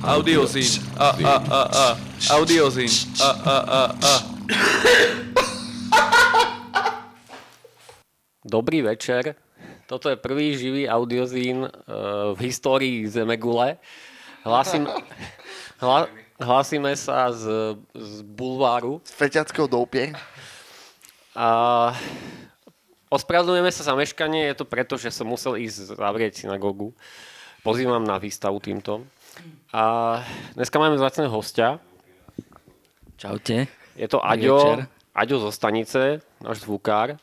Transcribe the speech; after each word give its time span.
Audiozín. 0.00 0.80
A, 0.96 1.12
a, 1.12 1.34
a, 1.36 1.60
a. 1.68 1.86
Audiozín. 2.32 2.88
A, 3.20 3.28
a, 3.28 3.56
a, 3.60 3.80
a. 4.00 4.14
Dobrý 8.40 8.80
večer. 8.80 9.36
Toto 9.84 10.08
je 10.08 10.16
prvý 10.16 10.56
živý 10.56 10.88
audiozín 10.88 11.68
uh, 11.68 12.32
v 12.32 12.48
histórii 12.48 13.04
Zemegule. 13.12 13.76
Hlásim, 14.40 14.88
hla, 15.84 16.08
hlásime 16.40 16.96
sa 16.96 17.28
z, 17.36 17.76
z 17.92 18.24
bulváru. 18.24 19.04
S 19.04 19.12
feťackou 19.12 19.68
doupie. 19.68 20.16
A 21.36 21.92
ospravedlňujeme 23.12 23.68
sa 23.68 23.84
za 23.84 23.92
meškanie, 23.92 24.48
je 24.48 24.56
to 24.56 24.64
preto, 24.64 24.96
že 24.96 25.12
som 25.12 25.28
musel 25.28 25.60
ísť 25.60 25.92
zavrieť 25.92 26.40
synagogu. 26.40 26.96
Pozývam 27.60 28.00
na 28.00 28.16
výstavu 28.16 28.56
týmto. 28.64 29.04
A 29.70 29.82
dneska 30.54 30.76
máme 30.78 30.98
zvláštneho 30.98 31.30
hostia. 31.30 31.78
Čaute. 33.16 33.70
Je 33.94 34.06
to 34.08 34.18
Aďo. 34.24 34.82
Aďo 35.10 35.36
zo 35.42 35.50
stanice, 35.50 36.22
náš 36.40 36.62
zvukár. 36.62 37.18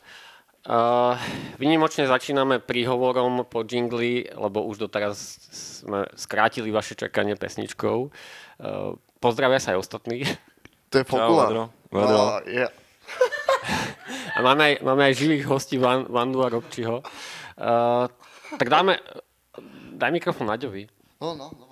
Uh, 0.68 1.16
vynimočne 1.56 2.04
začíname 2.04 2.60
príhovorom 2.60 3.48
po 3.48 3.64
jingli, 3.64 4.28
lebo 4.28 4.68
už 4.68 4.84
doteraz 4.84 5.16
sme 5.80 6.04
skrátili 6.12 6.68
vaše 6.68 6.92
čakanie 6.92 7.32
pesničkou. 7.40 7.98
Uh, 8.06 8.92
pozdravia 9.16 9.56
sa 9.56 9.72
aj 9.72 9.80
ostatní. 9.80 10.28
To 10.92 11.00
je. 11.00 11.04
Vedro. 11.08 11.72
No, 11.88 12.44
je. 12.44 12.68
A 14.36 14.38
máme 14.44 14.62
aj, 14.72 14.74
máme 14.84 15.02
aj 15.08 15.14
živých 15.16 15.48
hostí 15.48 15.80
Van, 15.80 16.04
Vandu 16.04 16.44
a 16.44 16.52
Robčiho. 16.52 17.00
Uh, 17.56 18.04
tak 18.60 18.68
dáme... 18.68 19.00
Daj 19.98 20.14
mikrofón 20.14 20.46
Aďovi. 20.46 20.86
No, 21.18 21.34
no, 21.34 21.50
dobré. 21.50 21.67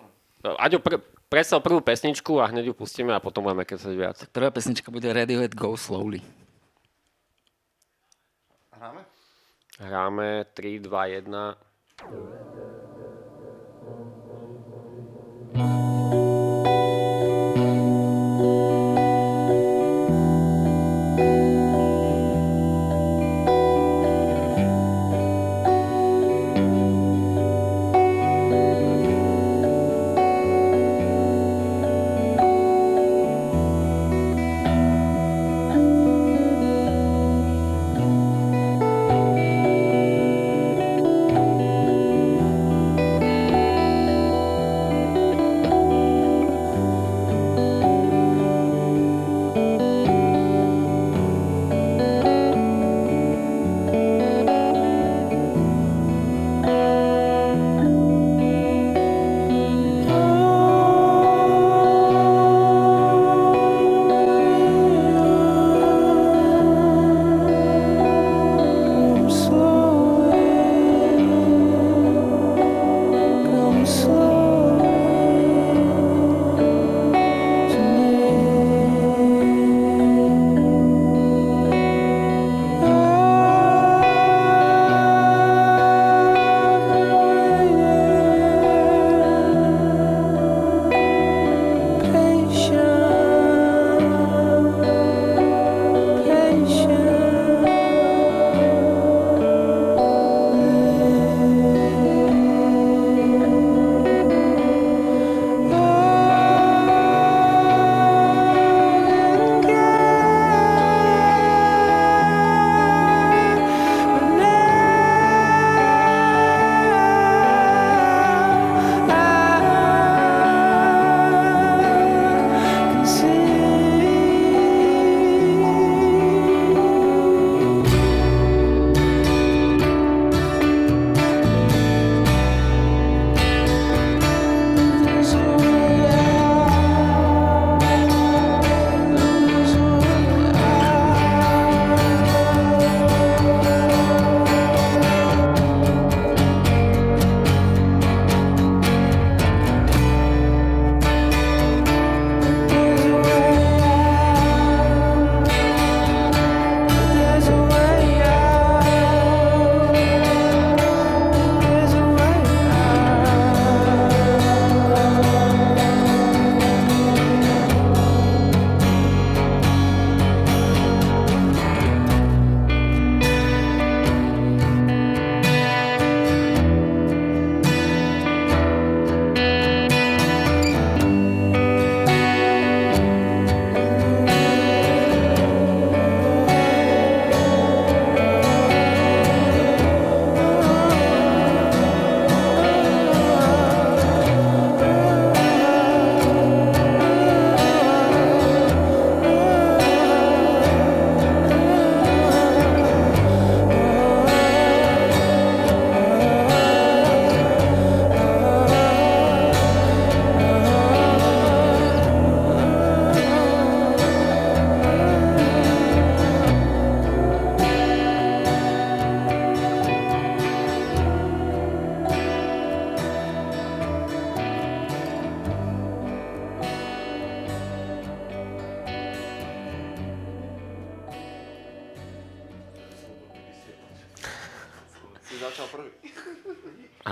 Aďo, 0.55 0.78
pr- 0.78 1.02
predstav 1.27 1.59
prvú 1.59 1.82
pesničku 1.82 2.38
a 2.38 2.46
hneď 2.46 2.70
ju 2.70 2.74
pustíme 2.78 3.10
a 3.10 3.18
potom 3.18 3.42
budeme 3.42 3.66
kecať 3.66 3.95
viac. 3.98 4.23
Prvá 4.30 4.54
pesnička 4.54 4.95
bude 4.95 5.10
Radiohead 5.10 5.59
Go 5.59 5.74
Slowly. 5.74 6.23
Hráme? 8.70 9.02
Hráme 9.82 10.45
3, 10.54 10.79
2, 10.79 11.07
1. 11.24 11.57
Si 15.57 15.57
začal 15.57 15.85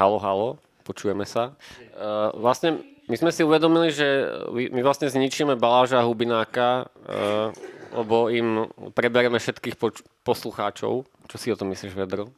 Halo, 0.04 0.20
halo, 0.20 0.48
počujeme 0.84 1.24
sa. 1.24 1.56
Uh, 1.96 2.28
vlastne 2.36 2.76
my 3.08 3.16
sme 3.16 3.32
si 3.32 3.40
uvedomili, 3.40 3.88
že 3.88 4.04
my 4.52 4.84
vlastne 4.84 5.08
zničíme 5.08 5.56
Baláža 5.56 5.96
a 5.96 6.04
Hubináka, 6.04 6.92
uh, 7.08 7.48
lebo 7.88 8.28
im 8.28 8.68
preberieme 8.92 9.40
všetkých 9.40 9.80
poč- 9.80 10.04
poslucháčov. 10.20 11.08
Čo 11.08 11.36
si 11.40 11.48
o 11.48 11.56
tom 11.56 11.72
myslíš, 11.72 11.96
Vedro? 11.96 12.28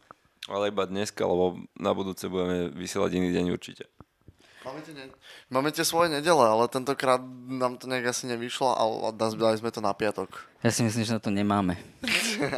Ale 0.46 0.70
iba 0.70 0.86
dneska, 0.86 1.26
lebo 1.26 1.58
na 1.74 1.90
budúce 1.90 2.30
budeme 2.30 2.70
vysielať 2.70 3.18
iný 3.18 3.34
deň 3.34 3.50
určite. 3.50 3.90
Máme 4.62 4.86
tie, 4.86 4.94
ne- 4.94 5.18
máme 5.50 5.74
tie 5.74 5.82
svoje 5.82 6.14
nedele, 6.14 6.46
ale 6.46 6.70
tentokrát 6.70 7.18
nám 7.50 7.82
to 7.82 7.90
nejak 7.90 8.14
asi 8.14 8.30
nevyšlo 8.30 8.78
a 8.78 9.10
dali 9.10 9.58
sme 9.58 9.74
to 9.74 9.82
na 9.82 9.90
piatok. 9.90 10.30
Ja 10.62 10.70
si 10.70 10.86
myslím, 10.86 11.02
že 11.02 11.18
na 11.18 11.18
to 11.18 11.34
nemáme. 11.34 11.74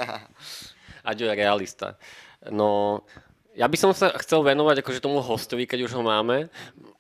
Aďo 1.09 1.25
je 1.25 1.33
realista. 1.33 1.97
No, 2.53 3.01
ja 3.59 3.67
by 3.67 3.75
som 3.75 3.91
sa 3.91 4.15
chcel 4.23 4.47
venovať 4.47 4.87
akože 4.87 5.03
tomu 5.03 5.19
hostovi, 5.19 5.67
keď 5.67 5.91
už 5.91 5.99
ho 5.99 6.03
máme. 6.07 6.47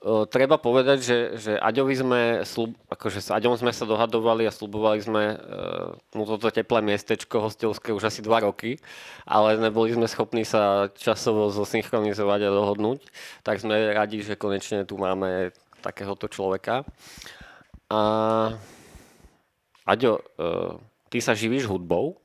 Uh, 0.03 0.27
treba 0.27 0.59
povedať, 0.59 0.99
že, 0.99 1.19
že 1.39 1.53
Aďovi 1.55 1.95
sme, 1.95 2.21
slub, 2.43 2.75
akože 2.91 3.23
s 3.23 3.31
Aďom 3.31 3.55
sme 3.55 3.71
sa 3.71 3.87
dohadovali 3.87 4.43
a 4.43 4.51
slubovali 4.51 4.99
sme 4.99 5.39
uh, 5.39 5.95
mu 6.19 6.27
toto 6.27 6.51
teplé 6.51 6.83
miestečko 6.83 7.47
hostovské 7.47 7.95
už 7.95 8.11
asi 8.11 8.27
dva 8.27 8.43
roky, 8.43 8.75
ale 9.23 9.55
neboli 9.55 9.95
sme 9.95 10.11
schopní 10.11 10.43
sa 10.43 10.91
časovo 10.99 11.47
zosynchronizovať 11.55 12.51
a 12.51 12.55
dohodnúť, 12.59 13.07
tak 13.47 13.63
sme 13.63 13.95
radi, 13.95 14.27
že 14.27 14.35
konečne 14.35 14.83
tu 14.83 14.99
máme 14.99 15.55
takéhoto 15.79 16.27
človeka. 16.27 16.83
A 17.87 18.01
Aďo, 19.87 20.19
uh, 20.19 20.75
ty 21.07 21.23
sa 21.23 21.39
živíš 21.39 21.71
hudbou? 21.71 22.19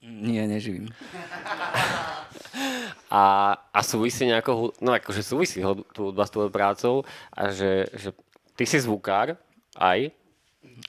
Nie, 0.00 0.48
neživím. 0.48 0.88
a, 3.10 3.22
a 3.70 3.80
súvisí 3.82 4.26
nejako, 4.26 4.74
no 4.80 4.94
akože 4.94 5.22
súvisí 5.22 5.62
tu 5.94 6.00
hudba 6.10 6.26
s 6.26 6.34
tvojou 6.34 6.50
prácou 6.50 6.94
a 7.34 7.50
že, 7.50 7.90
že 7.94 8.10
ty 8.54 8.64
si 8.66 8.78
zvukár 8.80 9.38
aj 9.76 10.10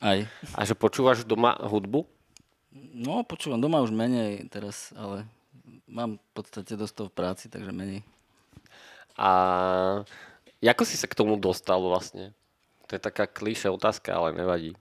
Aj. 0.04 0.20
a 0.56 0.60
že 0.66 0.74
počúvaš 0.74 1.24
doma 1.24 1.56
hudbu? 1.60 2.04
No, 2.74 3.24
počúvam 3.28 3.60
doma 3.60 3.84
už 3.84 3.92
menej 3.92 4.48
teraz, 4.48 4.96
ale 4.96 5.28
mám 5.88 6.16
v 6.16 6.30
podstate 6.32 6.80
dosť 6.80 6.94
toho 6.96 7.10
v 7.12 7.18
práci, 7.18 7.46
takže 7.52 7.76
menej. 7.76 8.02
A 9.20 9.30
ako 10.64 10.84
si 10.88 10.96
sa 10.96 11.08
k 11.08 11.18
tomu 11.18 11.36
dostal 11.36 11.84
vlastne? 11.84 12.32
To 12.88 12.96
je 12.96 13.02
taká 13.02 13.28
klíše 13.28 13.68
otázka, 13.68 14.16
ale 14.16 14.36
nevadí. 14.36 14.72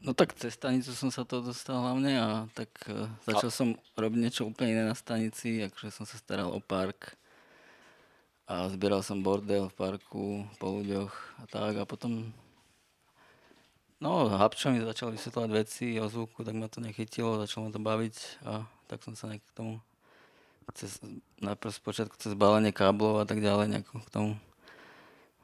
No 0.00 0.16
tak 0.16 0.32
cez 0.32 0.56
stanicu 0.56 0.96
som 0.96 1.12
sa 1.12 1.28
to 1.28 1.44
dostal 1.44 1.76
hlavne 1.76 2.16
a 2.16 2.28
tak 2.56 2.72
uh, 2.88 3.04
začal 3.28 3.52
som 3.52 3.68
robiť 4.00 4.16
niečo 4.16 4.48
úplne 4.48 4.72
iné 4.72 4.84
na 4.88 4.96
stanici, 4.96 5.60
akože 5.60 5.92
som 5.92 6.08
sa 6.08 6.16
staral 6.16 6.48
o 6.48 6.56
park 6.56 7.20
a 8.48 8.64
zbieral 8.72 9.04
som 9.04 9.20
bordel 9.20 9.68
v 9.68 9.76
parku 9.76 10.24
po 10.56 10.80
ľuďoch 10.80 11.12
a 11.12 11.42
tak 11.52 11.76
a 11.76 11.84
potom 11.84 12.32
no 14.00 14.32
Habčo 14.32 14.72
mi 14.72 14.80
začal 14.80 15.12
vysvetľovať 15.12 15.50
veci 15.52 16.00
o 16.00 16.08
zvuku, 16.08 16.48
tak 16.48 16.56
ma 16.56 16.72
to 16.72 16.80
nechytilo, 16.80 17.36
začalo 17.36 17.68
ma 17.68 17.70
to 17.76 17.82
baviť 17.84 18.16
a 18.48 18.64
tak 18.88 19.04
som 19.04 19.12
sa 19.12 19.28
nejak 19.28 19.44
k 19.44 19.52
tomu 19.52 19.84
cez, 20.72 20.96
najprv 21.44 21.76
spočiatku 21.76 22.16
cez 22.16 22.32
balenie 22.32 22.72
káblov 22.72 23.20
a 23.20 23.28
tak 23.28 23.44
ďalej 23.44 23.68
nejako 23.68 24.00
k 24.00 24.08
tomu 24.08 24.32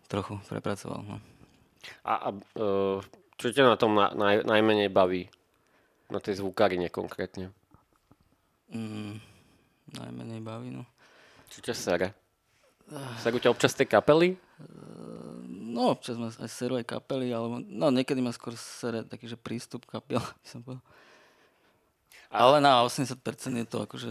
trochu 0.08 0.40
prepracoval. 0.48 1.04
No. 1.04 1.16
A, 2.08 2.12
a 2.14 2.28
uh, 2.56 3.04
čo 3.36 3.52
ťa 3.52 3.64
na 3.68 3.76
tom 3.76 3.92
na, 3.96 4.12
naj, 4.12 4.44
najmenej 4.48 4.88
baví? 4.88 5.28
Na 6.08 6.22
tej 6.22 6.40
zvukarine 6.40 6.88
konkrétne. 6.88 7.50
Mm, 8.70 9.18
najmenej 9.96 10.40
baví, 10.40 10.70
no. 10.72 10.88
Čo 11.50 11.62
ťa 11.62 11.74
sere? 11.74 12.08
Serú 13.18 13.42
ťa 13.42 13.50
občas 13.50 13.74
tie 13.74 13.86
kapely? 13.86 14.38
No, 15.50 15.92
občas 15.92 16.16
ma 16.16 16.30
aj 16.30 16.50
serú 16.50 16.78
aj 16.78 16.86
kapely, 16.86 17.34
alebo 17.34 17.58
no 17.60 17.90
niekedy 17.90 18.22
ma 18.22 18.30
skôr 18.30 18.54
sere 18.54 19.02
taký, 19.02 19.26
že 19.26 19.36
prístup 19.36 19.84
kapiel, 19.84 20.22
by 20.42 20.46
som 20.46 20.62
povedal. 20.62 20.84
Ale 22.30 22.58
na 22.62 22.82
80% 22.82 23.18
je 23.62 23.66
to 23.66 23.78
akože 23.86 24.10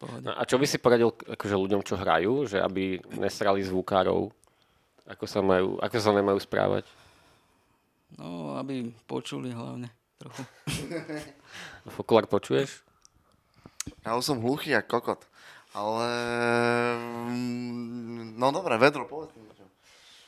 pohode. 0.00 0.24
No 0.24 0.32
a 0.34 0.42
čo 0.48 0.56
by 0.56 0.66
si 0.66 0.80
poradil 0.80 1.12
akože 1.12 1.54
ľuďom, 1.54 1.84
čo 1.84 2.00
hrajú, 2.00 2.48
že 2.48 2.58
aby 2.58 2.98
nesrali 3.20 3.60
zvukárov? 3.60 4.32
Ako 5.10 5.26
sa, 5.26 5.42
majú, 5.42 5.76
ako 5.82 5.96
sa 5.98 6.14
nemajú 6.14 6.38
správať? 6.38 6.86
No, 8.18 8.58
aby 8.58 8.90
počuli 9.06 9.54
hlavne 9.54 9.92
trochu. 10.18 10.42
Fokulár 11.96 12.26
počuješ? 12.26 12.82
Ja 14.04 14.16
už 14.16 14.24
som 14.24 14.38
hluchý 14.42 14.74
jak 14.74 14.88
kokot. 14.88 15.24
Ale... 15.70 16.08
mm, 17.30 18.36
No 18.36 18.50
dobre, 18.50 18.74
Vedro, 18.80 19.06
povedz 19.06 19.36
mi 19.36 19.46
niečo. 19.46 19.64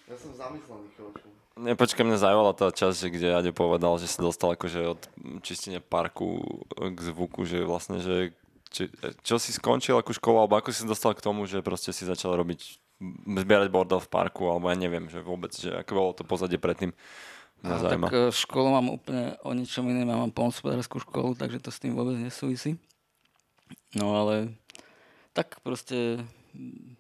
Ja 0.07 0.17
som 0.21 0.31
zamyslený 0.37 0.87
chvíľočku. 0.95 1.29
Nepočkaj, 1.53 2.05
mňa 2.09 2.19
zaujala 2.21 2.53
tá 2.57 2.73
časť, 2.73 2.97
že 2.97 3.09
kde 3.13 3.29
Ade 3.37 3.53
povedal, 3.53 4.01
že 4.01 4.09
sa 4.09 4.25
dostal 4.25 4.57
akože 4.57 4.81
od 4.97 5.01
čistenia 5.45 5.85
parku 5.85 6.41
k 6.73 6.99
zvuku, 7.13 7.45
že 7.45 7.61
vlastne, 7.69 8.01
že 8.01 8.33
či, 8.73 8.89
čo 9.21 9.37
si 9.37 9.53
skončil 9.53 10.01
akú 10.01 10.17
školu, 10.17 10.41
alebo 10.41 10.57
ako 10.57 10.73
si 10.73 10.81
sa 10.81 10.89
dostal 10.89 11.13
k 11.13 11.21
tomu, 11.21 11.45
že 11.45 11.61
proste 11.61 11.93
si 11.93 12.09
začal 12.09 12.41
robiť, 12.41 12.81
zbierať 13.45 13.69
bordel 13.69 14.01
v 14.01 14.09
parku, 14.09 14.49
alebo 14.49 14.73
ja 14.73 14.77
neviem, 14.81 15.13
že 15.13 15.21
vôbec, 15.21 15.53
že 15.53 15.77
ako 15.77 15.93
bolo 15.93 16.11
to 16.17 16.25
pozadie 16.25 16.57
predtým. 16.57 16.97
Mňa 17.63 17.71
A 17.71 17.79
tak 17.79 18.03
zaujíma. 18.03 18.09
e, 18.11 18.21
školu 18.35 18.69
mám 18.75 18.89
úplne 18.91 19.39
o 19.47 19.55
ničom 19.55 19.87
iném. 19.87 20.11
Ja 20.11 20.19
mám 20.19 20.35
polnospodárskú 20.35 20.99
školu, 20.99 21.39
takže 21.39 21.63
to 21.63 21.71
s 21.71 21.79
tým 21.79 21.95
vôbec 21.95 22.19
nesúvisí. 22.19 22.75
No 23.95 24.19
ale 24.19 24.51
tak 25.31 25.63
proste 25.63 26.21
mm, 26.53 26.99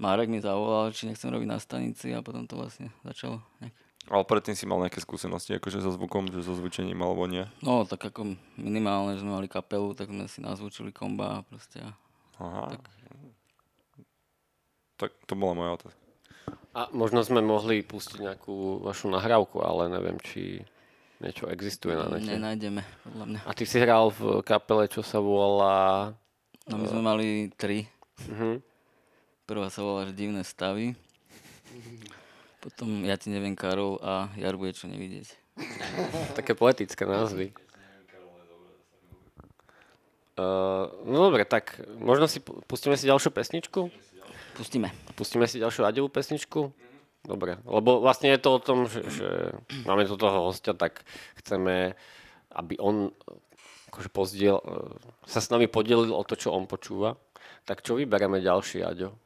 Marek 0.00 0.30
mi 0.32 0.40
zavolal, 0.40 0.94
či 0.94 1.10
nechcem 1.10 1.28
robiť 1.28 1.48
na 1.50 1.58
stanici 1.60 2.14
a 2.14 2.24
potom 2.24 2.46
to 2.48 2.56
vlastne 2.56 2.88
začalo 3.04 3.44
nejak 3.60 3.74
Ale 4.08 4.24
predtým 4.24 4.56
si 4.56 4.64
mal 4.64 4.80
nejaké 4.80 5.02
skúsenosti, 5.04 5.60
akože 5.60 5.84
so 5.84 5.92
zvukom, 5.92 6.32
že 6.32 6.40
so 6.40 6.56
zvučením, 6.56 6.96
alebo 7.04 7.28
nie? 7.28 7.44
No, 7.60 7.84
tak 7.84 8.00
ako 8.00 8.32
minimálne, 8.56 9.14
že 9.14 9.22
sme 9.22 9.36
mali 9.36 9.46
kapelu, 9.46 9.92
tak 9.92 10.08
sme 10.08 10.24
si 10.24 10.40
nazvučili 10.40 10.88
komba 10.88 11.38
a 11.38 11.44
proste. 11.44 11.84
Aha. 12.40 12.80
Tak 14.96 15.12
to 15.28 15.32
bola 15.36 15.52
moja 15.52 15.70
otázka. 15.76 15.99
A 16.70 16.86
možno 16.94 17.26
sme 17.26 17.42
mohli 17.42 17.82
pustiť 17.82 18.22
nejakú 18.22 18.86
vašu 18.86 19.10
nahrávku, 19.10 19.58
ale 19.58 19.90
neviem, 19.90 20.14
či 20.22 20.62
niečo 21.18 21.50
existuje 21.50 21.98
na 21.98 22.06
nete. 22.06 22.30
Nenájdeme, 22.30 22.86
podľa 23.02 23.24
mňa. 23.26 23.40
A 23.42 23.50
ty 23.58 23.66
si 23.66 23.76
hral 23.82 24.14
v 24.14 24.38
kapele, 24.46 24.86
čo 24.86 25.02
sa 25.02 25.18
volá... 25.18 26.14
No 26.70 26.78
my 26.78 26.86
sme 26.86 27.02
mali 27.02 27.26
tri. 27.58 27.90
Mhm. 28.30 28.62
Prvá 29.50 29.66
sa 29.66 29.82
volá, 29.82 30.06
divné 30.14 30.46
stavy. 30.46 30.94
Potom 32.62 33.02
ja 33.02 33.18
ti 33.18 33.34
neviem 33.34 33.58
Karol 33.58 33.98
a 33.98 34.30
Jar 34.38 34.54
bude 34.54 34.70
čo 34.70 34.86
nevidieť. 34.86 35.34
Také 36.38 36.54
poetické 36.54 37.02
názvy. 37.02 37.50
Uh, 40.40 40.88
no 41.04 41.28
dobre, 41.28 41.44
tak 41.44 41.82
možno 42.00 42.24
si 42.24 42.40
pu- 42.40 42.64
pustíme 42.64 42.96
si 42.96 43.04
ďalšiu 43.04 43.28
pesničku? 43.28 43.92
Pustíme. 44.56 44.88
Pustíme 45.16 45.46
si 45.46 45.62
ďalšiu 45.62 45.84
Adevú 45.84 46.08
pesničku? 46.08 46.72
Dobre, 47.20 47.60
lebo 47.68 48.00
vlastne 48.00 48.32
je 48.32 48.40
to 48.40 48.56
o 48.56 48.64
tom, 48.64 48.88
že, 48.88 49.04
že 49.12 49.28
máme 49.84 50.08
tu 50.08 50.16
toho 50.16 50.48
hostia, 50.48 50.72
tak 50.72 51.04
chceme, 51.36 51.92
aby 52.56 52.80
on 52.80 53.12
akože 53.92 54.08
pozdiel, 54.08 54.56
sa 55.28 55.44
s 55.44 55.52
nami 55.52 55.68
podelil 55.68 56.16
o 56.16 56.24
to, 56.24 56.38
čo 56.38 56.54
on 56.56 56.64
počúva. 56.64 57.20
Tak 57.68 57.84
čo 57.84 57.98
vyberieme 58.00 58.40
ďalší, 58.40 58.80
Aďo? 58.80 59.20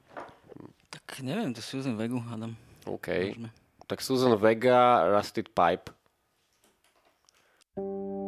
Tak 0.91 1.23
neviem, 1.23 1.55
to 1.55 1.63
Susan 1.63 1.95
Vegu, 1.95 2.19
hádam. 2.19 2.59
OK. 2.89 3.09
Môžeme. 3.31 3.51
Tak 3.87 4.03
Susan 4.03 4.35
Vega, 4.41 5.07
Rusted 5.15 5.53
Pipe. 5.55 5.95
Now 7.77 8.24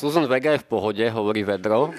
Susan 0.00 0.24
Vega 0.24 0.56
je 0.56 0.64
v 0.64 0.70
pohode, 0.72 1.04
hovorí 1.12 1.44
Vedro. 1.44 1.92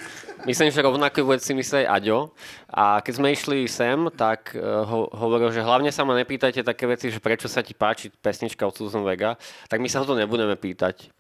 Myslím, 0.50 0.74
že 0.74 0.82
rovnaké 0.82 1.22
veci 1.22 1.54
myslí 1.54 1.86
aj 1.86 2.02
Aďo. 2.02 2.34
A 2.74 2.98
keď 2.98 3.14
sme 3.14 3.30
išli 3.30 3.70
sem, 3.70 4.10
tak 4.18 4.58
uh, 4.58 4.82
ho, 4.90 5.06
hovoril, 5.14 5.54
že 5.54 5.62
hlavne 5.62 5.94
sa 5.94 6.02
ma 6.02 6.18
nepýtajte 6.18 6.66
také 6.66 6.90
veci, 6.90 7.14
že 7.14 7.22
prečo 7.22 7.46
sa 7.46 7.62
ti 7.62 7.78
páči 7.78 8.10
pesnička 8.10 8.66
od 8.66 8.74
Susan 8.74 9.06
Vega, 9.06 9.38
tak 9.70 9.78
my 9.78 9.86
sa 9.86 10.02
ho 10.02 10.10
to 10.10 10.18
nebudeme 10.18 10.58
pýtať. 10.58 11.14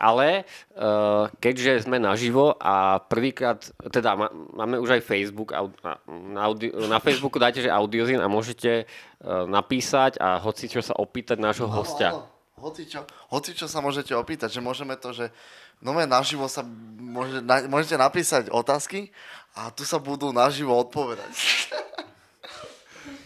Ale 0.00 0.48
uh, 0.74 1.28
keďže 1.44 1.84
sme 1.84 2.00
naživo 2.00 2.56
a 2.56 3.04
prvýkrát, 3.04 3.60
teda 3.92 4.16
má, 4.16 4.32
máme 4.32 4.80
už 4.80 4.96
aj 4.96 5.04
Facebook, 5.04 5.52
au- 5.52 5.76
na, 5.84 6.00
audio, 6.40 6.72
na 6.88 7.04
Facebooku 7.04 7.36
dáte, 7.36 7.60
že 7.60 7.68
audiozin 7.68 8.24
a 8.24 8.32
môžete 8.32 8.88
uh, 8.88 9.44
napísať 9.44 10.16
a 10.24 10.40
hoci 10.40 10.72
čo 10.72 10.80
sa 10.80 10.96
opýtať 10.96 11.36
nášho 11.36 11.68
hostia. 11.68 12.16
Áno, 12.16 12.26
áno. 12.26 12.32
Hoci 12.64 12.88
čo, 12.88 13.04
hoci 13.28 13.52
čo 13.52 13.68
sa 13.68 13.84
môžete 13.84 14.16
opýtať, 14.16 14.48
že 14.56 14.64
môžeme 14.64 14.96
to, 14.96 15.12
že 15.12 15.28
no 15.82 15.94
naživo 15.94 16.50
sa 16.50 16.66
môže, 17.14 17.38
na, 17.40 17.62
môžete 17.70 17.94
napísať 17.94 18.50
otázky 18.50 19.14
a 19.54 19.70
tu 19.70 19.86
sa 19.86 20.02
budú 20.02 20.34
naživo 20.34 20.74
odpovedať. 20.74 21.30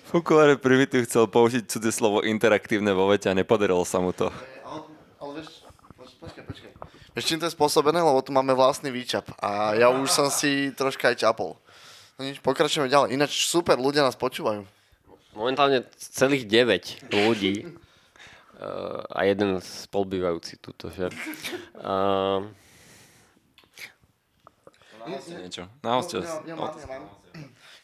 Fukulare 0.08 0.56
Primitive 0.56 1.04
chcel 1.04 1.28
použiť 1.28 1.68
cudzie 1.68 1.92
slovo 1.92 2.24
interaktívne 2.24 2.96
vo 2.96 3.12
vete 3.12 3.28
a 3.28 3.36
nepodarilo 3.36 3.84
sa 3.84 4.00
mu 4.00 4.16
to. 4.16 4.32
Ale, 4.64 4.88
ale 5.20 5.30
vieš, 5.40 5.68
poč- 6.00 6.16
počkaj, 6.16 6.44
počkaj. 6.48 6.70
Vieš, 7.12 7.24
čím 7.28 7.40
to 7.40 7.44
je 7.44 7.52
spôsobené? 7.52 8.00
Lebo 8.00 8.24
tu 8.24 8.32
máme 8.32 8.56
vlastný 8.56 8.88
výčap 8.88 9.28
a 9.36 9.76
ja 9.76 9.92
už 9.92 10.08
som 10.08 10.32
si 10.32 10.72
troška 10.72 11.12
aj 11.12 11.28
čapol. 11.28 11.60
No 12.16 12.24
nič, 12.24 12.40
pokračujeme 12.40 12.88
ďalej. 12.88 13.20
Ináč 13.20 13.52
super, 13.52 13.76
ľudia 13.76 14.00
nás 14.00 14.16
počúvajú. 14.16 14.64
Momentálne 15.36 15.84
celých 16.00 16.48
9 16.48 17.12
ľudí 17.12 17.68
uh, 18.58 19.06
a 19.08 19.24
jeden 19.24 19.62
spolubývajúci 19.62 20.58
tuto, 20.58 20.90
že... 20.90 21.08
Uh, 21.78 22.46
Niečo. 25.08 25.64
Na 25.80 25.96
hostia. 25.96 26.20
Ja, 26.20 26.44
ja, 26.44 26.52
ja, 26.52 26.54
mám. 26.54 27.04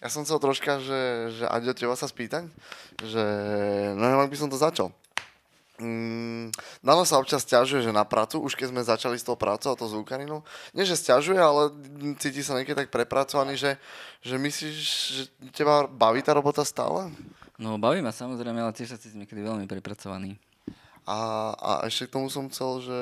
ja 0.04 0.08
som 0.12 0.28
chcel 0.28 0.36
troška, 0.36 0.76
že, 0.76 1.32
že 1.32 1.44
Aďo, 1.48 1.72
teba 1.72 1.96
sa 1.96 2.04
spýtať, 2.04 2.52
že 3.00 3.24
no 3.96 4.04
neviem, 4.04 4.28
ak 4.28 4.32
by 4.32 4.38
som 4.38 4.52
to 4.52 4.60
začal. 4.60 4.92
Mm, 5.74 6.54
Dano 6.86 7.02
sa 7.02 7.18
občas 7.18 7.42
stiažuje, 7.42 7.82
že 7.82 7.90
na 7.90 8.06
prácu, 8.06 8.38
už 8.38 8.54
keď 8.54 8.70
sme 8.70 8.86
začali 8.86 9.18
s 9.18 9.26
tou 9.26 9.34
prácou 9.34 9.74
a 9.74 9.78
to 9.78 9.90
zvukarinou, 9.90 10.46
nie 10.70 10.86
že 10.86 10.94
stiažuje, 10.94 11.34
ale 11.34 11.74
cíti 12.22 12.46
sa 12.46 12.54
niekedy 12.54 12.86
tak 12.86 12.94
prepracovaný, 12.94 13.58
že, 13.58 13.74
že 14.22 14.38
myslíš, 14.38 14.76
že 14.86 15.22
teba 15.50 15.90
baví 15.90 16.22
tá 16.22 16.30
robota 16.30 16.62
stále? 16.62 17.10
No 17.58 17.74
baví 17.74 17.98
ma 18.06 18.14
samozrejme, 18.14 18.62
ale 18.62 18.70
tiež 18.70 18.94
sa 18.94 19.00
cítim 19.02 19.26
niekedy 19.26 19.42
veľmi 19.42 19.66
prepracovaný. 19.66 20.38
A, 21.04 21.52
a 21.52 21.70
ešte 21.84 22.08
k 22.08 22.14
tomu 22.16 22.32
som 22.32 22.48
chcel, 22.48 22.80
že 22.80 23.00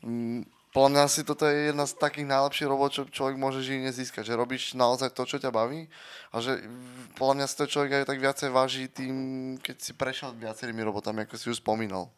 mm, 0.00 0.48
podľa 0.74 0.90
mňa 0.90 1.04
si 1.06 1.22
toto 1.22 1.46
je 1.46 1.70
jedna 1.70 1.86
z 1.86 1.94
takých 2.02 2.26
najlepších 2.26 2.66
robot, 2.66 2.90
čo 2.90 3.02
človek 3.06 3.38
môže 3.38 3.62
živne 3.62 3.94
získať. 3.94 4.26
Že 4.26 4.40
robíš 4.40 4.74
naozaj 4.74 5.14
to, 5.14 5.22
čo 5.22 5.38
ťa 5.38 5.54
baví 5.54 5.86
a 6.34 6.36
že 6.42 6.58
mm, 6.58 7.14
podľa 7.14 7.34
mňa 7.38 7.46
si 7.46 7.54
to 7.54 7.70
človek 7.70 7.90
aj 8.02 8.08
tak 8.10 8.18
viacej 8.18 8.48
váži 8.50 8.90
tým, 8.90 9.14
keď 9.62 9.76
si 9.78 9.92
prešiel 9.94 10.34
viacerými 10.34 10.82
robotami, 10.82 11.28
ako 11.28 11.38
si 11.38 11.46
už 11.52 11.62
spomínal. 11.62 12.10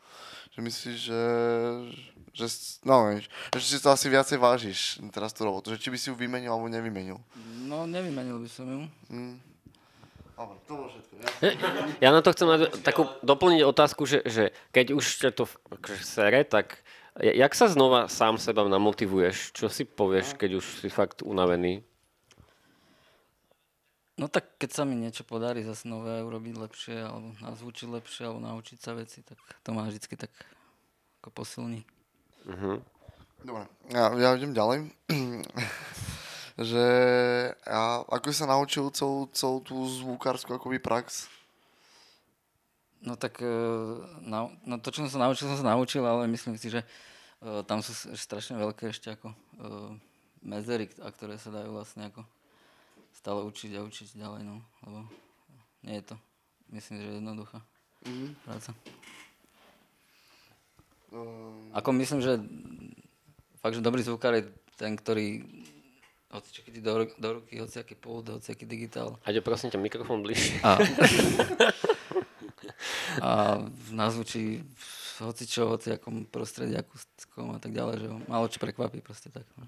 Že 0.57 0.59
myslíš, 0.63 0.99
že, 1.11 1.23
že 2.33 2.47
no 2.87 3.13
vieš, 3.13 3.29
že 3.53 3.67
si 3.67 3.83
to 3.83 3.93
asi 3.93 4.07
viacej 4.09 4.39
vážiš 4.41 5.05
teraz 5.13 5.37
tú 5.37 5.45
robotu, 5.45 5.75
že 5.75 5.83
či 5.83 5.93
by 5.93 5.99
si 6.01 6.09
ju 6.09 6.17
vymenil 6.17 6.55
alebo 6.55 6.73
nevymenil. 6.73 7.21
No, 7.67 7.85
nevymenil 7.85 8.41
by 8.41 8.49
som 8.49 8.65
ju. 8.71 8.81
Hm. 9.13 9.56
Dobre, 10.37 10.57
to 10.69 10.73
bolo 10.77 10.89
všetko. 10.93 11.13
Ja. 11.17 11.29
Ja 11.97 12.09
na 12.13 12.21
to 12.21 12.29
chcem 12.37 12.45
nadvi- 12.45 12.73
takú 12.85 13.09
doplniť 13.25 13.63
otázku, 13.65 14.05
že, 14.05 14.21
že 14.29 14.53
keď 14.69 14.93
už 14.93 15.05
ťa 15.25 15.31
to 15.33 15.49
akože 15.49 16.05
sere, 16.05 16.45
tak 16.45 16.85
ja- 17.17 17.49
jak 17.49 17.53
sa 17.57 17.73
znova 17.73 18.13
sám 18.13 18.37
seba 18.37 18.69
namotivuješ? 18.69 19.57
Čo 19.57 19.73
si 19.73 19.89
povieš, 19.89 20.37
keď 20.37 20.61
už 20.61 20.85
si 20.85 20.89
fakt 20.93 21.25
unavený? 21.25 21.81
No 24.17 24.29
tak 24.29 24.61
keď 24.61 24.71
sa 24.73 24.83
mi 24.89 24.97
niečo 24.97 25.25
podarí 25.29 25.61
zase 25.65 25.89
nové 25.89 26.21
urobiť 26.25 26.55
lepšie, 26.57 26.97
alebo 27.05 27.37
nazvučiť 27.41 27.89
lepšie, 28.01 28.23
alebo 28.29 28.41
naučiť 28.41 28.79
sa 28.81 28.97
veci, 28.97 29.21
tak 29.21 29.37
to 29.65 29.77
ma 29.77 29.85
vždycky 29.89 30.17
tak 30.17 30.33
ako 31.21 31.33
posilní. 31.33 31.85
Dobre, 33.45 33.69
ja, 33.93 34.09
ja 34.17 34.29
idem 34.37 34.57
ďalej. 34.57 34.79
že 36.57 36.85
ja, 37.53 38.01
ako 38.09 38.33
sa 38.33 38.49
naučil 38.49 38.89
celú, 38.97 39.29
celú 39.37 39.61
tú 39.61 39.77
zvukárskú 39.85 40.57
akoby 40.57 40.81
prax? 40.81 41.29
No 43.05 43.15
tak 43.21 43.45
e, 43.45 43.53
na, 44.25 44.49
no 44.65 44.81
to, 44.81 44.89
čo 44.89 45.05
som 45.05 45.13
sa 45.13 45.29
naučil, 45.29 45.53
som 45.53 45.61
sa 45.61 45.77
naučil, 45.77 46.01
ale 46.01 46.25
myslím 46.33 46.57
si, 46.57 46.73
že 46.73 46.81
e, 46.81 46.87
tam 47.69 47.85
sú 47.85 47.93
strašne 48.17 48.57
veľké 48.57 48.89
ešte 48.89 49.13
ako 49.13 49.31
e, 49.31 49.37
medzery, 50.41 50.89
a 51.05 51.13
ktoré 51.13 51.37
sa 51.37 51.53
dajú 51.53 51.77
vlastne 51.77 52.09
ako 52.09 52.25
stále 53.13 53.45
učiť 53.45 53.77
a 53.77 53.85
učiť 53.85 54.17
ďalej, 54.17 54.43
no. 54.49 54.65
Lebo 54.89 54.99
nie 55.85 56.01
je 56.01 56.05
to, 56.09 56.17
myslím, 56.73 56.97
že 57.05 57.09
jednoduchá 57.21 57.59
práca. 58.49 58.71
Um, 61.13 61.71
Ako 61.77 61.91
myslím, 61.95 62.21
že 62.25 62.41
fakt, 63.61 63.77
že 63.77 63.85
dobrý 63.85 64.03
zvukár 64.03 64.35
je 64.35 64.51
ten, 64.75 64.99
ktorý 64.99 65.45
hoci 66.37 66.63
chytí 66.63 66.81
do, 66.85 67.09
do 67.17 67.29
ruky, 67.41 67.57
hoci 67.57 67.81
aký 67.81 67.97
pult, 67.97 68.29
hoci 68.29 68.53
aký 68.53 68.69
digitál. 68.69 69.17
A 69.25 69.33
prosím 69.41 69.73
ťa 69.73 69.81
mikrofón 69.81 70.21
bližšie. 70.21 70.61
A, 70.61 70.77
a 73.27 73.31
nazvučí 73.91 74.61
hoci 75.25 75.49
čo, 75.49 75.73
hoci 75.73 75.97
akom 75.97 76.29
prostredí, 76.29 76.77
akustickom 76.77 77.57
a 77.57 77.59
tak 77.59 77.73
ďalej, 77.73 78.05
že 78.05 78.07
ho 78.13 78.17
málo 78.29 78.47
čo 78.53 78.61
prekvapí 78.61 79.01
proste 79.01 79.33
tak. 79.33 79.49
no. 79.57 79.65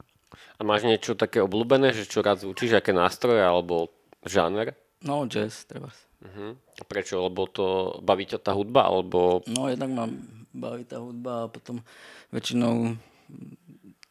A 0.58 0.60
máš 0.60 0.84
niečo 0.84 1.16
také 1.16 1.40
obľúbené, 1.40 1.96
že 1.96 2.04
čo 2.04 2.20
rád 2.20 2.44
zvučíš, 2.44 2.76
aké 2.76 2.92
nástroje 2.92 3.40
alebo 3.40 3.88
žáner? 4.28 4.76
No, 5.00 5.24
jazz, 5.24 5.64
treba. 5.64 5.88
Uh-huh. 6.20 6.58
Prečo? 6.84 7.30
Lebo 7.30 7.48
to 7.48 7.96
baví 8.02 8.26
ťa 8.26 8.42
tá 8.42 8.52
hudba, 8.52 8.84
alebo... 8.84 9.40
No, 9.48 9.70
jednak 9.70 9.88
ma 9.88 10.04
baví 10.52 10.84
tá 10.84 10.98
hudba 10.98 11.46
a 11.46 11.50
potom 11.50 11.80
väčšinou 12.34 12.98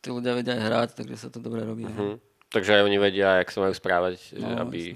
tí 0.02 0.08
ľudia 0.10 0.34
vedia 0.34 0.56
aj 0.56 0.64
hrať, 0.64 0.90
takže 1.04 1.16
sa 1.20 1.28
to 1.28 1.44
dobre 1.44 1.68
robí. 1.68 1.86
No. 1.86 2.18
Takže 2.48 2.80
aj 2.80 2.86
oni 2.88 2.98
vedia, 2.98 3.44
jak 3.44 3.52
sa 3.52 3.60
majú 3.60 3.74
správať, 3.76 4.40
No, 4.40 4.48
no, 4.56 4.64
aby... 4.64 4.96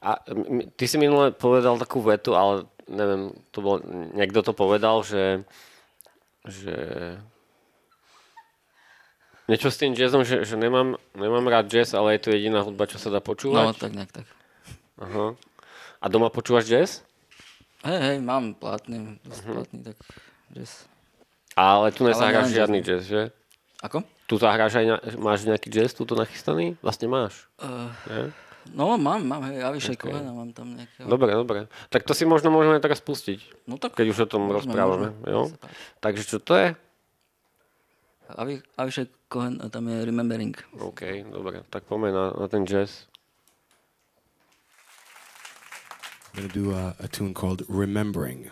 A 0.00 0.16
ty 0.80 0.84
si 0.88 0.96
minule 0.96 1.28
povedal 1.36 1.76
takú 1.76 2.00
vetu, 2.00 2.32
ale 2.32 2.64
neviem, 2.88 3.36
to 3.52 3.60
bol, 3.60 3.76
niekto 4.16 4.40
to 4.40 4.56
povedal, 4.56 5.04
že, 5.04 5.44
že 6.48 6.76
niečo 9.44 9.68
s 9.68 9.76
tým 9.76 9.92
jazzom, 9.92 10.24
že, 10.24 10.48
že 10.48 10.56
nemám, 10.56 10.96
nemám 11.12 11.46
rád 11.52 11.68
jazz, 11.68 11.92
ale 11.92 12.16
je 12.16 12.24
to 12.24 12.28
jediná 12.32 12.64
hudba, 12.64 12.88
čo 12.88 12.96
sa 12.96 13.12
dá 13.12 13.20
no, 13.20 13.26
počúvať. 13.28 13.76
tak 13.76 13.92
nejak 13.92 14.12
tak. 14.14 14.26
Aha. 14.96 15.36
A 16.00 16.04
doma 16.08 16.32
počúvaš 16.32 16.64
jazz? 16.64 16.90
Hej, 17.84 18.00
hej, 18.00 18.18
mám 18.24 18.56
platný, 18.56 19.20
dosť 19.20 19.42
platný, 19.44 19.78
tak 19.92 19.96
jazz. 20.56 20.88
Ale 21.58 21.92
tu 21.92 22.08
nezahráš 22.08 22.56
žiadny 22.56 22.80
jazz, 22.80 23.04
jazz, 23.04 23.12
že? 23.12 23.22
Ako? 23.80 24.04
Tu 24.28 24.34
zahráš 24.36 24.76
aj, 24.76 24.86
na, 24.86 24.96
máš 25.16 25.48
nejaký 25.48 25.72
jazz 25.72 25.96
tuto 25.96 26.12
nachystaný? 26.12 26.76
Vlastne 26.84 27.08
máš. 27.08 27.48
Uh, 27.56 27.88
Ne? 28.06 28.28
no, 28.76 29.00
mám, 29.00 29.24
mám, 29.24 29.40
hej, 29.48 29.64
Avišaj 29.64 29.96
Okay. 29.96 30.04
okay. 30.04 30.12
Kohena, 30.20 30.32
mám 30.36 30.52
tam 30.52 30.76
nejakého. 30.76 31.08
Dobre, 31.08 31.32
dobre. 31.32 31.58
Tak 31.88 32.04
to 32.04 32.12
si 32.12 32.28
možno 32.28 32.52
môžeme 32.52 32.76
teraz 32.76 33.00
pustiť. 33.00 33.40
No 33.64 33.80
tak, 33.80 33.96
keď 33.96 34.12
už 34.12 34.18
o 34.24 34.28
tom 34.28 34.44
môžeme, 34.44 34.68
rozprávame. 34.68 35.08
môžeme. 35.16 35.32
Jo? 35.32 35.40
Takže 35.98 36.22
čo 36.28 36.38
to 36.38 36.52
je? 36.60 36.68
Avi, 38.30 38.60
Avišaj 38.76 39.06
Cohen, 39.26 39.58
a 39.58 39.66
tam 39.72 39.88
je 39.88 40.06
Remembering. 40.06 40.54
OK, 40.78 41.24
dobre. 41.32 41.64
Tak 41.66 41.88
poďme 41.88 42.12
na, 42.12 42.24
na 42.36 42.46
ten 42.46 42.62
jazz. 42.62 43.08
I'm 46.30 46.46
going 46.46 46.48
to 46.48 46.54
do 46.54 46.66
a, 46.70 46.94
a 47.00 47.08
tune 47.08 47.34
called 47.34 47.66
Remembering. 47.66 48.46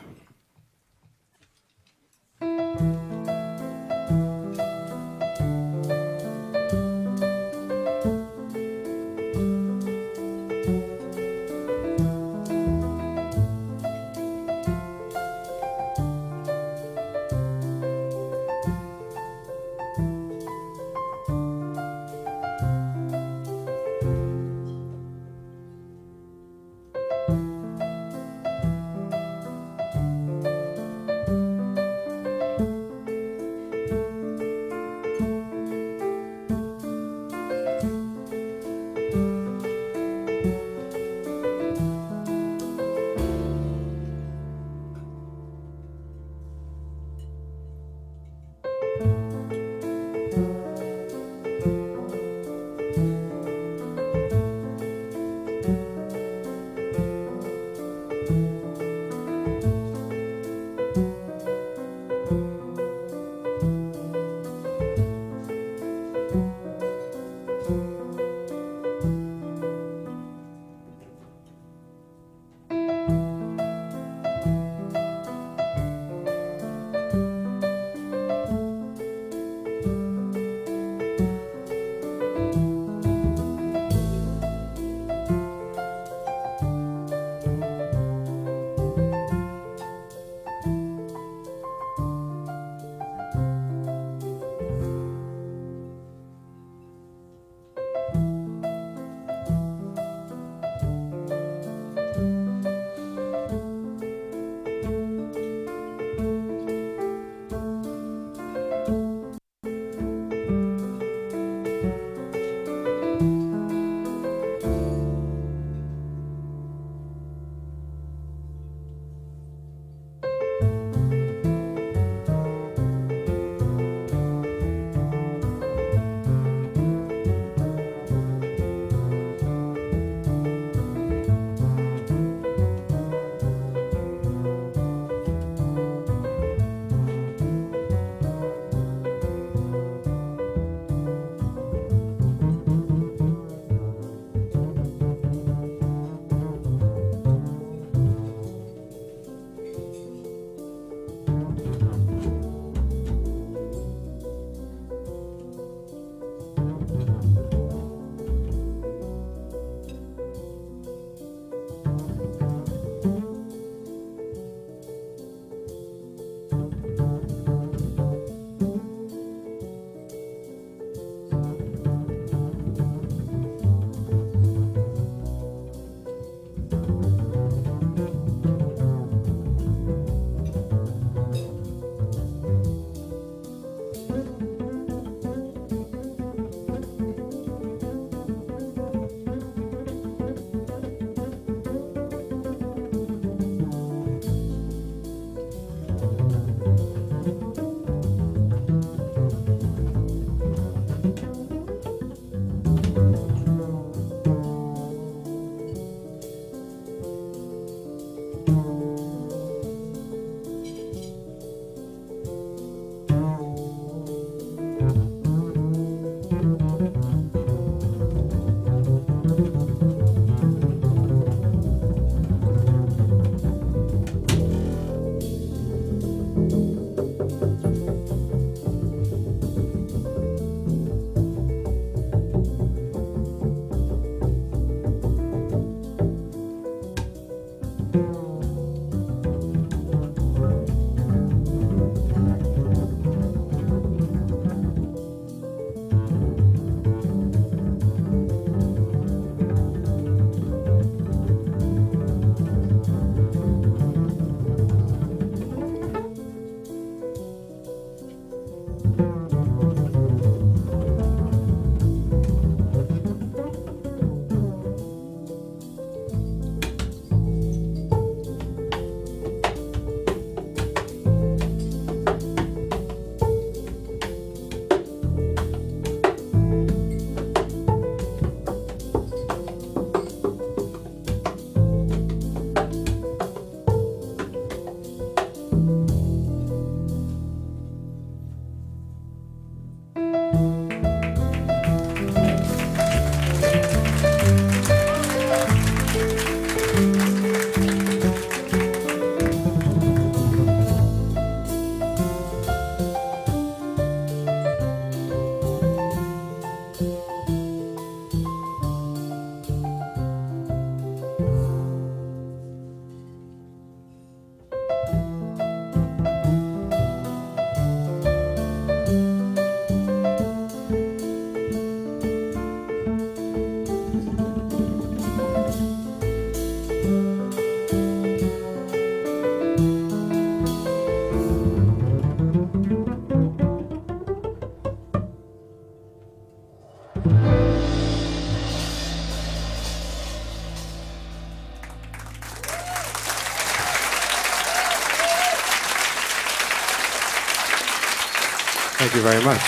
Thank 348.88 349.04
you 349.04 349.04
very 349.04 349.20
much. 349.20 349.44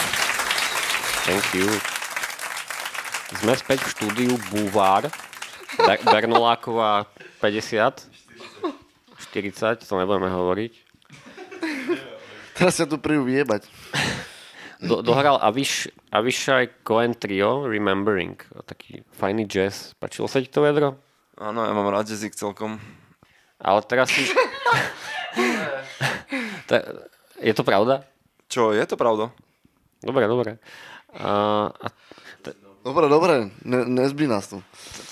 Thank 1.24 1.40
you. 1.56 1.64
Sme 3.40 3.56
späť 3.56 3.80
v 3.80 3.88
štúdiu 3.88 4.32
Búvar. 4.52 5.08
Ber- 5.80 6.04
Bernoláková 6.04 7.08
50. 7.40 8.04
40, 9.16 9.80
to 9.80 9.96
nebudeme 9.96 10.28
hovoriť. 10.28 10.72
Teraz 12.52 12.76
sa 12.76 12.84
tu 12.84 13.00
príju 13.00 13.24
vyjebať. 13.24 13.64
Do, 14.84 15.00
dohral 15.00 15.40
Avish, 15.40 15.88
Avishai 16.12 16.68
Cohen 16.84 17.16
Trio, 17.16 17.64
Remembering. 17.64 18.36
Taký 18.68 19.08
fajný 19.16 19.48
jazz. 19.48 19.96
Pačilo 19.96 20.28
sa 20.28 20.44
ti 20.44 20.52
to 20.52 20.60
vedro? 20.60 21.00
Áno, 21.40 21.64
ja 21.64 21.72
mám 21.72 21.88
rád 21.88 22.12
jazyk 22.12 22.36
celkom. 22.36 22.76
Ale 23.56 23.80
teraz 23.88 24.12
si... 24.12 24.20
Je 27.40 27.56
to 27.56 27.64
pravda? 27.64 28.04
Čo, 28.50 28.74
je 28.74 28.82
to 28.82 28.98
pravda? 28.98 29.30
Dobre, 30.02 30.26
dobre. 30.26 30.50
A, 31.14 31.70
a 31.70 31.86
Dobre, 32.80 33.12
dobre, 33.12 33.52
ne, 33.60 33.84
nezbí 33.84 34.24
nás 34.24 34.48
tu. 34.48 34.56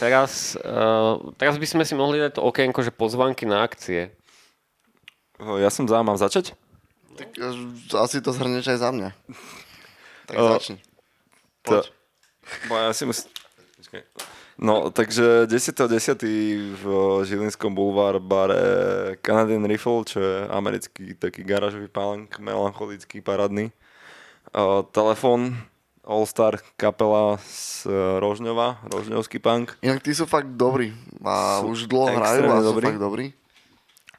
teraz, 0.00 0.56
uh, 0.56 1.20
teraz 1.36 1.60
by 1.60 1.68
sme 1.68 1.84
si 1.84 1.92
mohli 1.92 2.16
dať 2.16 2.40
to 2.40 2.42
okienko, 2.42 2.80
že 2.80 2.88
pozvánky 2.88 3.44
na 3.44 3.60
akcie. 3.60 4.08
Ja 5.36 5.68
som 5.68 5.84
za, 5.84 6.00
mám 6.00 6.16
začať? 6.16 6.56
Tak 7.20 7.28
eh, 7.36 8.00
asi 8.00 8.24
to 8.24 8.32
zhrneš 8.32 8.72
aj 8.72 8.78
za 8.80 8.88
mňa. 8.88 9.10
Tak 10.32 10.34
O, 10.40 10.56
začni. 10.56 10.80
To, 11.68 11.84
Poď. 11.84 11.92
bo 12.72 12.74
ja 12.80 12.90
si 12.96 13.04
musím... 13.04 13.28
No, 14.58 14.90
takže 14.90 15.46
10.10. 15.46 16.18
v 16.74 16.84
Žilinskom 17.22 17.70
bulvár 17.70 18.18
bare 18.18 19.14
Canadian 19.22 19.62
Riffle, 19.62 20.02
čo 20.02 20.18
je 20.18 20.34
americký 20.50 21.14
taký 21.14 21.46
garážový 21.46 21.86
punk, 21.86 22.42
melancholický, 22.42 23.22
parádny. 23.22 23.70
Uh, 24.50 24.82
telefón, 24.90 25.54
All 26.02 26.26
Star 26.26 26.58
kapela 26.74 27.38
z 27.46 27.86
Rožňova, 28.18 28.82
Rožňovský 28.90 29.38
punk. 29.38 29.78
Inak 29.78 30.02
tí 30.02 30.10
sú 30.10 30.26
fakt 30.26 30.50
dobrí. 30.50 30.90
A 31.22 31.62
Sú 31.62 31.78
už 31.78 31.86
dlho 31.86 32.10
hrajú 32.10 32.42
a 32.50 32.58
sú 32.58 32.66
dobrí. 32.74 32.86
fakt 32.90 32.98
dobrí. 33.02 33.26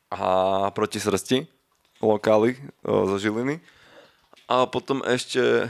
a 0.09 0.29
proti 0.71 1.03
srsti, 1.03 1.51
lokály 1.99 2.55
o, 2.87 3.11
zo 3.11 3.19
Žiliny. 3.19 3.59
A 4.47 4.65
potom 4.71 5.03
ešte, 5.03 5.67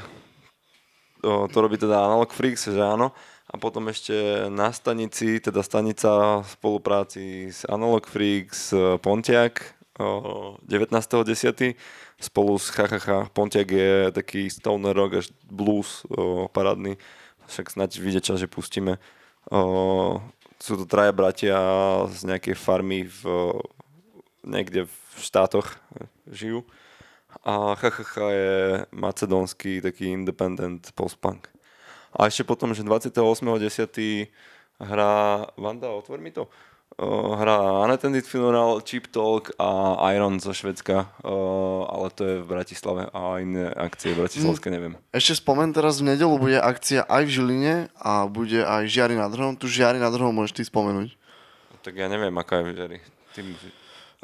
o, 1.26 1.50
to 1.50 1.58
robí 1.58 1.76
teda 1.76 2.06
Analog 2.06 2.30
Freaks, 2.30 2.70
že 2.70 2.78
áno. 2.78 3.18
A 3.50 3.58
potom 3.58 3.90
ešte 3.90 4.46
na 4.54 4.70
stanici, 4.70 5.42
teda 5.42 5.66
stanica 5.66 6.46
v 6.46 6.48
spolupráci 6.54 7.50
s 7.50 7.66
Analog 7.66 8.06
Freaks 8.06 8.70
e, 8.70 9.02
Pontiac 9.02 9.74
o, 9.98 10.54
19.10. 10.70 11.74
spolu 12.22 12.54
s 12.62 12.70
HHH. 12.70 13.34
Pontiac 13.34 13.66
je 13.66 14.14
taký 14.14 14.54
stoner 14.54 14.94
rock 14.94 15.26
až 15.26 15.34
blues 15.50 16.06
o, 16.14 16.46
parádny. 16.46 17.02
Však 17.50 17.74
snáď 17.74 17.90
vyjde 17.98 18.22
čas, 18.22 18.38
že 18.38 18.46
pustíme. 18.46 19.02
Sú 20.62 20.74
to 20.78 20.86
traja 20.86 21.10
bratia 21.10 21.58
z 22.14 22.30
nejakej 22.30 22.54
farmy 22.54 23.10
v, 23.10 23.26
niekde 24.46 24.86
v 24.86 24.96
štátoch 25.18 25.82
žijú. 26.30 26.62
A 27.42 27.74
HHH 27.74 28.14
je 28.30 28.50
macedónsky 28.94 29.82
taký 29.82 30.14
independent 30.14 30.94
post-punk. 30.94 31.50
A 32.16 32.28
ešte 32.30 32.42
potom, 32.48 32.74
že 32.74 32.82
28.10. 32.82 34.30
hrá 34.82 35.46
Vanda, 35.60 35.94
otvor 35.94 36.18
mi 36.18 36.34
to. 36.34 36.50
Uh, 37.00 37.38
hrá 37.38 37.86
Unattended 37.86 38.28
Funeral, 38.28 38.82
Cheap 38.84 39.08
Talk 39.08 39.56
a 39.56 39.96
Iron 40.12 40.42
zo 40.42 40.52
Švedska, 40.52 41.08
uh, 41.24 41.88
ale 41.88 42.12
to 42.12 42.22
je 42.28 42.36
v 42.44 42.46
Bratislave 42.50 43.08
a 43.14 43.40
iné 43.40 43.72
akcie 43.72 44.12
bratislavské 44.12 44.68
neviem. 44.68 45.00
Ešte 45.16 45.40
spomen, 45.40 45.72
teraz 45.72 46.04
v 46.04 46.12
nedelu 46.12 46.36
bude 46.36 46.60
akcia 46.60 47.08
aj 47.08 47.24
v 47.24 47.32
Žiline 47.32 47.76
a 47.96 48.28
bude 48.28 48.68
aj 48.68 48.90
Žiari 48.90 49.16
nad 49.16 49.32
Hrom. 49.32 49.56
Tu 49.56 49.72
Žiari 49.72 49.96
nad 49.96 50.12
Hrom 50.12 50.36
môžeš 50.36 50.60
ty 50.60 50.64
spomenúť. 50.68 51.16
Tak 51.88 51.96
ja 51.96 52.12
neviem, 52.12 52.36
aká 52.36 52.60
je 52.60 52.66
v 52.68 52.72
Žeri. 52.76 52.98
Ty 53.32 53.42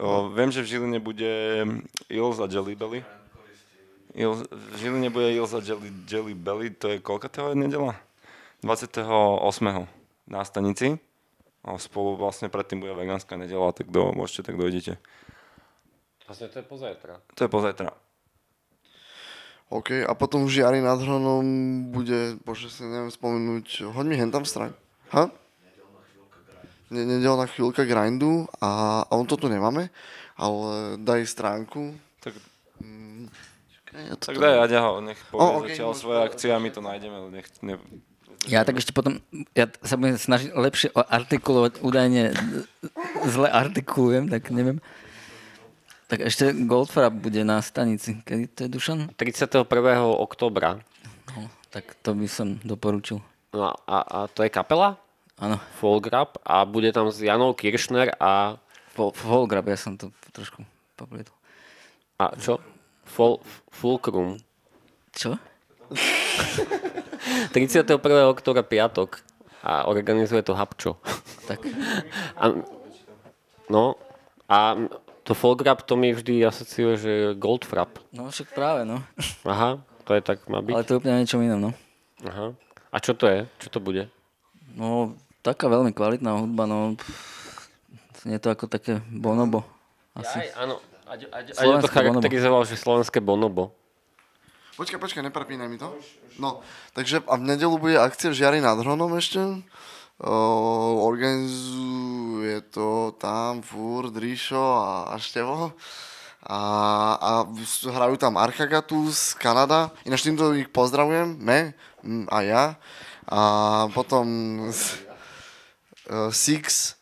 o, 0.02 0.34
viem, 0.36 0.52
že 0.52 0.60
v 0.60 0.68
Žiline 0.76 1.00
bude 1.00 1.32
Ills 2.12 2.44
a 2.44 2.50
Jelly 2.50 2.76
Belly. 2.76 3.00
Ills, 4.16 4.48
v 4.48 4.76
Žiline 4.80 5.12
bude 5.12 5.28
Ills 5.36 5.52
a 5.52 5.60
Jelly, 5.60 5.92
Jelly 6.08 6.32
Belly, 6.32 6.72
to 6.72 6.88
je 6.88 7.04
koľka 7.04 7.28
toho 7.28 7.52
je 7.52 7.60
nedela? 7.60 8.00
28. 8.64 9.12
na 10.32 10.42
stanici. 10.48 10.96
A 11.66 11.76
spolu 11.82 12.16
vlastne 12.16 12.48
predtým 12.48 12.80
bude 12.80 12.94
vegánska 12.94 13.36
nedela, 13.36 13.74
tak 13.74 13.90
do, 13.90 14.14
môžete, 14.14 14.48
tak 14.48 14.56
dojdete. 14.56 15.02
Vlastne 16.30 16.48
to 16.48 16.62
je 16.62 16.66
pozajtra. 16.66 17.14
To 17.36 17.42
je 17.44 17.50
pozajtra. 17.50 17.90
OK, 19.74 20.06
a 20.06 20.14
potom 20.14 20.46
v 20.46 20.54
Žiari 20.54 20.78
nad 20.78 21.02
Hronom 21.02 21.42
bude, 21.90 22.38
bože 22.46 22.70
si 22.70 22.86
neviem 22.86 23.10
spomenúť, 23.10 23.90
hoď 23.92 24.06
mi 24.06 24.16
hen 24.16 24.30
tam 24.30 24.46
straň. 24.46 24.78
Ha? 25.10 25.34
Ne, 26.94 27.02
nedelná 27.02 27.50
chvíľka 27.50 27.82
grindu 27.82 28.46
a, 28.62 29.02
a 29.10 29.12
on 29.18 29.26
to 29.26 29.42
tu 29.42 29.50
nemáme, 29.50 29.90
ale 30.38 31.02
daj 31.02 31.26
stránku. 31.26 31.98
Tak, 32.22 32.38
ja 33.96 34.14
to 34.20 34.24
tak 34.32 34.36
daj 34.38 34.56
Aďa 34.68 34.80
ho, 34.84 34.92
nech 35.00 35.20
povie 35.32 35.40
O, 35.40 35.46
oh, 35.46 35.52
ok, 35.64 35.72
zatiaľ 35.72 35.88
môžeš 35.92 36.02
svoje 36.04 36.20
akcie 36.22 36.50
a 36.52 36.60
my 36.60 36.70
to 36.72 36.82
nájdeme. 36.84 37.18
Nech, 37.32 37.48
ne, 37.64 37.76
Ja 38.46 38.62
tak 38.62 38.78
ešte 38.78 38.94
potom, 38.94 39.24
ja 39.58 39.66
sa 39.82 39.96
budem 39.98 40.20
snažiť 40.20 40.54
lepšie 40.54 40.90
artikulovať, 40.94 41.82
údajne 41.82 42.36
zle 43.26 43.48
artikulujem, 43.50 44.30
tak 44.30 44.54
neviem. 44.54 44.84
Tak 46.06 46.22
ešte 46.22 46.54
Goldfrapp 46.54 47.18
bude 47.18 47.42
na 47.42 47.66
stanici. 47.66 48.22
Kedy 48.22 48.44
to 48.54 48.60
je 48.66 48.70
Dušan? 48.70 49.00
31. 49.18 49.66
oktobra. 50.22 50.78
No, 51.34 51.50
tak 51.74 51.98
to 52.06 52.14
by 52.14 52.30
som 52.30 52.62
doporučil. 52.62 53.26
No 53.56 53.74
a, 53.90 53.98
a 54.06 54.18
to 54.30 54.46
je 54.46 54.54
kapela? 54.54 55.02
Áno, 55.42 55.58
Folgrab 55.82 56.38
a 56.46 56.64
bude 56.64 56.94
tam 56.94 57.10
s 57.10 57.20
Janou 57.20 57.52
Kiršner 57.58 58.14
a, 58.22 58.62
Fol- 58.96 59.12
Folgrab, 59.12 59.68
ja 59.68 59.76
som 59.76 60.00
to 60.00 60.14
trošku 60.32 60.64
poplietol. 60.96 61.36
a 62.16 62.32
čo? 62.40 62.62
Fol, 63.06 63.40
Fulcrum. 63.72 64.38
Čo? 65.14 65.38
31. 67.54 67.98
oktobra 68.28 68.62
piatok 68.66 69.22
a 69.66 69.88
organizuje 69.90 70.42
to 70.46 70.54
Hapčo. 70.54 71.00
Tak, 71.48 71.62
A, 72.42 72.46
no 73.70 73.96
a 74.46 74.78
to 75.26 75.34
Folgrab 75.34 75.82
to 75.82 75.98
mi 75.98 76.14
vždy 76.14 76.46
asociuje, 76.46 76.94
že 76.98 77.10
je 77.10 77.26
Goldfrapp. 77.34 77.98
no 78.14 78.30
však 78.30 78.54
práve, 78.54 78.86
no. 78.86 79.02
Aha, 79.42 79.82
to 80.06 80.14
je 80.14 80.22
tak 80.22 80.46
má 80.46 80.62
byť. 80.62 80.74
Ale 80.74 80.86
to 80.86 80.92
je 80.94 81.00
úplne 81.02 81.18
niečo 81.18 81.42
inom, 81.42 81.60
no. 81.70 81.72
Aha. 82.30 82.54
A 82.94 82.98
čo 83.02 83.18
to 83.18 83.26
je? 83.26 83.50
Čo 83.58 83.68
to 83.74 83.80
bude? 83.82 84.06
No, 84.78 85.18
taká 85.42 85.66
veľmi 85.66 85.98
kvalitná 85.98 86.38
hudba, 86.38 86.70
no. 86.70 86.94
pff, 86.94 88.26
Nie 88.30 88.38
je 88.38 88.44
to 88.46 88.54
ako 88.54 88.66
také 88.70 89.02
bonobo. 89.10 89.66
Asi. 90.14 90.46
Aj, 90.46 90.70
áno. 90.70 90.78
Aďo, 91.06 91.26
Aďo, 91.30 91.52
Aďo 91.54 91.86
to 91.86 91.90
charakterizoval, 91.94 92.62
že 92.66 92.82
slovenské 92.82 93.22
bonobo. 93.22 93.74
Počkaj, 94.76 95.00
počkaj, 95.00 95.24
neprepínaj 95.24 95.72
mi 95.72 95.80
to. 95.80 95.94
No, 96.36 96.60
takže 96.92 97.24
a 97.32 97.40
v 97.40 97.48
nedelu 97.48 97.78
bude 97.80 97.96
akcia 97.96 98.28
v 98.28 98.38
Žiari 98.38 98.60
nad 98.60 98.76
Hronom 98.76 99.14
ešte. 99.16 99.40
O, 100.20 100.36
organizuje 101.08 102.60
to 102.76 103.16
tam 103.16 103.64
furt 103.64 104.12
Ríšo 104.12 104.60
a, 104.60 105.14
a 105.14 105.16
Števo. 105.16 105.72
A, 106.46 106.60
a 107.18 107.32
hrajú 107.90 108.20
tam 108.20 108.36
Archagatus, 108.36 109.34
Kanada. 109.34 109.96
Ináč 110.04 110.28
týmto 110.28 110.52
ich 110.54 110.68
pozdravujem, 110.70 111.40
me 111.40 111.74
a 112.30 112.38
ja. 112.46 112.64
A 113.26 113.42
potom 113.96 114.26
uh, 114.70 116.30
Six 116.30 116.94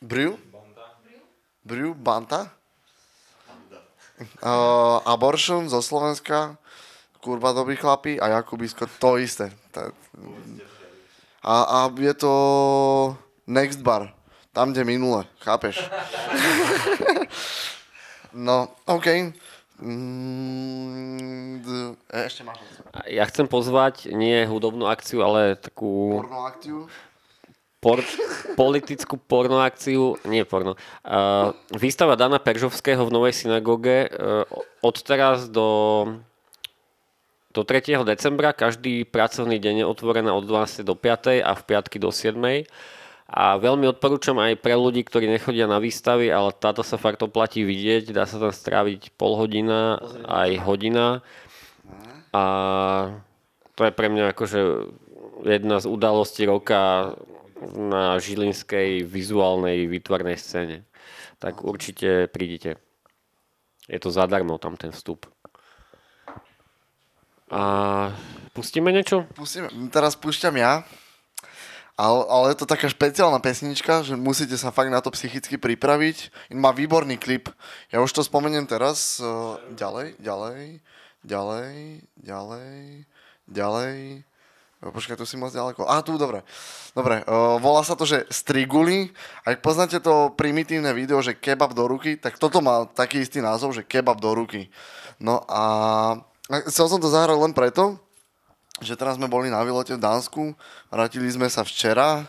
Brew. 0.00 0.40
Brew, 1.66 1.92
Banta. 1.92 2.55
Uh, 4.16 5.04
Abortion 5.04 5.68
zo 5.68 5.84
Slovenska, 5.84 6.56
kurva 7.20 7.52
dobrí 7.52 7.76
chlapi 7.76 8.16
a 8.16 8.28
Jakubisko, 8.28 8.88
to 8.96 9.20
isté. 9.20 9.52
A, 11.44 11.54
a 11.62 11.78
je 11.92 12.14
to 12.14 12.32
Next 13.46 13.84
Bar, 13.84 14.14
tam, 14.52 14.72
kde 14.72 14.84
minule, 14.84 15.24
chápeš? 15.44 15.84
no, 18.32 18.68
OK. 18.88 19.06
Mm, 19.76 21.60
e, 22.08 22.24
ešte 22.24 22.40
máš 22.40 22.56
Ja 23.12 23.28
chcem 23.28 23.44
pozvať 23.44 24.08
nie 24.08 24.48
hudobnú 24.48 24.88
akciu, 24.88 25.20
ale 25.20 25.52
takú 25.60 26.24
porno 26.24 26.48
akciu. 26.48 26.88
Por- 27.86 28.02
politickú 28.58 29.14
porno 29.14 29.62
akciu, 29.62 30.18
nie 30.26 30.42
porno, 30.42 30.74
uh, 31.06 31.54
výstava 31.70 32.18
Dana 32.18 32.42
Peržovského 32.42 33.06
v 33.06 33.14
Novej 33.14 33.46
synagóge 33.46 34.10
uh, 34.10 34.42
od 34.82 34.96
teraz 35.06 35.46
do 35.46 36.18
do 37.56 37.64
3. 37.64 38.04
decembra. 38.04 38.52
Každý 38.52 39.08
pracovný 39.08 39.56
deň 39.56 39.80
je 39.80 39.86
otvorená 39.88 40.36
od 40.36 40.44
12. 40.44 40.84
do 40.84 40.92
5. 40.92 41.40
a 41.40 41.56
v 41.56 41.62
piatky 41.64 41.96
do 41.96 42.12
7. 42.12 42.36
A 43.26 43.56
veľmi 43.56 43.88
odporúčam 43.88 44.36
aj 44.36 44.60
pre 44.60 44.76
ľudí, 44.76 45.00
ktorí 45.00 45.24
nechodia 45.24 45.64
na 45.64 45.80
výstavy, 45.80 46.28
ale 46.28 46.52
táto 46.52 46.84
sa 46.84 47.00
fakt 47.00 47.24
oplatí 47.24 47.64
vidieť. 47.64 48.12
Dá 48.12 48.28
sa 48.28 48.36
tam 48.36 48.52
stráviť 48.52 49.16
pol 49.16 49.40
hodina, 49.40 49.96
aj 50.28 50.50
hodina. 50.68 51.24
A 52.36 52.44
to 53.72 53.88
je 53.88 53.92
pre 53.96 54.12
mňa 54.12 54.36
akože 54.36 54.60
jedna 55.48 55.80
z 55.80 55.86
udalostí 55.88 56.44
roka 56.44 57.16
na 57.62 58.20
žilinskej 58.20 59.04
vizuálnej 59.04 59.88
výtvarnej 59.88 60.36
scéne. 60.36 60.84
Tak 61.40 61.64
určite 61.64 62.28
prídite. 62.28 62.76
Je 63.86 63.98
to 64.02 64.10
zadarmo 64.10 64.58
tam 64.58 64.76
ten 64.76 64.92
vstup. 64.92 65.30
A 67.46 67.62
pustíme 68.50 68.90
niečo? 68.90 69.22
Pustíme, 69.38 69.70
teraz 69.94 70.18
púšťam 70.18 70.58
ja. 70.58 70.82
Ale, 71.96 72.28
ale 72.28 72.52
je 72.52 72.60
to 72.60 72.68
taká 72.68 72.92
špeciálna 72.92 73.40
pesnička, 73.40 74.04
že 74.04 74.20
musíte 74.20 74.52
sa 74.60 74.68
fakt 74.68 74.92
na 74.92 75.00
to 75.00 75.08
psychicky 75.16 75.56
pripraviť. 75.56 76.28
Má 76.52 76.68
výborný 76.68 77.16
klip. 77.16 77.48
Ja 77.88 78.04
už 78.04 78.12
to 78.12 78.20
spomeniem 78.20 78.68
teraz. 78.68 79.16
Uh, 79.16 79.56
ďalej, 79.72 80.20
ďalej, 80.20 80.84
ďalej, 81.24 81.72
ďalej, 82.20 82.76
ďalej. 83.48 83.96
O, 84.84 84.92
Počkaj, 84.92 85.16
tu 85.16 85.24
si 85.24 85.40
moc 85.40 85.56
ďaleko. 85.56 85.88
A, 85.88 86.04
tu, 86.04 86.20
dobre. 86.20 86.44
Dobre, 86.92 87.24
uh, 87.24 87.56
volá 87.56 87.80
sa 87.80 87.96
to, 87.96 88.04
že 88.04 88.28
Striguli. 88.28 89.08
Ak 89.48 89.64
poznáte 89.64 89.96
to 90.04 90.36
primitívne 90.36 90.92
video, 90.92 91.24
že 91.24 91.32
kebab 91.32 91.72
do 91.72 91.88
ruky, 91.88 92.20
tak 92.20 92.36
toto 92.36 92.60
má 92.60 92.84
taký 92.84 93.24
istý 93.24 93.40
názov, 93.40 93.72
že 93.72 93.86
kebab 93.88 94.20
do 94.20 94.36
ruky. 94.36 94.68
No 95.16 95.40
a 95.48 95.62
chcel 96.68 96.92
som 96.92 97.00
to 97.00 97.08
zahrať 97.08 97.40
len 97.40 97.56
preto, 97.56 97.96
že 98.84 98.92
teraz 99.00 99.16
sme 99.16 99.32
boli 99.32 99.48
na 99.48 99.64
výlete 99.64 99.96
v 99.96 100.04
Dánsku, 100.04 100.52
vrátili 100.92 101.32
sme 101.32 101.48
sa 101.48 101.64
včera. 101.64 102.28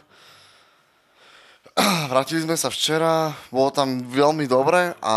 Vrátili 2.12 2.42
sme 2.42 2.58
sa 2.58 2.74
včera, 2.74 3.38
bolo 3.54 3.70
tam 3.70 4.02
veľmi 4.02 4.50
dobre 4.50 4.98
a 4.98 5.16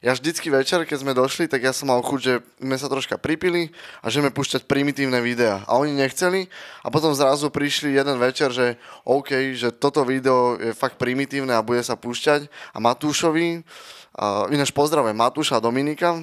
ja 0.00 0.16
vždycky 0.16 0.48
večer, 0.48 0.88
keď 0.88 1.04
sme 1.04 1.12
došli, 1.12 1.44
tak 1.44 1.60
ja 1.60 1.76
som 1.76 1.92
mal 1.92 2.00
chuť, 2.00 2.20
že 2.24 2.34
sme 2.56 2.76
sa 2.80 2.88
troška 2.88 3.20
pripili 3.20 3.68
a 4.00 4.08
že 4.08 4.24
sme 4.24 4.32
púšťať 4.32 4.64
primitívne 4.64 5.20
videá. 5.20 5.60
A 5.68 5.76
oni 5.76 5.92
nechceli 5.92 6.48
a 6.80 6.88
potom 6.88 7.12
zrazu 7.12 7.52
prišli 7.52 7.92
jeden 7.92 8.16
večer, 8.16 8.48
že 8.48 8.80
OK, 9.04 9.52
že 9.52 9.76
toto 9.76 10.08
video 10.08 10.56
je 10.56 10.72
fakt 10.72 10.96
primitívne 10.96 11.52
a 11.52 11.60
bude 11.60 11.84
sa 11.84 12.00
púšťať 12.00 12.48
a 12.72 12.80
Matúšovi, 12.80 13.60
a 14.12 14.48
ináč 14.52 14.72
pozdravujem 14.72 15.16
Matúša 15.16 15.60
a 15.60 15.64
Dominika, 15.64 16.20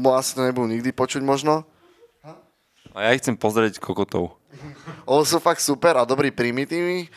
bo 0.00 0.16
asi 0.16 0.32
to 0.32 0.44
nebudú 0.44 0.68
nikdy 0.68 0.92
počuť 0.92 1.20
možno, 1.20 1.64
A 2.92 3.08
ja 3.08 3.16
ich 3.16 3.24
chcem 3.24 3.36
pozrieť 3.36 3.80
kokotov. 3.80 4.36
Oni 5.08 5.24
sú 5.24 5.40
fakt 5.40 5.64
super 5.64 5.96
a 5.96 6.04
dobrí 6.04 6.28
primitívni. 6.28 7.08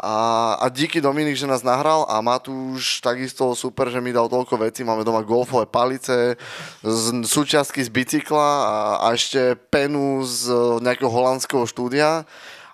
A, 0.00 0.56
a 0.58 0.66
díky 0.72 0.98
Dominik, 0.98 1.36
že 1.36 1.46
nás 1.46 1.62
nahral 1.62 2.08
a 2.08 2.18
Matúš 2.24 3.04
takisto 3.04 3.52
super, 3.54 3.92
že 3.92 4.00
mi 4.00 4.10
dal 4.10 4.26
toľko 4.26 4.58
vecí. 4.58 4.82
Máme 4.82 5.04
doma 5.06 5.22
golfové 5.22 5.68
palice, 5.70 6.34
z, 6.82 7.04
súčiastky 7.22 7.84
z 7.84 7.90
bicykla 7.92 8.50
a, 8.64 8.76
a 9.04 9.06
ešte 9.12 9.54
penu 9.70 10.24
z 10.24 10.50
nejakého 10.82 11.12
holandského 11.12 11.62
štúdia. 11.68 12.24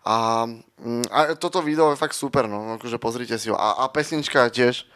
A, 0.07 0.47
mm, 0.81 1.11
a 1.11 1.19
toto 1.35 1.61
video 1.61 1.91
je 1.91 1.99
fakt 1.99 2.15
super, 2.15 2.47
no, 2.47 2.79
akože 2.79 2.97
pozrite 3.03 3.37
si 3.43 3.51
ho. 3.51 3.59
A, 3.59 3.85
a 3.85 3.91
pesnička 3.91 4.47
tiež. 4.55 4.87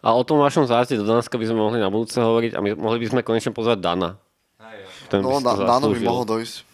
A 0.00 0.16
o 0.16 0.24
tom 0.24 0.40
vašom 0.40 0.64
zájazde 0.64 0.96
do 0.96 1.04
Dánska 1.04 1.36
by 1.36 1.44
sme 1.44 1.60
mohli 1.60 1.76
na 1.76 1.92
budúce 1.92 2.16
hovoriť 2.16 2.56
a 2.56 2.60
my, 2.64 2.72
mohli 2.72 3.04
by 3.04 3.06
sme 3.12 3.20
konečne 3.20 3.52
pozvať 3.52 3.84
Dana. 3.84 4.16
Ten 5.12 5.20
No, 5.20 5.42
by 5.42 5.60
to 5.60 5.66
na 5.66 5.76
by 5.76 6.00
mohol 6.00 6.24
dojsť. 6.24 6.69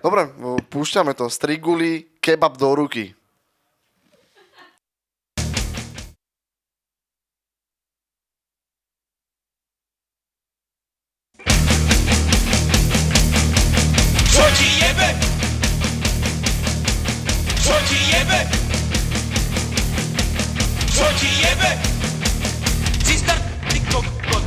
Dobre, 0.00 0.32
púšťame 0.72 1.12
to. 1.12 1.28
Striguli, 1.28 2.08
kebab 2.24 2.56
do 2.56 2.72
ruky. 2.72 3.12
Čo 14.24 14.44
ti 14.56 14.68
jebe? 14.80 15.08
Čo 17.60 17.76
ti 17.84 17.98
jebe? 18.08 18.40
Čo 20.88 21.06
ti 21.20 21.30
jebe? 21.44 21.70
Cister, 23.04 23.36
ty 23.68 23.78
kokot. 23.92 24.44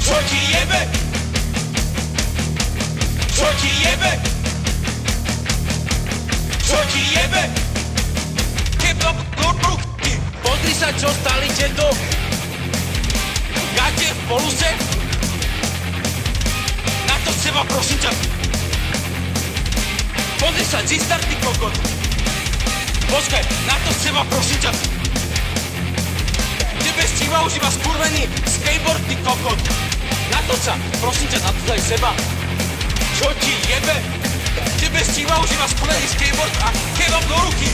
Čo 0.00 0.16
ti 0.32 0.40
jebe? 0.48 1.07
Čo 3.38 3.46
ti 3.62 3.70
jebe? 3.70 4.12
Čo 6.58 6.78
ti 6.90 7.02
jebe? 7.14 7.42
Do 9.38 9.48
ruky. 9.62 10.18
Pozri 10.42 10.74
sa, 10.74 10.90
čo 10.90 11.06
stali 11.06 11.46
tieto 11.54 11.86
gate 13.78 14.10
v 14.10 14.20
poluse. 14.26 14.70
Na 17.06 17.14
to 17.22 17.30
seba, 17.38 17.62
prosím 17.62 17.98
ťa. 18.02 18.12
Pozri 20.42 20.64
sa, 20.66 20.82
G-Star, 20.82 21.22
ty 21.22 21.38
kokot. 21.38 21.74
Počkaj, 23.06 23.42
na 23.70 23.76
to 23.86 23.90
seba, 24.02 24.26
prosím 24.26 24.58
ťa. 24.66 24.72
Tebe 26.82 27.04
stíva 27.06 27.46
už 27.46 27.54
iba 27.54 27.70
skurvený 27.70 28.26
skateboard, 28.50 29.02
ty 29.06 29.14
kokot. 29.22 29.58
Na 30.34 30.42
to 30.50 30.58
sa, 30.58 30.74
prosím 30.98 31.30
ťa, 31.30 31.38
na 31.46 31.50
to 31.54 31.62
daj 31.70 31.80
seba. 31.86 32.10
Čo 33.18 33.34
ti 33.42 33.50
jebe? 33.66 33.98
Tebe 34.78 35.02
stíva 35.02 35.42
už 35.42 35.50
iba 35.50 35.66
skurvený 35.66 36.06
skateboard 36.06 36.54
a 36.62 36.70
kebab 36.94 37.24
do 37.26 37.38
ruky. 37.50 37.66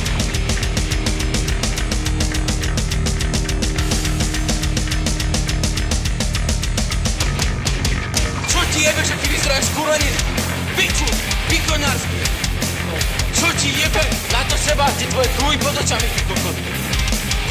Čo 8.49 8.61
ti 8.73 8.89
jebe, 8.89 9.03
že 9.05 9.15
ty 9.21 9.27
vyzeráš 9.29 9.69
skurvený? 9.69 10.09
Piču, 10.81 11.09
pikoňarsky. 11.53 12.19
Čo 13.37 13.49
ti 13.61 13.69
jebe? 13.77 14.01
Na 14.33 14.41
to 14.49 14.57
seba, 14.57 14.89
tie 14.97 15.05
tvoje 15.13 15.29
kruhy 15.37 15.61
pod 15.61 15.77
očami, 15.77 16.09
ty 16.09 16.23
kokot. 16.25 16.57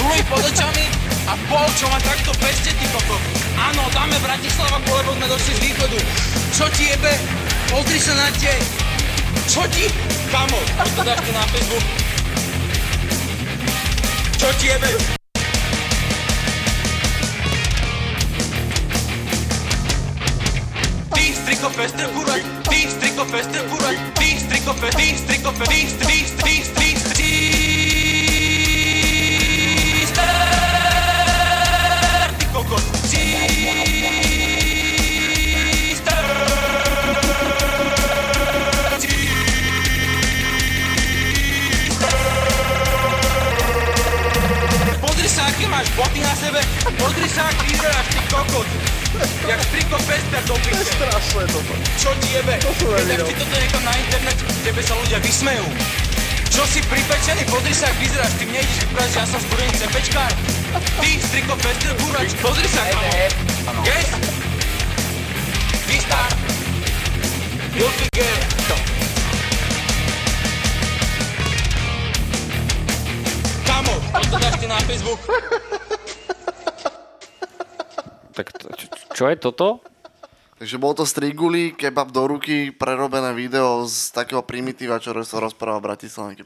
Kruhy 0.02 0.22
pod 0.34 0.42
očami 0.50 0.86
a 1.30 1.38
pol, 1.46 1.70
čo 1.78 1.86
má 1.94 2.02
takto 2.02 2.34
peste, 2.42 2.74
ty 2.74 2.86
kokot. 2.90 3.22
Áno, 3.54 3.86
dáme 3.94 4.18
Bratislava, 4.18 4.82
lebo 4.82 5.14
sme 5.14 5.30
došli 5.30 5.54
z 5.54 5.60
východu. 5.62 6.00
Čo 6.58 6.66
ti 6.74 6.90
jebe? 6.90 7.43
Pozri 7.74 7.98
sa 7.98 8.14
na 8.14 8.30
tie. 8.38 8.54
Čo 9.50 9.66
ti? 9.74 9.90
Kamo, 10.30 10.62
poď 10.78 10.90
to 10.94 11.02
dáš 11.10 11.26
na 11.34 11.42
Facebook. 11.50 11.86
Čo 14.38 14.48
ti 14.62 14.66
jebe? 14.70 14.90
Ty 21.18 21.26
striko 21.34 21.68
pester 21.74 22.08
kurva, 22.14 22.38
ty 22.70 22.80
striko 22.94 23.26
pester 23.26 23.64
kurva, 23.66 23.92
ty 24.22 24.30
striko 24.38 24.72
pester, 24.78 25.02
ty 25.02 25.08
striko 25.18 25.50
pester, 25.58 26.06
ty 26.06 26.18
striko 26.30 26.46
pester, 26.46 26.83
máš 45.84 45.96
boty 46.00 46.20
na 46.24 46.32
sebe, 46.40 46.60
pozri 46.96 47.28
sa, 47.28 47.44
aký 47.52 47.76
vyzeráš, 47.76 48.08
ty 48.08 48.20
kokot. 48.32 48.68
Jak 49.44 49.60
striko 49.68 49.98
pester 50.08 50.42
do 50.48 50.56
piče. 50.64 50.84
Strašné 50.96 51.44
toto. 51.52 51.74
Čo 52.00 52.10
ti 52.24 52.30
jebe? 52.40 52.56
Keď 52.56 53.28
ti 53.28 53.34
toto 53.36 53.56
niekam 53.60 53.84
na 53.84 53.94
internet, 54.00 54.38
tebe 54.64 54.80
sa 54.80 54.96
ľudia 54.96 55.20
vysmejú. 55.20 55.68
Čo 56.48 56.64
si 56.72 56.80
pripečený? 56.88 57.44
Pozri 57.52 57.76
sa, 57.76 57.92
ak 57.92 57.98
vyzeráš, 58.00 58.32
ty 58.40 58.48
mne 58.48 58.64
ideš 58.64 58.78
vyprávať, 58.88 59.12
ja 59.12 59.24
som 59.28 59.40
skúrený 59.44 59.74
cepečkár. 59.76 60.32
Ty, 61.04 61.10
striko 61.20 61.54
pester, 61.60 61.92
burač, 62.00 62.32
pozri 62.40 62.68
sa, 62.72 62.82
kamo. 62.88 63.12
Yes? 63.84 64.08
Ty 65.84 65.96
star. 66.00 66.32
Guilty 67.76 68.08
girl. 68.16 68.40
Kamo, 73.66 73.94
toto 74.14 74.38
dáš 74.38 74.56
ty 74.62 74.68
na 74.70 74.78
Facebook. 74.86 75.20
Tak 78.34 78.50
čo, 79.14 79.30
je 79.30 79.38
toto? 79.38 79.86
Takže 80.58 80.82
bol 80.82 80.98
to 80.98 81.06
Striguli, 81.06 81.78
kebab 81.78 82.10
do 82.10 82.26
ruky, 82.26 82.74
prerobené 82.74 83.30
video 83.38 83.86
z 83.86 84.10
takého 84.10 84.42
primitíva, 84.42 84.98
čo 84.98 85.14
roz- 85.14 85.38
rozpráva 85.38 85.78
Bratislave. 85.78 86.40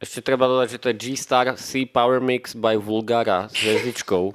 Ešte 0.00 0.20
treba 0.24 0.48
dodať, 0.48 0.76
že 0.76 0.80
to 0.80 0.86
je 0.92 0.96
G-Star 0.96 1.56
C 1.60 1.84
Power 1.84 2.20
Mix 2.24 2.56
by 2.56 2.80
Vulgara 2.80 3.48
s 3.48 3.56
hviezdičkou. 3.60 4.32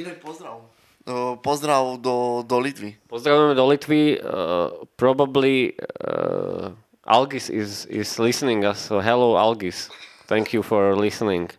Inak 0.00 0.20
pozdrav. 0.24 0.64
Uh, 1.08 1.36
pozdrav 1.40 1.96
do, 1.98 2.44
do 2.44 2.56
Litvy. 2.60 2.96
Pozdravujeme 3.08 3.56
do 3.56 3.64
Litvy. 3.68 4.20
Uh, 4.20 4.84
probably 5.00 5.76
uh, 6.04 6.72
Algis 7.08 7.48
is, 7.48 7.88
is 7.88 8.16
listening 8.20 8.64
us. 8.64 8.80
So 8.86 9.00
hello 9.00 9.36
Algis. 9.40 9.88
Thank 10.30 10.54
you 10.54 10.62
for 10.62 10.94
listening. 10.94 11.50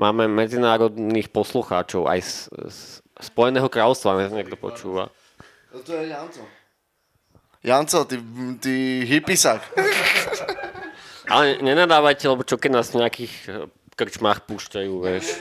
Máme 0.00 0.30
medzinárodných 0.30 1.28
poslucháčov 1.28 2.08
aj 2.08 2.20
z, 2.24 2.34
z 2.72 2.78
Spojeného 3.24 3.68
kráľovstva, 3.72 4.20
neviem, 4.20 4.44
niekto 4.44 4.60
počúva. 4.60 5.08
No 5.72 5.80
to 5.80 5.96
je 5.96 6.12
Janco. 6.12 6.44
Janco, 7.64 7.98
ty, 8.04 8.20
ty 8.60 8.74
hippisak. 9.08 9.64
Ale 11.24 11.64
nenadávajte, 11.64 12.28
lebo 12.28 12.44
čo 12.44 12.60
keď 12.60 12.70
nás 12.70 12.92
v 12.92 13.00
nejakých 13.00 13.34
eh, 13.48 13.66
krčmách 13.96 14.44
púšťajú, 14.44 14.92
vieš. 15.00 15.40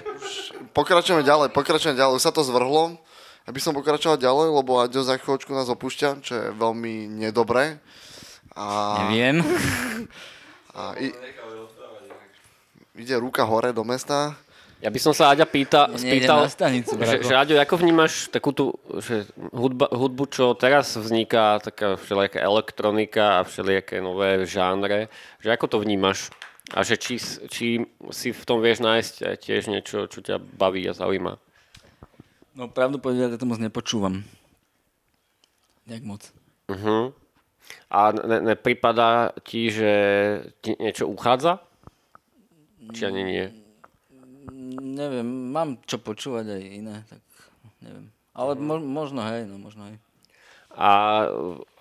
Pokračujeme 0.72 1.28
ďalej, 1.28 1.52
pokračujeme 1.52 2.00
ďalej. 2.00 2.16
Už 2.16 2.24
sa 2.24 2.32
to 2.32 2.42
zvrhlo. 2.48 2.96
Aby 3.44 3.60
som 3.60 3.76
pokračoval 3.76 4.16
ďalej, 4.16 4.56
lebo 4.56 4.80
Aďo 4.80 5.04
za 5.04 5.20
chvíľočku 5.20 5.52
nás 5.52 5.68
opúšťa, 5.68 6.24
čo 6.24 6.32
je 6.32 6.46
veľmi 6.56 7.12
nedobré. 7.12 7.76
A, 8.56 8.96
Neviem. 9.12 9.44
a 10.80 10.96
i, 10.96 11.12
ide 12.96 13.20
ruka 13.20 13.44
hore 13.44 13.76
do 13.76 13.84
mesta. 13.84 14.40
Ja 14.84 14.92
by 14.92 15.00
som 15.00 15.16
sa 15.16 15.32
Aďa 15.32 15.48
pýta, 15.48 15.88
spýtal, 15.96 16.44
stanicu, 16.52 17.00
že, 17.00 17.24
že 17.24 17.40
Aďo, 17.40 17.56
ako 17.56 17.80
vnímaš 17.80 18.28
takú 18.28 18.52
tú 18.52 18.76
že 19.00 19.32
hudba, 19.56 19.88
hudbu, 19.88 20.28
čo 20.28 20.52
teraz 20.60 21.00
vzniká, 21.00 21.64
taká 21.64 21.96
všelijaká 21.96 22.44
elektronika 22.44 23.40
a 23.40 23.48
všelijaké 23.48 24.04
nové 24.04 24.44
žánre, 24.44 25.08
že 25.40 25.56
ako 25.56 25.72
to 25.72 25.78
vnímaš? 25.80 26.36
A 26.76 26.84
že 26.84 27.00
či, 27.00 27.16
či 27.48 27.88
si 28.12 28.36
v 28.36 28.44
tom 28.44 28.60
vieš 28.60 28.84
nájsť 28.84 29.40
tiež 29.40 29.72
niečo, 29.72 30.12
čo 30.12 30.20
ťa 30.20 30.44
baví 30.44 30.84
a 30.84 30.92
zaujíma? 30.92 31.40
No 32.60 32.68
pravdu 32.68 33.00
povedať, 33.00 33.32
ja 33.32 33.40
to 33.40 33.48
moc 33.48 33.64
nepočúvam. 33.64 34.28
Jak 35.88 36.04
moc. 36.04 36.28
Uh-huh. 36.68 37.16
A 37.88 38.12
ne, 38.12 38.52
nepripadá 38.52 39.32
ti, 39.48 39.72
že 39.72 39.92
ti 40.60 40.76
niečo 40.76 41.08
uchádza? 41.08 41.64
Či 42.92 43.08
ani 43.08 43.24
nie? 43.24 43.63
Neviem, 44.80 45.52
mám 45.52 45.80
čo 45.84 46.00
počúvať 46.00 46.56
aj 46.56 46.62
iné, 46.64 46.96
tak 47.10 47.22
neviem. 47.84 48.08
Ale 48.34 48.58
mo- 48.58 48.82
možno 48.82 49.22
hej, 49.28 49.46
no 49.46 49.60
možno 49.60 49.92
hej. 49.92 49.98
A 50.74 50.90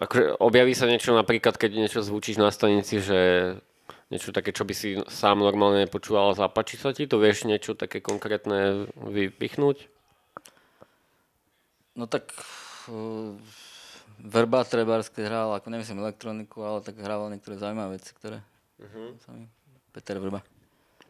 akože 0.03 0.37
objaví 0.37 0.77
sa 0.77 0.85
niečo 0.85 1.17
napríklad, 1.17 1.57
keď 1.57 1.71
niečo 1.73 2.05
zvučíš 2.05 2.37
na 2.37 2.53
stanici, 2.53 3.01
že 3.01 3.21
niečo 4.13 4.37
také, 4.37 4.53
čo 4.53 4.69
by 4.69 4.75
si 4.77 5.01
sám 5.09 5.41
normálne 5.41 5.89
nepočúval 5.89 6.37
zapáči 6.37 6.77
sa 6.77 6.93
ti, 6.93 7.09
to 7.09 7.17
vieš 7.17 7.49
niečo 7.49 7.73
také 7.73 8.05
konkrétne 8.05 8.85
vypichnúť? 9.01 9.89
No 11.97 12.05
tak 12.05 12.29
uh, 12.93 13.33
Verba 14.21 14.69
Trebárs, 14.69 15.09
keď 15.09 15.25
hral, 15.33 15.49
ako 15.57 15.73
nemyslím 15.73 16.05
elektroniku, 16.05 16.61
ale 16.61 16.85
tak 16.85 17.01
hral 17.01 17.33
niektoré 17.33 17.57
zaujímavé 17.57 17.97
veci, 17.97 18.13
ktoré 18.13 18.45
uh-huh. 18.77 19.17
Peter 19.97 20.21
Vrba. 20.21 20.45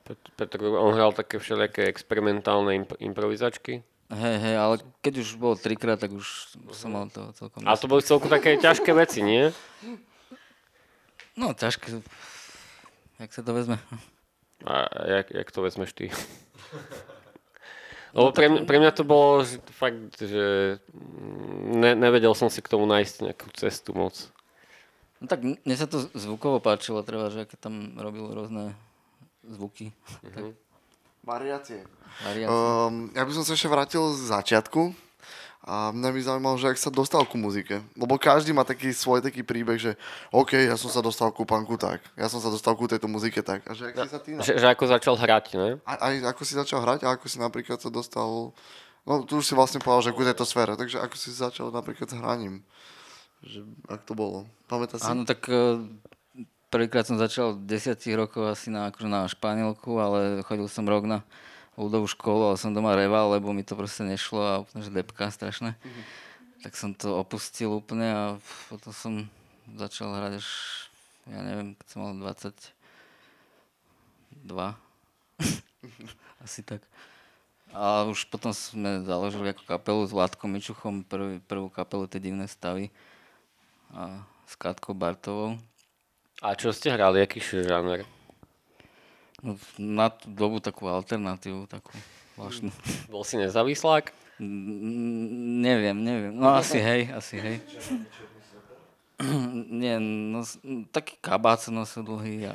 Pet- 0.03 0.31
Petr, 0.35 0.59
on 0.67 0.95
hral 0.95 1.15
také 1.15 1.39
všelijaké 1.39 1.87
experimentálne 1.87 2.75
imp- 2.75 2.99
improvizačky. 2.99 3.87
Hej, 4.13 4.37
hej, 4.45 4.55
ale 4.61 4.75
keď 5.01 5.25
už 5.25 5.29
bol 5.41 5.57
trikrát, 5.57 5.97
tak 5.97 6.13
už 6.13 6.59
som 6.77 6.93
mal 6.93 7.09
to 7.09 7.33
celkom... 7.33 7.65
A 7.65 7.79
to 7.81 7.89
boli 7.89 8.05
celku 8.05 8.29
také 8.29 8.61
ťažké 8.61 8.93
veci, 8.93 9.25
nie? 9.25 9.49
No, 11.33 11.57
ťažké. 11.57 12.05
Jak 13.17 13.31
sa 13.33 13.41
to 13.41 13.57
vezme? 13.57 13.81
A 14.69 14.85
jak, 15.09 15.33
jak 15.33 15.49
to 15.49 15.65
vezmeš 15.65 15.97
ty? 15.97 16.13
Lebo 18.13 18.29
pre, 18.37 18.53
mňa, 18.53 18.61
pre 18.69 18.77
mňa 18.77 18.93
to 18.93 19.09
bolo 19.09 19.41
že, 19.41 19.57
fakt, 19.73 20.21
že 20.21 20.77
ne, 21.73 21.97
nevedel 21.97 22.37
som 22.37 22.53
si 22.53 22.61
k 22.61 22.69
tomu 22.69 22.85
nájsť 22.85 23.15
nejakú 23.25 23.49
cestu 23.57 23.97
moc. 23.97 24.29
No 25.25 25.25
tak 25.25 25.41
mne 25.41 25.77
sa 25.79 25.89
to 25.89 26.05
zvukovo 26.13 26.61
páčilo, 26.61 27.01
treba, 27.01 27.33
že 27.33 27.49
aké 27.49 27.57
tam 27.57 27.97
robil 27.97 28.29
rôzne 28.29 28.77
zvuky. 29.47 29.91
Tak, 30.23 30.55
Variácie. 31.23 31.87
variácie. 32.27 32.51
Um, 32.51 33.07
ja 33.15 33.23
by 33.23 33.31
som 33.31 33.47
sa 33.47 33.55
ešte 33.55 33.71
vrátil 33.71 34.03
z 34.15 34.31
začiatku. 34.31 34.91
A 35.63 35.95
mňa 35.95 36.11
by 36.11 36.19
zaujímalo, 36.27 36.59
že 36.59 36.75
ak 36.75 36.79
sa 36.83 36.91
dostal 36.91 37.23
ku 37.23 37.39
muzike. 37.39 37.79
Lebo 37.95 38.19
každý 38.19 38.51
má 38.51 38.67
taký 38.67 38.91
svoj 38.91 39.23
taký 39.23 39.47
príbeh, 39.47 39.79
že 39.79 39.95
OK, 40.35 40.59
ja 40.59 40.75
som 40.75 40.91
sa 40.91 40.99
dostal 40.99 41.31
ku 41.31 41.47
punku 41.47 41.79
tak. 41.79 42.03
Ja 42.19 42.27
som 42.27 42.43
sa 42.43 42.51
dostal 42.51 42.75
ku 42.75 42.91
tejto 42.91 43.07
muzike 43.07 43.39
tak. 43.47 43.63
A 43.71 43.71
že, 43.71 43.95
ak 43.95 44.03
si 44.03 44.11
sa 44.11 44.19
ty... 44.19 44.35
Že, 44.35 44.59
že 44.59 44.67
ako 44.67 44.85
začal 44.91 45.15
hrať, 45.15 45.55
ne? 45.55 45.79
A, 45.87 46.11
aj 46.11 46.35
ako 46.35 46.43
si 46.43 46.59
začal 46.59 46.83
hrať 46.83 47.07
a 47.07 47.15
ako 47.15 47.31
si 47.31 47.39
napríklad 47.39 47.79
sa 47.79 47.95
dostal... 47.95 48.51
No 49.07 49.23
tu 49.23 49.39
už 49.39 49.47
si 49.47 49.55
vlastne 49.55 49.79
povedal, 49.79 50.11
že 50.11 50.19
ku 50.19 50.27
tejto 50.27 50.43
sfére. 50.43 50.75
Takže 50.75 50.99
ako 50.99 51.15
si 51.15 51.31
začal 51.31 51.71
napríklad 51.71 52.11
s 52.11 52.19
hraním. 52.19 52.67
Že, 53.47 53.63
ak 53.87 54.03
to 54.03 54.19
bolo. 54.19 54.51
Pamätáš 54.67 55.07
si? 55.07 55.11
Áno, 55.15 55.23
tak 55.23 55.47
eh, 55.47 55.79
prvýkrát 56.73 57.05
som 57.05 57.21
začal 57.21 57.53
v 57.53 57.69
desiatich 57.69 58.17
rokov 58.17 58.49
asi 58.49 58.73
na, 58.73 58.89
akože 58.89 59.09
na 59.13 59.29
Španielku, 59.29 60.01
ale 60.01 60.41
chodil 60.49 60.65
som 60.73 60.89
rok 60.89 61.05
na 61.05 61.21
ľudovú 61.77 62.09
školu, 62.09 62.49
ale 62.49 62.57
som 62.57 62.73
doma 62.73 62.97
reval, 62.97 63.37
lebo 63.37 63.53
mi 63.53 63.61
to 63.61 63.77
proste 63.77 64.09
nešlo 64.09 64.41
a 64.41 64.65
úplne, 64.65 64.81
že 64.81 64.89
depka 64.89 65.29
strašné. 65.29 65.77
Tak 66.65 66.73
som 66.73 66.97
to 66.97 67.21
opustil 67.21 67.77
úplne 67.77 68.09
a 68.09 68.25
potom 68.73 68.93
som 68.97 69.13
začal 69.77 70.17
hrať 70.17 70.41
až, 70.41 70.49
ja 71.29 71.45
neviem, 71.45 71.77
keď 71.77 71.87
som 71.93 71.99
mal 72.09 72.17
22. 72.17 72.73
Asi 76.45 76.65
tak. 76.65 76.81
A 77.73 78.05
už 78.05 78.29
potom 78.29 78.53
sme 78.53 79.01
založili 79.09 79.49
ako 79.53 79.65
kapelu 79.65 80.01
s 80.05 80.13
Vládkom 80.13 80.49
Mičuchom, 80.53 80.95
prvý, 81.09 81.41
prvú 81.49 81.73
kapelu 81.73 82.05
Tie 82.05 82.21
divné 82.21 82.45
stavy 82.45 82.93
a 83.97 84.21
s 84.45 84.53
Katkou 84.61 84.93
Bartovou. 84.93 85.57
A 86.43 86.59
čo 86.59 86.75
ste 86.75 86.91
hrali, 86.91 87.23
aký 87.23 87.39
žáner? 87.39 88.03
No, 89.43 89.55
na 89.79 90.11
tú 90.11 90.27
dobu 90.31 90.59
takú 90.59 90.91
alternatívu, 90.91 91.71
takú 91.71 91.95
zvláštnu. 92.35 92.71
Bol 93.15 93.23
si 93.23 93.39
nezávislák? 93.39 94.11
Mm, 94.43 95.63
neviem, 95.63 95.97
neviem. 96.03 96.35
No 96.35 96.51
asi 96.51 96.83
hej, 96.83 97.15
asi 97.15 97.39
hej. 97.39 97.57
Nie, 99.71 100.03
no, 100.03 100.43
taký 100.91 101.15
kabát 101.23 101.63
som 101.63 101.79
nosil 101.79 102.03
dlhý 102.03 102.51
a 102.51 102.55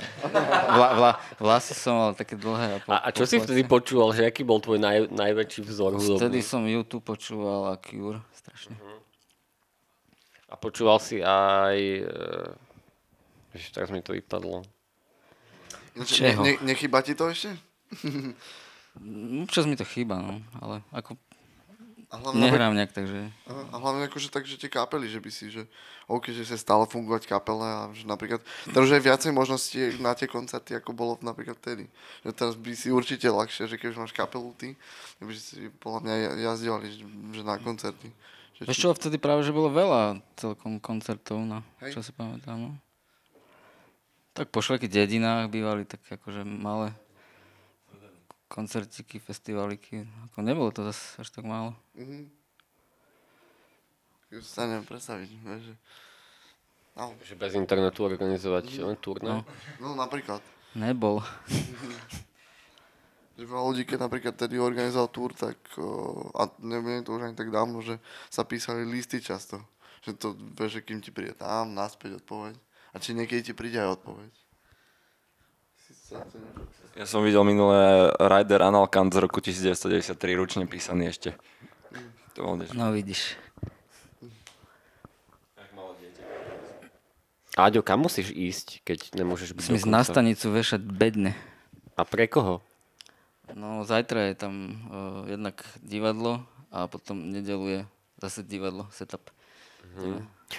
vla, 0.75 0.87
vla, 0.99 1.11
vlasy 1.39 1.71
som 1.71 1.95
mal 1.95 2.11
také 2.11 2.35
dlhé. 2.35 2.75
A, 2.75 2.79
po, 2.83 2.91
A, 2.91 3.07
a 3.07 3.09
čo 3.15 3.23
si 3.23 3.39
po 3.39 3.47
vtedy 3.47 3.63
plese. 3.63 3.71
počúval, 3.71 4.11
že 4.11 4.27
aký 4.27 4.43
bol 4.43 4.59
tvoj 4.59 4.75
naj, 4.75 5.07
najväčší 5.07 5.63
vzor 5.63 5.95
Vtedy 5.95 6.19
hudobný? 6.19 6.43
som 6.43 6.67
YouTube 6.67 7.07
počúval 7.07 7.71
a 7.71 7.79
Cure, 7.79 8.19
strašne. 8.35 8.75
A 10.51 10.59
počúval 10.59 10.99
si 10.99 11.23
aj... 11.23 11.77
E, 12.03 12.66
Ježiš, 13.57 13.73
teraz 13.73 13.89
mi 13.89 14.05
to 14.05 14.13
vypadlo. 14.13 14.61
Čeho? 16.05 16.45
Ne, 16.45 16.61
ne, 16.61 16.73
nechýba 16.77 17.01
ti 17.01 17.17
to 17.17 17.33
ešte? 17.33 17.57
Občas 19.45 19.65
mi 19.65 19.73
to 19.73 19.85
chýba, 19.85 20.21
no, 20.21 20.41
ale 20.61 20.85
ako 20.93 21.17
A 22.13 22.21
hlavne, 22.21 22.39
nehrám 22.39 22.73
nejak, 22.77 22.93
takže... 22.93 23.33
A 23.49 23.75
hlavne 23.81 24.05
akože 24.05 24.29
tak, 24.29 24.45
že 24.45 24.61
tie 24.61 24.69
kapely, 24.69 25.09
že 25.09 25.17
by 25.17 25.29
si, 25.33 25.49
že 25.49 25.65
OK, 26.05 26.29
že 26.31 26.45
sa 26.45 26.57
stále 26.57 26.85
fungovať 26.85 27.25
v 27.25 27.31
kapele 27.33 27.65
a 27.65 27.91
že 27.93 28.07
napríklad, 28.07 28.41
teraz 28.69 28.87
už 28.87 28.93
je 28.95 29.05
viacej 29.05 29.31
možností 29.33 29.77
na 30.01 30.13
tie 30.13 30.29
koncerty, 30.29 30.77
ako 30.77 30.93
bolo 30.93 31.13
napríklad 31.19 31.57
vtedy. 31.59 31.89
Že 32.23 32.31
teraz 32.31 32.53
by 32.55 32.71
si 32.77 32.89
určite 32.93 33.27
ľahšie, 33.27 33.67
že 33.67 33.75
keď 33.75 33.87
už 33.91 34.01
máš 34.05 34.13
kapelu 34.13 34.49
ty, 34.55 34.77
by 35.19 35.33
si 35.33 35.67
podľa 35.81 35.99
mňa 36.05 36.13
ja- 36.15 36.35
jazdil 36.53 36.73
že, 37.33 37.41
na 37.41 37.59
koncerty. 37.59 38.07
Že 38.57 38.61
Vieš 38.71 38.79
čo, 38.81 38.89
vtedy 38.97 39.17
práve, 39.21 39.45
že 39.45 39.53
bolo 39.53 39.69
veľa 39.69 40.17
celkom 40.39 40.81
koncertov, 40.81 41.43
no, 41.43 41.61
Hej. 41.83 41.93
čo 41.93 42.01
si 42.01 42.15
pamätám, 42.15 42.57
no. 42.57 42.71
Tak 44.37 44.53
po 44.53 44.61
všelijakých 44.61 44.93
dedinách 44.93 45.49
bývali 45.49 45.81
také 45.81 46.13
akože 46.21 46.45
malé 46.45 46.93
koncertiky, 48.45 49.17
festivaliky. 49.17 50.05
Ako 50.29 50.45
nebolo 50.45 50.69
to 50.69 50.85
zase 50.85 51.25
až 51.25 51.33
tak 51.33 51.49
málo. 51.49 51.73
Mhm. 51.97 52.29
Už 54.37 54.45
sa 54.45 54.69
neviem 54.69 54.85
predstaviť, 54.85 55.29
že... 55.63 55.73
No, 56.93 57.17
Že 57.23 57.33
bez 57.39 57.53
internetu 57.57 58.05
organizovať 58.05 58.83
len 58.83 58.97
turné. 59.01 59.41
No. 59.41 59.41
no 59.81 59.97
napríklad. 59.97 60.43
Nebol. 60.77 61.23
Že 63.37 63.45
veľa 63.45 63.63
ľudí, 63.69 63.85
keď 63.85 64.09
napríklad 64.09 64.33
tedy 64.33 64.57
organizoval 64.57 65.13
túr, 65.13 65.29
tak, 65.33 65.61
a 66.33 66.49
neviem 66.57 67.05
to 67.05 67.13
už 67.13 67.29
ani 67.29 67.37
tak 67.37 67.53
dávno, 67.53 67.85
že 67.85 68.01
sa 68.33 68.41
písali 68.41 68.81
listy 68.81 69.21
často. 69.21 69.61
Že 70.01 70.11
to, 70.17 70.27
že 70.65 70.81
kým 70.81 71.05
ti 71.05 71.13
príde 71.13 71.37
tam, 71.37 71.77
naspäť 71.77 72.17
odpoveď. 72.17 72.57
A 72.97 73.01
či 73.01 73.13
niekedy 73.13 73.45
ti 73.45 73.53
príde 73.53 73.77
aj 73.77 74.01
odpoveď. 74.01 74.33
Ja 76.97 77.05
som 77.05 77.21
videl 77.21 77.45
minulé 77.45 78.09
Rider 78.17 78.65
Analkant 78.65 79.13
z 79.13 79.21
roku 79.21 79.37
1993, 79.37 80.17
ručne 80.33 80.65
písaný 80.65 81.13
ešte. 81.13 81.37
To 82.33 82.41
bol 82.41 82.57
niečo. 82.57 82.73
No 82.73 82.89
vidíš. 82.89 83.37
Áďo, 87.53 87.85
kam 87.85 88.01
musíš 88.01 88.33
ísť, 88.33 88.81
keď 88.81 89.13
nemôžeš 89.13 89.53
byť 89.53 89.61
Musím 89.61 89.77
ísť 89.77 89.93
na 89.93 90.01
stanicu 90.01 90.49
vešať 90.49 90.81
bedne. 90.81 91.37
A 91.93 92.01
pre 92.01 92.25
koho? 92.25 92.65
No 93.53 93.85
zajtra 93.85 94.33
je 94.33 94.35
tam 94.41 94.53
uh, 94.89 95.21
jednak 95.29 95.61
divadlo 95.85 96.49
a 96.73 96.89
potom 96.89 97.29
nedelu 97.29 97.65
je 97.69 97.79
zase 98.25 98.41
divadlo, 98.41 98.89
setup. 98.89 99.29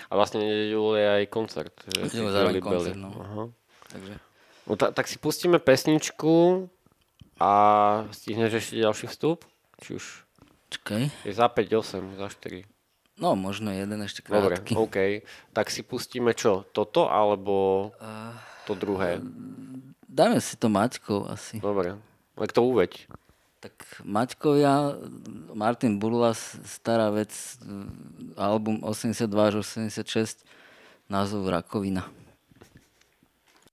A 0.09 0.13
vlastne 0.17 0.45
nedelu 0.45 0.97
je 0.97 1.07
aj 1.07 1.25
koncert. 1.33 1.75
Že 1.89 1.99
Nedelu 2.13 2.31
zároveň 2.33 2.61
koncert, 2.61 2.99
no. 2.99 3.11
Aha. 3.17 3.43
Takže 3.89 4.15
No 4.69 4.77
ta, 4.77 4.93
tak 4.93 5.09
si 5.09 5.17
pustíme 5.17 5.57
pesničku 5.57 6.69
a 7.41 7.53
stihneš 8.13 8.53
ešte 8.61 8.85
ďalší 8.85 9.09
vstup? 9.09 9.49
Či 9.81 9.97
už 9.97 10.05
čakaj. 10.69 11.09
je 11.25 11.33
za 11.33 11.49
5, 11.49 11.73
8, 11.73 12.21
za 12.21 12.29
4. 12.29 12.69
No, 13.17 13.33
možno 13.33 13.73
jeden 13.73 14.05
ešte 14.05 14.21
Dobre, 14.29 14.61
krátky. 14.61 14.73
OK. 14.77 14.97
Tak 15.57 15.73
si 15.73 15.81
pustíme 15.81 16.37
čo? 16.37 16.69
Toto 16.77 17.09
alebo 17.09 17.91
to 18.69 18.77
druhé? 18.77 19.25
Dajme 20.05 20.39
si 20.45 20.61
to 20.61 20.69
Maťkou 20.69 21.25
asi. 21.33 21.65
Dobre. 21.65 21.97
Tak 22.37 22.53
to 22.53 22.61
uveď. 22.69 23.09
Tak 23.59 23.75
Maťkovia, 24.07 24.95
Martin 25.51 25.99
Burlas, 25.99 26.55
stará 26.63 27.11
vec, 27.11 27.35
album 28.39 28.79
82 28.87 29.27
až 29.35 29.55
86, 29.67 30.47
názov 31.11 31.51
Rakovina. 31.51 32.07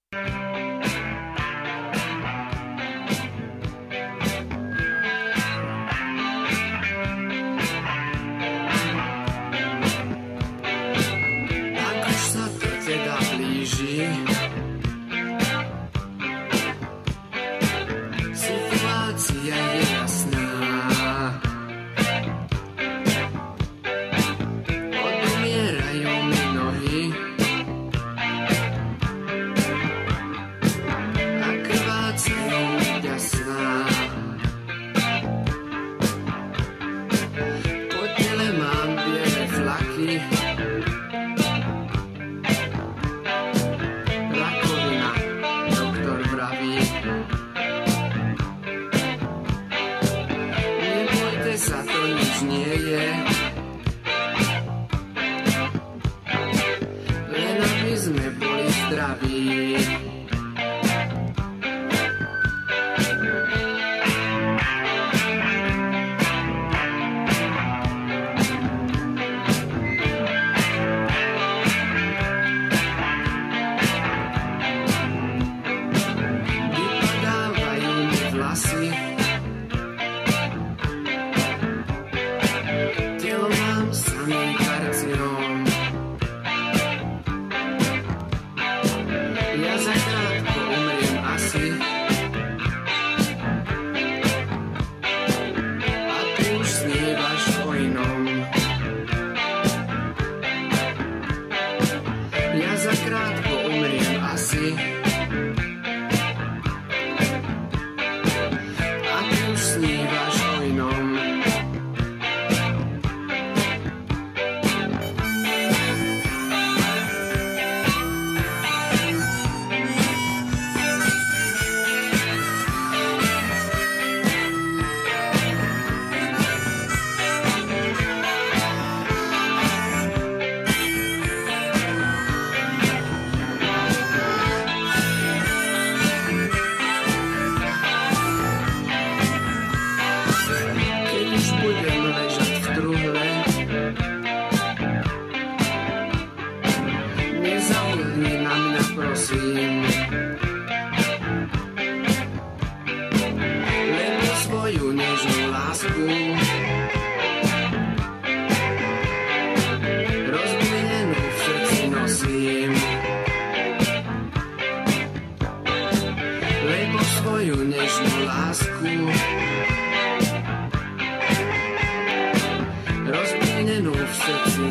Ak 0.09 0.54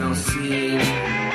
não 0.04 0.14
se 0.14 1.33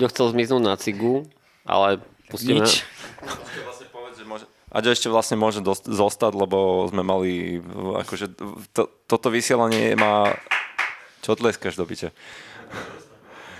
Aďo 0.00 0.08
chcel 0.08 0.32
zmiznúť 0.32 0.62
na 0.64 0.74
cigu, 0.74 1.28
ale 1.62 2.00
pustíme... 2.26 2.64
Nič. 2.64 2.88
Aďo 4.70 4.88
ešte 4.88 5.10
vlastne 5.10 5.36
môže 5.36 5.60
dost, 5.60 5.84
zostať, 5.84 6.32
lebo 6.32 6.88
sme 6.88 7.02
mali, 7.02 7.58
akože 8.00 8.32
to, 8.72 8.88
toto 9.04 9.28
vysielanie 9.28 9.92
má... 9.92 10.32
Čo 11.20 11.36
tleskaš 11.36 11.76
do 11.76 11.84
piče? 11.84 12.16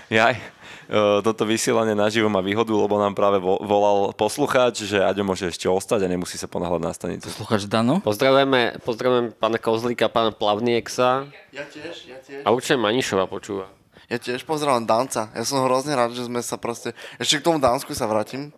Jaj. 0.09 0.33
E, 0.33 0.99
Toto 1.21 1.45
vysielanie 1.45 1.93
naživo 1.93 2.25
má 2.25 2.41
výhodu, 2.41 2.73
lebo 2.73 2.95
nám 2.95 3.13
práve 3.13 3.37
vo- 3.37 3.61
volal 3.61 4.11
poslucháč, 4.11 4.81
že 4.81 4.97
Aďo 4.97 5.21
môže 5.21 5.45
ešte 5.45 5.69
ostať 5.69 6.03
a 6.03 6.09
nemusí 6.09 6.35
sa 6.35 6.49
ponáhľať 6.49 6.81
na 6.81 6.91
stanicu. 6.91 7.27
Sluchač 7.29 7.69
Dano? 7.69 8.01
Pozdravujeme, 8.01 8.81
pozdravujeme 8.81 9.29
pána 9.31 9.55
Kozlíka, 9.55 10.09
pána 10.09 10.33
Plavnieksa 10.33 11.29
Ja 11.53 11.63
tiež, 11.63 11.95
ja 12.07 12.17
tiež. 12.17 12.41
a 12.41 12.49
určite 12.49 12.75
Manišova 12.75 13.27
počúva. 13.27 13.69
Ja 14.11 14.19
tiež 14.19 14.43
pozdravujem 14.43 14.83
Danca. 14.83 15.31
Ja 15.31 15.43
som 15.47 15.63
hrozne 15.63 15.95
rád, 15.95 16.11
že 16.11 16.27
sme 16.27 16.43
sa 16.43 16.59
proste... 16.59 16.91
Ešte 17.15 17.39
k 17.39 17.47
tomu 17.47 17.63
Dánsku 17.63 17.95
sa 17.95 18.11
vrátim. 18.11 18.51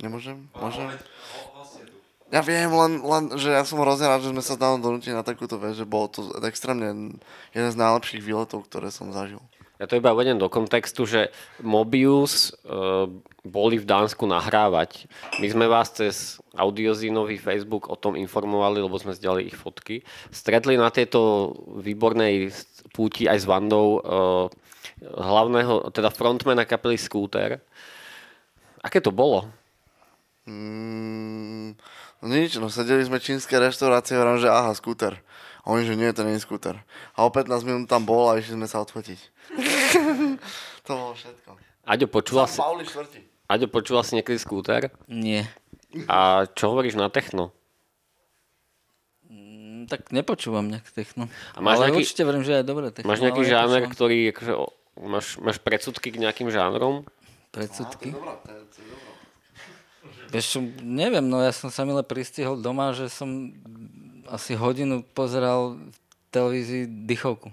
Nemôžem? 0.00 0.48
Môžem? 0.56 0.88
Ja 2.32 2.40
viem, 2.40 2.72
len, 2.72 3.04
len, 3.04 3.24
že 3.36 3.52
ja 3.52 3.60
som 3.68 3.76
hrozne 3.84 4.08
rád, 4.08 4.24
že 4.24 4.32
sme 4.32 4.40
sa 4.40 4.56
tam 4.56 4.80
donútili 4.80 5.12
na 5.12 5.20
takúto 5.20 5.60
vec, 5.60 5.76
že 5.76 5.84
bolo 5.84 6.08
to 6.08 6.32
extrémne 6.48 7.20
jeden 7.52 7.68
z 7.68 7.76
najlepších 7.76 8.24
výletov, 8.24 8.64
ktoré 8.64 8.88
som 8.88 9.12
zažil. 9.12 9.44
Ja 9.76 9.84
to 9.84 10.00
iba 10.00 10.14
uvedem 10.14 10.40
do 10.40 10.48
kontextu, 10.48 11.04
že 11.04 11.34
Mobius 11.60 12.56
uh, 12.64 13.10
boli 13.44 13.76
v 13.76 13.84
Dánsku 13.84 14.24
nahrávať. 14.24 15.10
My 15.42 15.50
sme 15.52 15.66
vás 15.68 15.92
cez 15.92 16.40
audiozínový 16.54 17.36
Facebook 17.36 17.92
o 17.92 17.98
tom 17.98 18.16
informovali, 18.16 18.78
lebo 18.78 18.96
sme 18.96 19.12
zdali 19.12 19.50
ich 19.50 19.58
fotky. 19.58 20.00
Stretli 20.32 20.78
na 20.78 20.88
tejto 20.88 21.52
výbornej 21.82 22.48
púti 22.92 23.24
aj 23.26 23.42
s 23.42 23.48
Vandou 23.48 23.98
uh, 23.98 24.46
hlavného, 25.02 25.90
teda 25.90 26.12
frontmana 26.12 26.68
kapely 26.68 27.00
Scooter. 27.00 27.58
Aké 28.84 29.00
to 29.00 29.10
bolo? 29.10 29.48
Mm, 30.44 31.78
no 32.20 32.24
nič, 32.26 32.58
no 32.58 32.66
sedeli 32.66 33.02
sme 33.06 33.22
v 33.22 33.26
čínskej 33.32 33.58
reštaurácii, 33.70 34.18
hovorím, 34.18 34.42
že 34.42 34.50
aha, 34.50 34.74
skúter. 34.74 35.18
A 35.62 35.70
oni, 35.70 35.86
že 35.86 35.94
nie, 35.94 36.10
to 36.10 36.26
nie 36.26 36.34
je 36.34 36.42
skúter. 36.42 36.74
A 37.14 37.22
o 37.22 37.30
15 37.30 37.62
minút 37.62 37.86
tam 37.86 38.02
bol 38.02 38.26
a 38.26 38.38
išli 38.42 38.58
sme 38.58 38.66
sa 38.66 38.82
odfotiť. 38.82 39.18
to 40.86 40.90
bolo 40.90 41.14
všetko. 41.14 41.50
Aďo, 41.86 42.06
počula 42.10 42.50
si, 42.50 42.58
Pauli 42.58 42.82
štvrti. 42.82 43.20
Aďo, 43.46 43.66
počula 43.70 44.02
si 44.02 44.18
niekedy 44.18 44.38
Scooter? 44.42 44.90
Nie. 45.06 45.46
A 46.10 46.50
čo 46.50 46.74
hovoríš 46.74 46.98
na 46.98 47.06
techno? 47.06 47.54
Tak 49.84 50.10
nepočúvam 50.10 50.66
nejak 50.66 50.86
techno. 50.88 51.26
A 51.52 51.58
máš 51.58 51.76
ale 51.76 51.84
nejaký- 51.88 52.00
určite 52.00 52.22
verím, 52.22 52.42
že 52.42 52.52
aj 52.54 52.64
dobré 52.64 52.86
techno. 52.88 53.08
Máš 53.08 53.20
nejaký 53.20 53.42
žáner, 53.42 53.82
nepočúvam. 53.82 53.92
ktorý... 53.92 54.16
Akože, 54.30 54.52
o- 54.54 54.72
máš, 55.02 55.26
máš 55.38 55.58
predsudky 55.58 56.08
k 56.08 56.16
nejakým 56.18 56.48
žánrom? 56.48 57.06
Predsudky? 57.50 58.12
Vieš 60.28 60.46
čo, 60.48 60.58
neviem, 60.80 61.22
no 61.22 61.38
ja 61.38 61.50
som 61.50 61.68
sa 61.68 61.84
milé 61.84 62.00
pristihol 62.00 62.56
doma, 62.56 62.90
že 62.90 63.06
som 63.06 63.52
asi 64.26 64.54
hodinu 64.54 65.04
pozeral 65.06 65.76
v 65.76 65.96
televízii 66.30 66.84
dychovku. 67.04 67.52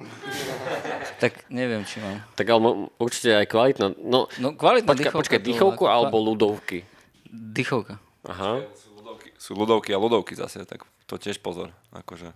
tak 1.22 1.44
neviem, 1.50 1.80
či 1.82 2.00
mám. 2.00 2.24
Tak 2.32 2.46
ale 2.46 2.64
určite 2.96 3.32
aj 3.34 3.46
kvalitná. 3.46 3.86
No, 3.98 4.28
No 4.36 4.48
kvalitná 4.50 4.88
počkaj, 4.88 4.96
dychovka. 5.02 5.20
počkaj, 5.20 5.38
to 5.38 5.46
dýchovku 5.46 5.84
ako- 5.84 5.92
alebo 5.92 6.16
ľudovky? 6.18 6.78
Dychovka. 7.28 8.00
Aha. 8.24 8.64
Sú 8.72 8.88
ľudovky, 8.94 9.28
sú 9.36 9.50
ľudovky 9.54 9.90
a 9.92 9.98
ľudovky 9.98 10.32
zase, 10.34 10.64
tak 10.64 10.88
to 11.06 11.18
tiež 11.18 11.38
pozor. 11.38 11.70
Akože. 11.94 12.34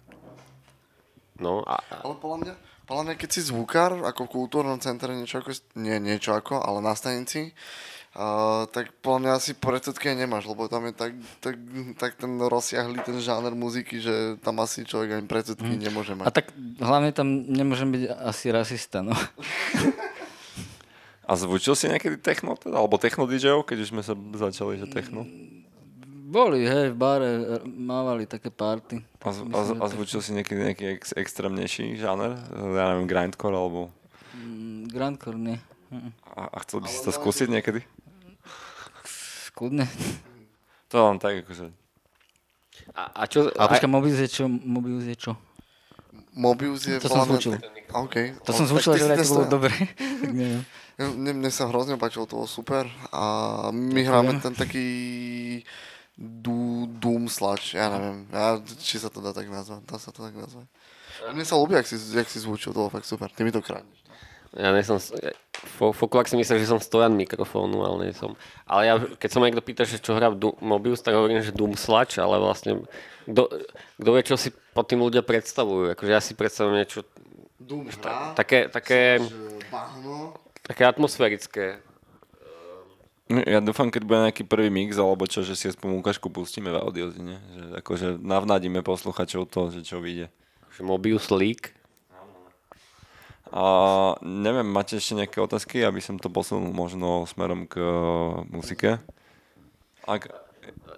No 1.41 1.65
a, 1.67 1.81
a 1.81 1.95
Ale 2.07 2.15
podľa 2.21 2.39
mňa, 2.45 2.55
podľa 2.85 3.03
mňa, 3.07 3.15
keď 3.17 3.29
si 3.33 3.41
zvukár, 3.49 3.97
ako 4.05 4.29
v 4.29 4.33
kultúrnom 4.35 4.79
centre, 4.79 5.15
niečo 5.15 5.41
ako, 5.41 5.51
nie 5.79 5.97
niečo 5.99 6.37
ako, 6.37 6.61
ale 6.61 6.85
na 6.85 6.93
stanici, 6.93 7.57
uh, 8.13 8.69
tak 8.69 8.93
podľa 9.01 9.21
mňa 9.25 9.33
asi 9.41 9.51
predsudky 9.57 10.13
nemáš, 10.13 10.45
lebo 10.51 10.69
tam 10.69 10.85
je 10.91 10.95
tak, 10.95 11.13
tak, 11.41 11.55
tak 11.97 12.11
ten 12.21 12.37
rozsiahlý 12.37 13.01
ten 13.01 13.17
žáner 13.25 13.57
muziky, 13.57 14.05
že 14.05 14.37
tam 14.45 14.61
asi 14.61 14.85
človek 14.85 15.17
ani 15.17 15.27
predsudky 15.27 15.81
nemôže 15.81 16.13
A 16.13 16.29
mať. 16.29 16.45
tak 16.45 16.47
hlavne 16.79 17.11
tam 17.17 17.27
nemôžem 17.49 17.89
byť 17.89 18.03
asi 18.27 18.47
rasista, 18.53 19.01
no. 19.01 19.17
A 21.31 21.39
zvučil 21.39 21.79
si 21.79 21.87
niekedy 21.87 22.19
techno, 22.19 22.59
teda? 22.59 22.75
alebo 22.75 22.99
techno 22.99 23.23
DJov, 23.23 23.63
keď 23.63 23.87
už 23.87 23.89
sme 23.95 24.03
sa 24.03 24.19
začali, 24.19 24.83
že 24.83 24.91
techno? 24.91 25.23
Boli, 26.31 26.63
hej, 26.63 26.95
v 26.95 26.97
bare 26.97 27.27
e, 27.27 27.43
mávali 27.67 28.23
také 28.23 28.49
party. 28.49 29.03
A, 29.19 29.29
z- 29.29 29.43
a, 29.45 29.59
z- 29.67 29.79
a 29.79 29.85
zvučil 29.89 30.23
si 30.23 30.31
niekedy 30.31 30.63
nejaký 30.63 30.85
ex, 30.95 31.11
extrémnejší 31.13 31.99
žáner? 31.99 32.39
Ja 32.55 32.87
neviem, 32.89 33.11
grindcore 33.11 33.51
alebo... 33.53 33.91
Mm, 34.33 34.87
Grandcore, 34.87 35.35
nie. 35.35 35.59
A, 36.31 36.47
a 36.49 36.59
chcel 36.63 36.81
by 36.81 36.89
si 36.89 37.03
to 37.03 37.11
skúsiť 37.11 37.51
niekedy? 37.51 37.83
Kľudne. 39.51 39.91
To 40.89 41.03
len 41.03 41.19
tak, 41.19 41.43
akože... 41.43 41.67
a, 42.95 43.03
a 43.11 43.23
čo... 43.27 43.51
A 43.51 43.67
A, 43.67 43.69
počkaj, 43.69 43.91
Mobius 43.91 44.17
je 44.17 44.31
čo? 44.31 44.47
Mobius 44.47 45.05
je 45.05 45.17
čo? 45.19 45.35
Mobius 46.31 46.87
je 46.87 46.97
To 46.97 47.11
som 47.11 47.27
zvučil. 47.27 47.59
OK. 47.91 48.39
To 48.47 48.51
som 48.55 48.71
zvučil, 48.71 48.95
že 48.95 49.19
to 49.19 49.27
bolo 49.35 49.51
dobre. 49.51 49.75
tak 50.23 50.31
neviem. 50.31 50.63
Mne, 50.95 51.43
mne 51.43 51.51
sa 51.51 51.67
hrozne 51.67 51.99
páčilo, 51.99 52.23
to 52.25 52.39
bolo 52.39 52.47
super. 52.47 52.87
A 53.11 53.23
my 53.73 54.01
hráme 54.01 54.39
ten 54.39 54.55
taký 54.55 54.87
du, 56.17 56.89
doom 57.01 57.29
sludge, 57.31 57.79
ja 57.79 57.89
neviem, 57.89 58.27
ja, 58.29 58.61
či 58.81 59.01
sa 59.01 59.09
to 59.09 59.25
dá 59.25 59.33
tak 59.33 59.49
nazvať, 59.49 59.81
dá 59.87 59.97
sa 59.97 60.11
to 60.11 60.21
tak 60.27 60.35
nazvať. 60.37 60.67
A 61.25 61.33
mne 61.37 61.45
sa 61.45 61.57
ľúbi, 61.57 61.77
jak 61.77 61.89
si, 61.89 61.97
jak 61.97 62.29
si 62.29 62.39
zvučil, 62.41 62.73
to 62.73 62.81
bolo 62.81 62.93
fakt 62.93 63.09
super, 63.09 63.29
ty 63.33 63.45
mi 63.45 63.53
to 63.53 63.61
krániš. 63.61 64.01
ja 64.57 64.73
nie 64.73 64.85
som... 64.85 64.99
Fo, 65.77 65.93
Fokulak 65.93 66.25
si 66.25 66.41
myslel, 66.41 66.65
že 66.65 66.73
som 66.73 66.81
stojan 66.81 67.13
mikrofónu, 67.13 67.85
ale 67.85 68.09
nie 68.09 68.15
som. 68.17 68.33
Ale 68.65 68.83
ja, 68.89 68.95
keď 68.97 69.29
sa 69.29 69.39
ma 69.39 69.47
niekto 69.49 69.61
pýta, 69.61 69.85
že 69.85 70.01
čo 70.01 70.17
hrá 70.17 70.33
v 70.33 70.57
Mobius, 70.65 71.05
tak 71.05 71.13
hovorím, 71.13 71.45
že 71.45 71.53
Doom 71.53 71.77
Sludge, 71.77 72.17
ale 72.17 72.41
vlastne... 72.41 72.89
Kto, 73.29 73.53
vie, 74.01 74.25
čo 74.25 74.41
si 74.41 74.49
pod 74.73 74.89
tým 74.89 75.05
ľudia 75.05 75.21
predstavujú? 75.21 75.93
Akože 75.93 76.13
ja 76.17 76.25
si 76.25 76.33
predstavujem 76.33 76.81
niečo 76.81 77.05
Doom 77.61 77.93
hrá, 77.93 78.33
také, 78.33 78.73
také, 78.73 79.21
bahno, 79.69 80.33
také 80.65 80.89
atmosférické. 80.89 81.85
Ja 83.31 83.63
dúfam, 83.63 83.95
keď 83.95 84.03
bude 84.03 84.19
nejaký 84.27 84.43
prvý 84.43 84.75
mix, 84.75 84.99
alebo 84.99 85.23
čo, 85.23 85.47
že 85.47 85.55
si 85.55 85.71
aspoň 85.71 86.03
ukážku 86.03 86.27
pustíme 86.27 86.67
v 86.75 86.83
audiozine. 86.83 87.39
Že 87.55 87.65
akože 87.79 88.07
navnadíme 88.19 88.83
posluchačov 88.83 89.47
to, 89.47 89.71
že 89.71 89.87
čo 89.87 90.03
vyjde. 90.03 90.35
Mobius 90.83 91.31
Leak. 91.31 91.77
A 93.51 93.63
neviem, 94.23 94.67
máte 94.67 94.99
ešte 94.99 95.19
nejaké 95.19 95.39
otázky, 95.43 95.83
aby 95.83 95.99
som 95.99 96.19
to 96.19 96.31
posunul 96.31 96.71
možno 96.71 97.27
smerom 97.27 97.67
k 97.67 97.79
eh, 97.79 97.91
muzike? 98.51 98.91
Ak, 100.07 100.31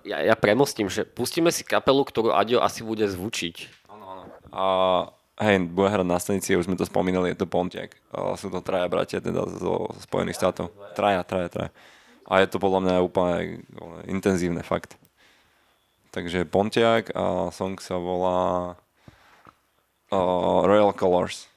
Ja, 0.03 0.21
ja 0.21 0.35
premostím, 0.35 0.91
že 0.91 1.07
pustíme 1.07 1.49
si 1.55 1.63
kapelu, 1.63 2.03
ktorú 2.03 2.35
Adio 2.35 2.61
asi 2.61 2.83
bude 2.83 3.07
zvučiť. 3.09 3.85
a 4.53 4.65
hej, 5.41 5.65
bude 5.65 5.89
hrať 5.89 6.05
na 6.05 6.21
stanici, 6.21 6.53
už 6.59 6.69
sme 6.69 6.77
to 6.77 6.85
spomínali, 6.85 7.33
je 7.33 7.41
to 7.41 7.49
Pontiac. 7.49 7.97
A 8.13 8.37
sú 8.37 8.53
to 8.53 8.61
traja 8.61 8.85
bratia 8.91 9.25
teda 9.25 9.49
zo 9.49 9.89
Spojených 10.05 10.37
štátov. 10.37 10.69
Traja, 10.93 11.25
traja, 11.25 11.49
traja. 11.49 11.71
A 12.27 12.41
je 12.41 12.49
to 12.49 12.63
podľa 12.63 12.81
mňa 12.87 13.07
úplne 13.07 13.67
intenzívne, 14.07 14.63
fakt. 14.65 14.97
Takže 16.13 16.45
Pontiac 16.45 17.09
a 17.17 17.49
song 17.53 17.81
sa 17.81 17.97
volá 17.97 18.77
uh, 20.13 20.61
Royal 20.65 20.93
Colors. 20.93 21.52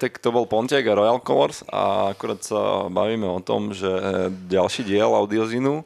Tak 0.00 0.16
to 0.16 0.32
bol 0.32 0.48
Pontiac 0.48 0.80
a 0.88 0.96
Royal 0.96 1.20
Colors 1.20 1.60
a 1.68 2.16
akurát 2.16 2.40
sa 2.40 2.88
bavíme 2.88 3.28
o 3.28 3.44
tom, 3.44 3.76
že 3.76 3.86
ďalší 4.48 4.88
diel 4.88 5.12
audiozinu 5.12 5.84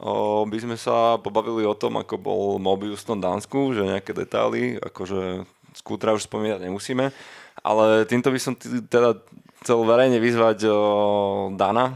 o, 0.00 0.48
by 0.48 0.58
sme 0.64 0.76
sa 0.80 1.20
pobavili 1.20 1.68
o 1.68 1.76
tom, 1.76 2.00
ako 2.00 2.16
bol 2.16 2.42
Mobius 2.56 3.04
v 3.04 3.14
tom 3.14 3.20
Dánsku, 3.20 3.76
že 3.76 3.84
nejaké 3.84 4.16
detaily, 4.16 4.80
akože 4.80 5.44
skútra 5.76 6.16
už 6.16 6.24
spomínať 6.24 6.64
nemusíme, 6.64 7.12
ale 7.60 8.08
týmto 8.08 8.32
by 8.32 8.40
som 8.40 8.56
t- 8.56 8.80
teda 8.88 9.20
chcel 9.60 9.84
verejne 9.84 10.16
vyzvať 10.16 10.64
Dana, 11.60 11.92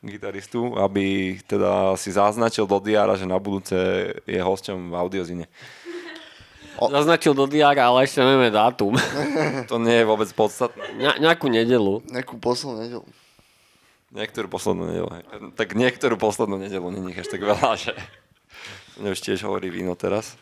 gitaristu, 0.00 0.80
aby 0.80 1.36
teda 1.44 1.92
si 2.00 2.08
zaznačil 2.08 2.64
do 2.64 2.80
diára, 2.80 3.20
že 3.20 3.28
na 3.28 3.36
budúce 3.36 3.76
je 4.24 4.40
hosťom 4.40 4.92
v 4.92 4.94
audiozine. 4.96 5.46
Zaznačil 6.88 7.36
do 7.36 7.44
diára, 7.44 7.92
ale 7.92 8.08
ešte 8.08 8.24
nevieme 8.24 8.48
dátum. 8.48 8.96
To 9.70 9.76
nie 9.76 10.00
je 10.00 10.04
vôbec 10.08 10.32
podstatné. 10.32 10.96
Ne- 10.96 11.20
nejakú 11.20 11.52
nedelu. 11.52 12.00
Nejakú 12.08 12.40
poslednú 12.40 12.80
nedelu. 12.80 13.06
Niektorú 14.10 14.48
poslednú 14.48 14.88
nedelu, 14.88 15.10
hej. 15.12 15.22
Tak 15.54 15.76
niektorú 15.76 16.16
poslednú 16.16 16.56
nedelu 16.56 16.86
není 16.88 17.12
až 17.12 17.28
tak 17.28 17.44
veľa, 17.44 17.76
že... 17.84 17.92
Mne 18.96 19.12
už 19.14 19.20
tiež 19.20 19.44
hovorí 19.44 19.68
víno 19.68 19.92
teraz. 19.94 20.34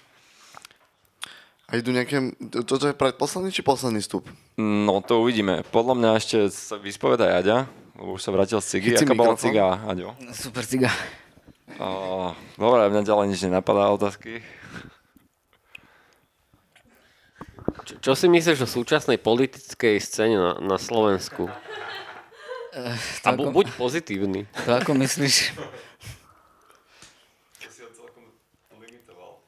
A 1.69 1.77
idú 1.77 1.93
nejaké... 1.93 2.33
Toto 2.65 2.89
je 2.89 2.97
predposledný 2.97 3.53
či 3.53 3.61
posledný 3.61 4.01
stup? 4.01 4.25
No 4.57 5.05
to 5.05 5.21
uvidíme. 5.21 5.61
Podľa 5.69 5.95
mňa 6.01 6.11
ešte 6.17 6.39
sa 6.49 6.81
vyspoveda 6.81 7.29
Aďa, 7.37 7.69
lebo 7.93 8.17
už 8.17 8.25
sa 8.25 8.33
vrátil 8.33 8.57
z 8.65 8.81
cigy. 8.81 8.97
Chyť 8.97 9.05
si 9.05 9.07
Aká 9.07 9.15
bola 9.15 9.37
ciga, 9.37 9.77
Aďo? 9.85 10.17
Super 10.33 10.65
ciga. 10.65 10.89
O, 11.77 12.33
dobre, 12.57 12.89
mňa 12.89 13.05
ďalej 13.05 13.27
nič 13.29 13.41
nenapadá 13.45 13.93
otázky. 13.93 14.41
Čo, 17.85 17.95
čo 18.01 18.13
si 18.17 18.27
myslíš 18.29 18.65
o 18.65 18.69
súčasnej 18.69 19.21
politickej 19.21 19.97
scéne 20.01 20.37
na, 20.37 20.53
na 20.61 20.77
Slovensku? 20.81 21.49
A 23.25 23.29
bu, 23.35 23.51
buď 23.51 23.75
pozitívny. 23.75 24.47
To 24.65 24.79
ako 24.79 24.93
myslíš? 24.97 25.57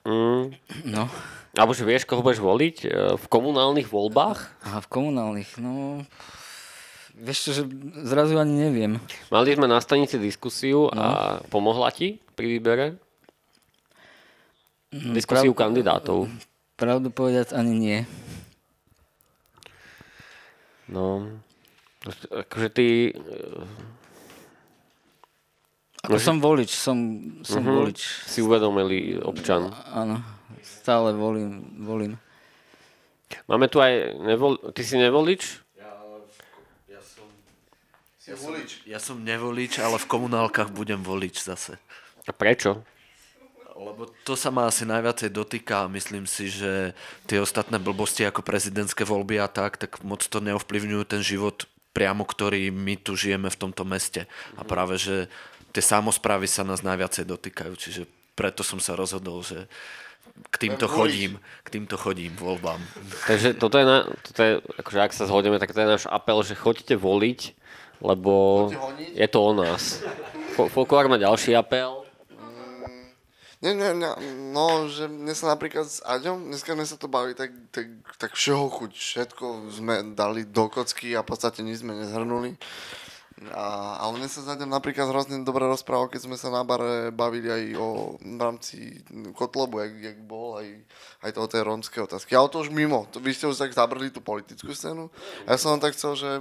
Mm. 0.01 0.57
No. 0.89 1.05
Alebo 1.53 1.77
že 1.77 1.85
vieš, 1.85 2.09
koho 2.09 2.25
budeš 2.25 2.41
voliť 2.41 2.77
e, 2.83 2.89
v 3.21 3.25
komunálnych 3.29 3.91
voľbách? 3.91 4.39
A 4.65 4.81
v 4.81 4.87
komunálnych, 4.89 5.61
no... 5.61 6.03
Vieš 7.21 7.39
čo, 7.45 7.51
že 7.53 7.63
zrazu 8.09 8.41
ani 8.41 8.57
neviem. 8.57 8.97
Mali 9.29 9.53
sme 9.53 9.69
na 9.69 9.77
stanici 9.85 10.17
diskusiu 10.17 10.89
a 10.89 11.37
pomohla 11.53 11.93
ti 11.93 12.17
pri 12.33 12.57
výbere? 12.57 12.87
Diskusiu 14.89 15.53
prav- 15.53 15.69
kandidátov. 15.69 16.33
Pravdu 16.81 17.13
povedať 17.13 17.53
ani 17.53 17.77
nie. 17.77 17.99
No, 20.89 21.29
akože 22.33 22.69
ty... 22.73 22.87
e, 23.13 23.21
Ako 26.01 26.17
som 26.17 26.41
volič, 26.41 26.73
som, 26.73 26.97
som 27.45 27.61
Mhm. 27.61 27.71
volič. 27.77 28.01
Si 28.25 28.41
uvedomili 28.41 29.21
občan. 29.21 29.69
Áno, 29.93 30.25
stále 30.65 31.13
volím, 31.13 31.61
volím. 31.85 32.17
Máme 33.45 33.69
tu 33.69 33.79
aj... 33.79 34.17
Nevol... 34.25 34.57
Ty 34.73 34.81
si 34.81 34.97
nevolič? 34.97 35.61
Si 38.21 38.33
volič. 38.33 38.71
Ja 38.89 38.97
som 38.97 39.21
nevolič, 39.21 39.77
ale 39.85 40.01
v 40.01 40.07
komunálkach 40.09 40.73
budem 40.73 41.05
volič 41.05 41.45
zase. 41.45 41.77
A 42.25 42.33
prečo? 42.33 42.81
Lebo 43.81 44.13
to 44.29 44.37
sa 44.37 44.53
ma 44.53 44.69
asi 44.69 44.85
najviacej 44.85 45.33
dotýka 45.33 45.89
a 45.89 45.93
myslím 45.97 46.29
si, 46.29 46.53
že 46.53 46.93
tie 47.25 47.41
ostatné 47.41 47.81
blbosti 47.81 48.29
ako 48.29 48.45
prezidentské 48.45 49.09
voľby 49.09 49.41
a 49.41 49.49
tak, 49.49 49.81
tak 49.81 50.05
moc 50.05 50.21
to 50.21 50.39
neovplyvňujú 50.45 51.03
ten 51.09 51.25
život 51.25 51.65
priamo, 51.97 52.29
ktorý 52.29 52.69
my 52.69 53.01
tu 53.01 53.17
žijeme 53.17 53.49
v 53.49 53.61
tomto 53.61 53.89
meste. 53.89 54.29
A 54.61 54.63
práve, 54.69 55.01
že 55.01 55.33
tie 55.73 55.81
samozprávy 55.81 56.45
sa 56.45 56.61
nás 56.61 56.85
najviacej 56.85 57.25
dotýkajú, 57.25 57.73
čiže 57.81 58.03
preto 58.37 58.61
som 58.61 58.77
sa 58.79 58.93
rozhodol, 58.93 59.41
že 59.41 59.65
k 60.53 60.57
týmto 60.69 60.87
chodím, 60.87 61.41
k 61.65 61.69
týmto 61.81 61.97
chodím 61.97 62.37
voľbám. 62.37 62.79
Takže 63.27 63.57
toto 63.57 63.81
je, 63.81 63.87
na, 63.89 64.05
toto 64.07 64.41
je 64.45 64.53
akože 64.81 64.99
ak 65.01 65.13
sa 65.17 65.25
zhodneme, 65.25 65.57
tak 65.57 65.73
to 65.73 65.81
je 65.81 65.89
náš 65.89 66.05
apel, 66.07 66.41
že 66.45 66.53
choďte 66.57 66.95
voliť, 67.01 67.41
lebo 68.05 68.69
je 69.17 69.29
to 69.29 69.39
o 69.41 69.53
nás. 69.57 70.05
Fo- 70.57 70.69
Folklór 70.69 71.09
má 71.09 71.17
ďalší 71.17 71.57
apel. 71.57 72.00
Nie, 73.61 73.77
nie, 73.77 73.93
nie, 73.93 74.09
no, 74.57 74.89
že 74.89 75.05
mne 75.05 75.37
sa 75.37 75.53
napríklad 75.53 75.85
s 75.85 76.01
Aďom, 76.01 76.49
dneska 76.49 76.73
sme 76.73 76.89
sa 76.89 76.97
to 76.97 77.13
bavili, 77.13 77.37
tak, 77.37 77.53
tak, 77.69 77.93
tak 78.17 78.33
všeho 78.33 78.73
chuť, 78.73 78.93
všetko 78.97 79.69
sme 79.69 80.17
dali 80.17 80.49
do 80.49 80.73
kocky 80.73 81.13
a 81.13 81.21
v 81.21 81.29
podstate 81.29 81.61
nič 81.61 81.85
sme 81.85 81.93
nezhrnuli. 81.93 82.57
A, 83.53 84.01
ale 84.01 84.17
mne 84.17 84.33
sa 84.33 84.41
Aďom 84.49 84.73
napríklad 84.73 85.13
hrozne 85.13 85.45
dobre 85.45 85.69
rozprával, 85.69 86.09
keď 86.09 86.25
sme 86.25 86.41
sa 86.41 86.49
na 86.49 86.65
bare 86.65 87.13
bavili 87.13 87.53
aj 87.53 87.65
o 87.77 88.17
v 88.17 88.41
rámci 88.41 89.05
Kotlobu, 89.37 89.85
jak, 89.85 89.93
jak 90.09 90.19
bol, 90.25 90.57
aj, 90.57 90.69
aj 91.29 91.31
to 91.37 91.39
o 91.45 91.51
tej 91.53 91.61
rómskej 91.61 92.01
otázky. 92.09 92.33
Ale 92.33 92.49
to 92.49 92.65
už 92.65 92.73
mimo, 92.73 93.13
to 93.13 93.21
vy 93.21 93.37
ste 93.37 93.45
už 93.45 93.61
tak 93.61 93.77
zabrali 93.77 94.09
tú 94.09 94.25
politickú 94.25 94.73
scénu. 94.73 95.13
A 95.45 95.53
ja 95.53 95.61
som 95.61 95.77
tak 95.77 95.93
chcel, 95.93 96.17
že, 96.17 96.33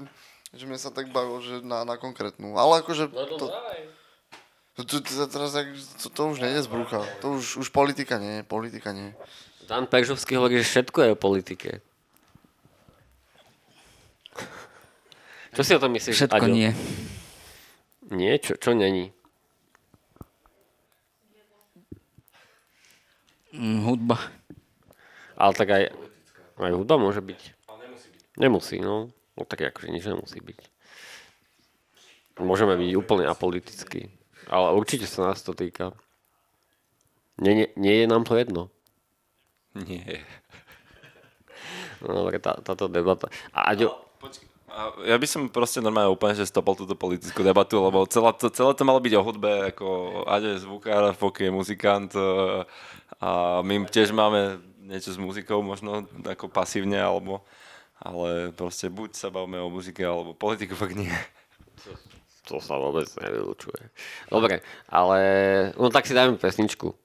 že 0.56 0.64
mne 0.64 0.80
sa 0.80 0.88
tak 0.88 1.12
bavilo, 1.12 1.44
že 1.44 1.60
na, 1.68 1.84
na 1.84 2.00
konkrétnu. 2.00 2.56
Ale 2.56 2.80
akože... 2.80 3.12
To, 3.12 3.48
to, 4.80 4.88
to, 4.88 5.04
to, 5.04 5.28
teraz, 5.28 5.52
to, 6.00 6.08
to 6.08 6.22
už 6.32 6.40
nejde 6.40 6.64
z 6.64 6.72
brucha. 6.72 7.04
To 7.20 7.36
už, 7.36 7.60
už 7.60 7.68
politika 7.76 8.16
nie, 8.16 8.48
politika 8.48 8.96
nie. 8.96 9.12
Dan 9.68 9.92
Peržovský 9.92 10.40
hovorí, 10.40 10.64
že 10.64 10.72
všetko 10.72 10.98
je 11.04 11.10
o 11.12 11.18
politike. 11.20 11.70
Čo 15.52 15.62
si 15.68 15.76
o 15.76 15.84
tom 15.84 15.92
myslíš, 15.92 16.16
Všetko 16.16 16.46
Aďo? 16.48 16.56
nie. 16.56 16.72
Nie? 18.08 18.40
Čo, 18.40 18.56
čo 18.56 18.72
není? 18.72 19.12
Mm, 23.52 23.84
hudba. 23.84 24.16
Ale 25.36 25.52
tak 25.60 25.70
aj, 25.76 25.84
aj 26.56 26.72
hudba 26.72 26.96
môže 26.96 27.20
byť. 27.20 27.42
Nemusí, 28.40 28.80
no. 28.80 29.12
No 29.36 29.44
tak 29.44 29.76
akože 29.76 29.92
nič 29.92 30.08
nemusí 30.08 30.40
byť. 30.40 30.60
Môžeme 32.40 32.80
byť 32.80 32.92
úplne 32.96 33.28
apolitickí. 33.28 34.19
Ale 34.50 34.74
určite 34.74 35.06
sa 35.06 35.30
nás 35.30 35.46
to 35.46 35.54
týka. 35.54 35.94
Nie, 37.40 37.56
nie, 37.56 37.68
nie 37.78 37.96
je 38.04 38.06
nám 38.10 38.28
to 38.28 38.36
jedno. 38.36 38.74
Nie. 39.78 40.26
No 42.04 42.26
dobre, 42.26 42.40
tá, 42.42 42.58
táto 42.60 42.90
debata. 42.90 43.30
A 43.54 43.76
Aďo, 43.76 43.96
A 44.70 44.94
ja 45.10 45.18
by 45.18 45.28
som 45.28 45.50
proste 45.50 45.82
normálne 45.82 46.14
úplne, 46.14 46.38
že 46.38 46.46
stopol 46.46 46.78
túto 46.78 46.94
politickú 46.94 47.42
debatu, 47.42 47.82
lebo 47.82 48.06
celá 48.06 48.32
to, 48.38 48.54
celé 48.54 48.72
to 48.78 48.86
malo 48.86 49.02
byť 49.02 49.14
o 49.18 49.26
hudbe, 49.26 49.52
ako 49.74 49.88
Ade 50.30 50.56
je 50.56 50.64
zvukár, 50.64 51.10
Fok 51.18 51.42
je 51.42 51.50
muzikant 51.50 52.14
e, 52.14 52.22
a 53.18 53.60
my 53.66 53.90
tiež 53.90 54.14
máme 54.14 54.62
niečo 54.86 55.10
s 55.10 55.18
muzikou 55.18 55.66
možno 55.66 56.06
ako 56.22 56.54
pasívne, 56.54 57.02
alebo 57.02 57.42
ale 58.00 58.56
proste 58.56 58.88
buď 58.88 59.18
sa 59.18 59.28
bavíme 59.28 59.60
o 59.60 59.74
muzike, 59.74 60.06
alebo 60.06 60.38
politiku 60.38 60.78
fakt 60.78 60.96
nie. 60.96 61.12
To 62.50 62.58
sa 62.58 62.82
vôbec 62.82 63.06
nevylučuje. 63.22 63.94
Dobre, 64.34 64.66
ale 64.90 65.20
no 65.78 65.94
tak 65.94 66.10
si 66.10 66.18
dajme 66.18 66.42
pesničku. 66.42 66.98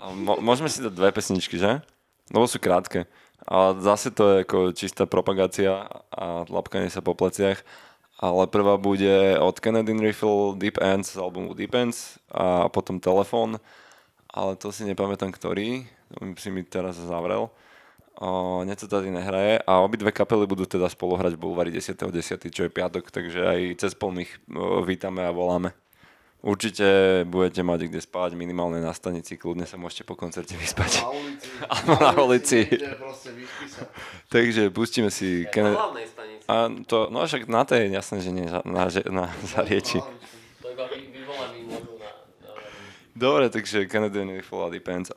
Mo- 0.00 0.40
môžeme 0.40 0.72
si 0.72 0.80
dať 0.80 0.92
dve 0.92 1.12
pesničky, 1.12 1.60
že? 1.60 1.84
Lebo 2.32 2.48
sú 2.48 2.56
krátke. 2.56 3.04
A 3.46 3.76
zase 3.78 4.10
to 4.10 4.24
je 4.32 4.36
ako 4.42 4.58
čistá 4.72 5.04
propagácia 5.04 5.86
a 6.10 6.48
lapkanie 6.48 6.88
sa 6.88 7.04
po 7.04 7.12
pleciach. 7.12 7.60
Ale 8.16 8.48
prvá 8.48 8.80
bude 8.80 9.36
od 9.36 9.60
Kennedy 9.60 9.92
Riffle 9.92 10.56
Deep 10.56 10.80
Ends 10.80 11.12
z 11.12 11.20
albumu 11.20 11.52
Deep 11.52 11.76
Ends 11.76 12.16
a 12.32 12.72
potom 12.72 12.96
Telefón. 12.96 13.60
Ale 14.32 14.56
to 14.56 14.72
si 14.72 14.88
nepamätám, 14.88 15.28
ktorý. 15.36 15.84
To 16.16 16.24
si 16.40 16.48
mi 16.48 16.64
teraz 16.64 16.96
zavrel. 16.96 17.52
O, 18.16 18.64
tady 18.88 19.10
nehraje 19.10 19.60
a 19.66 19.84
obidve 19.84 20.08
kapely 20.12 20.48
budú 20.48 20.64
teda 20.64 20.88
spolu 20.88 21.20
hrať 21.20 21.36
v 21.36 21.42
Bulvári 21.42 21.70
10.10., 21.72 22.48
čo 22.48 22.64
je 22.64 22.72
piatok, 22.72 23.12
takže 23.12 23.44
aj 23.44 23.60
cez 23.76 23.92
polných 23.92 24.32
vítame 24.88 25.20
a 25.20 25.36
voláme. 25.36 25.76
Určite 26.40 26.86
budete 27.28 27.60
mať 27.60 27.90
kde 27.90 28.00
spať, 28.00 28.38
minimálne 28.38 28.78
na 28.80 28.94
stanici, 28.96 29.36
kľudne 29.36 29.66
sa 29.68 29.76
môžete 29.76 30.06
po 30.08 30.14
koncerte 30.16 30.54
vyspať. 30.56 31.02
Na 31.02 31.10
ulici. 31.10 31.48
Alebo 31.72 31.92
na 31.98 32.12
ulici. 32.22 32.58
Takže 34.34 34.70
pustíme 34.70 35.10
si... 35.12 35.44
Kenne- 35.52 35.74
hlavnej 35.76 36.06
stanici. 36.06 36.44
a 36.48 36.70
to, 36.86 37.10
no 37.10 37.26
však 37.26 37.50
na 37.50 37.66
tej, 37.68 37.90
jasné, 37.92 38.16
že 38.22 38.30
nie, 38.32 38.46
na, 38.48 38.84
že- 38.88 39.08
na 39.12 39.28
zarieči. 39.52 39.98
Na... 40.00 40.08
Dobre, 43.16 43.48
takže 43.48 43.88
Canadian 43.88 44.28
a 44.28 44.68
Depends. 44.68 45.08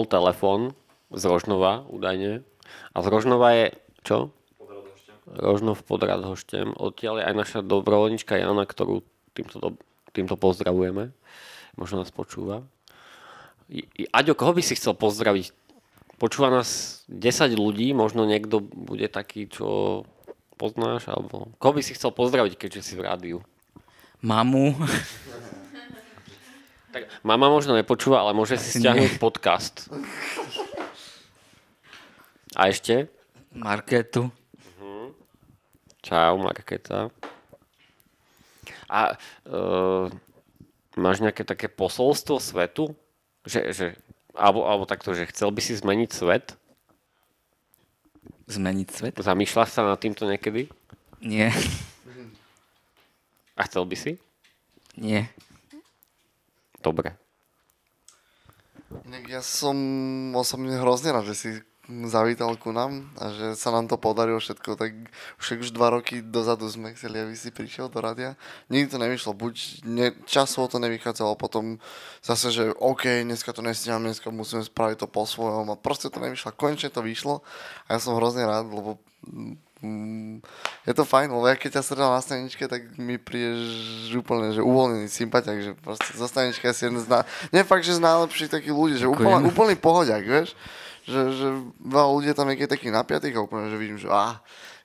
Bol 0.00 0.08
telefón 0.08 0.72
z 1.12 1.28
Rožnova, 1.28 1.84
údajne. 1.92 2.40
A 2.96 3.04
z 3.04 3.06
Rožnova 3.12 3.52
je, 3.52 3.76
čo? 4.00 4.32
Rožnov 5.28 5.84
pod 5.84 6.00
Radhoštem. 6.00 6.72
Odtiaľ 6.72 7.20
je 7.20 7.24
aj 7.28 7.34
naša 7.36 7.60
dobrovoľnička 7.60 8.40
Jana, 8.40 8.64
ktorú 8.64 9.04
týmto, 9.36 9.60
do, 9.60 9.68
týmto 10.16 10.40
pozdravujeme. 10.40 11.12
Možno 11.76 12.00
nás 12.00 12.08
počúva. 12.08 12.64
Aďo, 14.10 14.32
koho 14.32 14.56
by 14.56 14.64
si 14.64 14.72
chcel 14.72 14.96
pozdraviť? 14.96 15.52
Počúva 16.16 16.48
nás 16.48 17.04
10 17.12 17.52
ľudí, 17.60 17.92
možno 17.92 18.24
niekto 18.24 18.64
bude 18.64 19.06
taký, 19.12 19.52
čo 19.52 20.02
poznáš, 20.56 21.12
alebo 21.12 21.52
koho 21.60 21.76
by 21.76 21.82
si 21.84 21.92
chcel 21.92 22.10
pozdraviť, 22.16 22.56
keďže 22.56 22.80
si 22.80 22.92
v 22.96 23.04
rádiu? 23.04 23.38
Mamu. 24.24 24.72
Tak, 26.90 27.06
mama 27.22 27.46
možno 27.46 27.78
nepočúva, 27.78 28.18
ale 28.18 28.34
môže 28.34 28.58
si 28.58 28.82
stiahnuť 28.82 29.14
nie. 29.14 29.22
podcast. 29.22 29.86
A 32.58 32.66
ešte? 32.66 33.06
Marketu. 33.54 34.34
Čau, 36.02 36.34
Marketa. 36.42 37.14
A 38.90 39.14
uh, 39.46 40.10
máš 40.98 41.22
nejaké 41.22 41.46
také 41.46 41.70
posolstvo 41.70 42.42
svetu? 42.42 42.90
Že, 43.46 43.60
že, 43.70 43.86
alebo, 44.34 44.66
alebo 44.66 44.82
takto, 44.82 45.14
že 45.14 45.30
chcel 45.30 45.54
by 45.54 45.60
si 45.62 45.78
zmeniť 45.78 46.10
svet? 46.10 46.58
Zmeniť 48.50 48.88
svet? 48.90 49.14
Zamýšľaš 49.14 49.70
sa 49.70 49.86
nad 49.86 50.00
týmto 50.02 50.26
niekedy? 50.26 50.66
Nie. 51.22 51.54
A 53.54 53.68
chcel 53.70 53.86
by 53.86 53.94
si? 53.94 54.18
Nie. 54.98 55.30
Dobre. 56.80 57.16
Ja 59.30 59.44
som 59.44 59.76
osobne 60.34 60.74
hrozne 60.80 61.14
rád, 61.14 61.30
že 61.30 61.36
si 61.38 61.50
zavítal 62.06 62.54
ku 62.54 62.70
nám 62.70 63.10
a 63.18 63.34
že 63.34 63.46
sa 63.58 63.74
nám 63.74 63.90
to 63.90 63.98
podarilo 63.98 64.38
všetko, 64.38 64.78
tak 64.78 64.94
však 65.42 65.66
už 65.66 65.74
dva 65.74 65.90
roky 65.90 66.22
dozadu 66.22 66.70
sme 66.70 66.94
chceli, 66.94 67.18
aby 67.18 67.34
si 67.34 67.50
prišiel 67.50 67.90
do 67.90 67.98
radia. 67.98 68.38
Nikdy 68.70 68.86
to 68.94 68.98
nevyšlo, 69.02 69.30
buď 69.34 69.54
ne, 69.86 70.14
časovo 70.26 70.70
to 70.70 70.78
nevychádzalo, 70.78 71.34
potom 71.34 71.82
zase, 72.22 72.54
že 72.54 72.64
OK, 72.78 73.26
dneska 73.26 73.50
to 73.50 73.62
nestíham, 73.62 74.06
dneska 74.06 74.30
musíme 74.30 74.62
spraviť 74.62 75.02
to 75.02 75.06
po 75.10 75.26
svojom 75.26 75.74
a 75.74 75.76
proste 75.78 76.10
to 76.10 76.22
nevyšlo. 76.22 76.54
Konečne 76.54 76.94
to 76.94 77.02
vyšlo 77.02 77.42
a 77.90 77.94
ja 77.94 77.98
som 77.98 78.14
hrozne 78.14 78.46
rád, 78.46 78.70
lebo 78.70 79.02
mm, 79.80 80.44
je 80.86 80.94
to 80.94 81.04
fajn, 81.04 81.28
lebo 81.32 81.44
ja 81.48 81.56
keď 81.56 81.80
ťa 81.80 81.82
stretám 81.84 82.12
na 82.12 82.22
staničke, 82.22 82.64
tak 82.68 82.96
mi 82.96 83.16
prídeš 83.16 84.12
úplne, 84.16 84.52
že 84.52 84.64
uvoľnený 84.64 85.08
sympatiak, 85.08 85.58
že 85.60 85.72
proste 85.76 86.12
zo 86.16 86.28
stanička 86.28 86.72
si 86.72 86.88
jeden 86.88 87.00
z 87.00 87.08
ná... 87.08 87.24
Nie 87.52 87.64
fakt, 87.64 87.84
že 87.84 87.96
z 87.96 88.04
najlepších 88.04 88.52
takých 88.52 88.74
ľudí, 88.76 88.96
že 89.00 89.08
úplne, 89.08 89.44
úplný 89.48 89.76
pohodiak, 89.76 90.22
vieš? 90.24 90.56
Že, 91.08 91.20
že 91.32 91.46
veľa 91.80 92.08
ľudí 92.12 92.28
je 92.30 92.36
tam 92.36 92.48
niekedy 92.48 92.68
takých 92.68 92.94
napiatých 92.94 93.34
a 93.36 93.44
úplne, 93.44 93.66
že 93.72 93.76
vidím, 93.80 93.98
že 93.98 94.08
ah, 94.12 94.38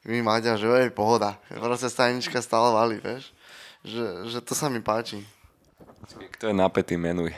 vy 0.05 0.21
Maďa, 0.21 0.55
že 0.55 0.69
ej, 0.85 0.89
pohoda. 0.93 1.35
Proste 1.49 1.91
stanička 1.91 2.39
stále 2.39 2.71
valí, 2.71 2.97
vieš? 3.01 3.35
Že, 3.85 4.05
že 4.31 4.39
to 4.41 4.53
sa 4.57 4.71
mi 4.71 4.81
páči. 4.81 5.21
Kto 6.37 6.49
je 6.49 6.55
napätý, 6.55 6.97
menuj. 6.97 7.33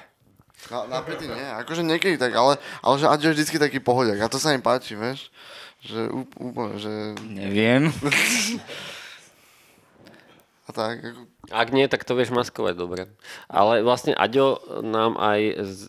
Na, 0.68 1.00
napätý 1.00 1.30
nie, 1.30 1.48
akože 1.64 1.86
niekedy 1.86 2.18
tak, 2.20 2.34
ale, 2.36 2.60
ale 2.84 2.96
že 3.00 3.08
Aďo 3.08 3.30
je 3.32 3.36
vždycky 3.40 3.56
taký 3.62 3.80
pohodiak 3.80 4.20
a 4.20 4.28
to 4.28 4.42
sa 4.42 4.52
mi 4.52 4.60
páči, 4.60 4.98
vieš? 4.98 5.32
Že 5.86 6.00
ú- 6.10 6.34
úplne, 6.42 6.76
že... 6.82 6.94
Neviem. 7.22 7.94
A 10.68 10.76
tak, 10.76 11.00
ako, 11.00 11.22
Ak 11.48 11.72
nie, 11.72 11.88
tak 11.88 12.04
to 12.04 12.12
vieš 12.12 12.36
maskovať 12.36 12.76
dobre. 12.76 13.08
Ale 13.48 13.88
vlastne 13.88 14.12
Aďo 14.12 14.60
nám 14.84 15.16
aj 15.16 15.40
z, 15.64 15.80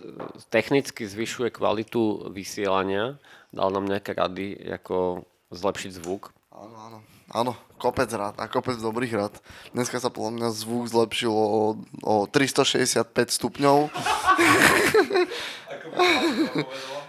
technicky 0.54 1.02
zvyšuje 1.02 1.50
kvalitu 1.50 2.30
vysielania. 2.30 3.18
Dal 3.50 3.74
nám 3.74 3.90
nejaké 3.90 4.14
rady, 4.14 4.54
ako 4.78 5.26
zlepšiť 5.50 5.98
zvuk. 5.98 6.30
áno, 6.54 6.76
áno. 6.78 6.98
Áno, 7.28 7.52
kopec 7.76 8.08
rád 8.08 8.40
a 8.40 8.48
kopec 8.48 8.80
dobrých 8.80 9.12
rád. 9.12 9.34
Dneska 9.76 10.00
sa 10.00 10.08
podľa 10.08 10.32
mňa 10.32 10.48
zvuk 10.48 10.88
zlepšil 10.88 11.28
o, 11.28 11.76
o 12.00 12.14
365 12.24 13.04
stupňov. 13.12 13.92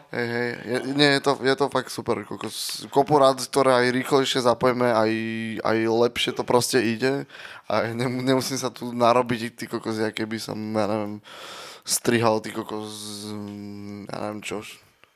Hej, 0.09 0.25
hej, 0.25 0.49
je, 0.65 0.77
nie, 0.97 1.05
je 1.05 1.21
to, 1.21 1.37
je 1.37 1.53
to 1.53 1.65
fakt 1.69 1.93
super. 1.93 2.25
Kopu 2.89 3.13
rád, 3.21 3.45
ktoré 3.45 3.77
aj 3.77 3.93
rýchlejšie 3.93 4.41
zapojeme, 4.41 4.89
aj, 4.89 5.11
aj 5.61 5.77
lepšie 5.85 6.33
to 6.33 6.41
proste 6.41 6.81
ide. 6.81 7.29
A 7.69 7.93
nem, 7.93 8.25
nemusím 8.25 8.57
sa 8.57 8.73
tu 8.73 8.89
narobiť, 8.89 9.53
ty 9.53 9.69
kokos, 9.69 10.01
ja 10.01 10.09
keby 10.09 10.41
som, 10.41 10.57
ja 10.57 10.89
neviem, 10.89 11.21
strihal, 11.85 12.41
ty 12.41 12.49
kokos, 12.49 13.29
ja 14.09 14.17
neviem 14.17 14.41
čo, 14.41 14.65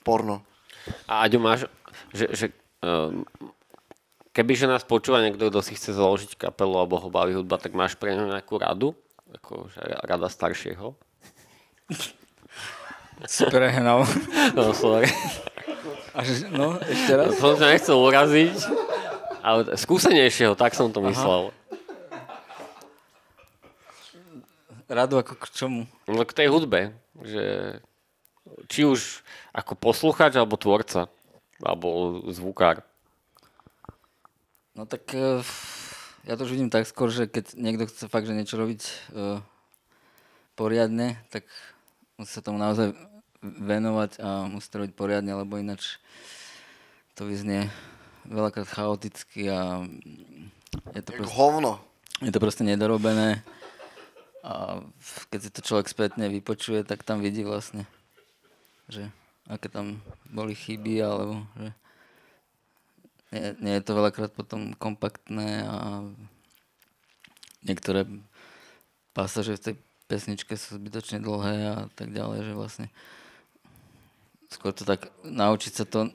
porno. 0.05 0.45
A 1.09 1.25
Aďo, 1.25 1.41
máš, 1.41 1.65
že, 2.13 2.29
že 2.29 2.45
um, 2.85 3.25
kebyže 4.29 4.69
nás 4.69 4.85
počúva 4.85 5.25
niekto, 5.25 5.49
kto 5.49 5.65
si 5.65 5.73
chce 5.73 5.97
založiť 5.97 6.37
kapelu 6.37 6.77
alebo 6.77 7.01
ho 7.01 7.09
baví 7.09 7.33
hudba, 7.33 7.57
tak 7.57 7.73
máš 7.73 7.97
pre 7.97 8.13
ňo 8.13 8.29
nejakú 8.29 8.61
radu? 8.61 8.93
Ako, 9.41 9.73
že 9.73 9.81
rada 10.05 10.29
staršieho? 10.29 10.93
Si 13.23 13.47
prehnal. 13.47 14.03
No, 14.51 14.75
sorry. 14.75 15.07
Až, 16.13 16.45
no, 16.51 16.77
ešte 16.83 17.11
raz. 17.15 17.39
Som 17.39 17.55
ťa 17.57 17.67
nechcel 17.73 17.97
uraziť, 17.97 18.57
ale 19.41 19.73
skúsenejšieho, 19.79 20.53
tak 20.53 20.75
som 20.77 20.91
to 20.91 21.01
myslel. 21.09 21.49
Radu 24.85 25.17
ako 25.17 25.33
k 25.39 25.45
čomu? 25.49 25.81
No 26.05 26.21
k 26.21 26.37
tej 26.37 26.47
hudbe, 26.53 26.93
že 27.25 27.79
či 28.69 28.85
už 28.85 29.25
ako 29.55 29.73
poslucháč, 29.73 30.37
alebo 30.37 30.59
tvorca, 30.59 31.09
alebo 31.63 32.21
zvukár. 32.29 32.85
No 34.77 34.85
tak 34.85 35.09
eh, 35.17 35.41
ja 36.29 36.33
to 36.37 36.45
už 36.45 36.53
vidím 36.53 36.69
tak 36.69 36.85
skôr, 36.85 37.09
že 37.09 37.25
keď 37.25 37.57
niekto 37.57 37.89
chce 37.89 38.05
fakt, 38.05 38.29
že 38.29 38.37
niečo 38.37 38.59
robiť 38.59 38.81
eh, 39.17 39.39
poriadne, 40.53 41.17
tak 41.33 41.49
musí 42.17 42.37
sa 42.37 42.45
tomu 42.45 42.61
naozaj 42.61 42.93
venovať 43.43 44.11
a 44.23 44.47
musí 44.47 44.67
to 44.71 44.79
robiť 44.79 44.93
poriadne, 44.95 45.35
lebo 45.35 45.59
ináč 45.59 45.99
to 47.13 47.27
vyznie 47.27 47.67
veľakrát 48.23 48.67
chaoticky 48.71 49.51
a 49.51 49.83
je 50.95 51.01
to, 51.03 51.11
Jak 51.13 51.19
proste, 51.27 51.35
hovno. 51.35 51.71
je 52.23 52.31
to 52.31 52.39
proste 52.39 52.63
nedorobené 52.63 53.43
a 54.43 54.83
keď 55.31 55.39
si 55.39 55.49
to 55.51 55.61
človek 55.63 55.87
spätne 55.87 56.27
vypočuje, 56.27 56.83
tak 56.83 57.03
tam 57.07 57.23
vidí 57.23 57.43
vlastne, 57.47 57.87
že 58.91 59.07
aké 59.47 59.67
tam 59.67 59.99
boli 60.31 60.55
chyby, 60.55 61.03
alebo 61.03 61.43
že 61.59 61.69
nie, 63.31 63.43
nie 63.59 63.73
je 63.79 63.83
to 63.83 63.97
veľakrát 63.97 64.31
potom 64.35 64.75
kompaktné 64.75 65.63
a 65.67 66.03
niektoré 67.63 68.07
pasaže 69.15 69.55
v 69.55 69.63
tej 69.63 69.75
pesničke 70.11 70.53
sú 70.59 70.75
zbytočne 70.75 71.23
dlhé 71.23 71.55
a 71.71 71.75
tak 71.95 72.11
ďalej, 72.11 72.51
že 72.51 72.53
vlastne 72.53 72.87
skôr 74.53 74.71
to 74.71 74.85
tak 74.85 75.09
naučiť 75.25 75.73
sa 75.73 75.85
to 75.89 76.13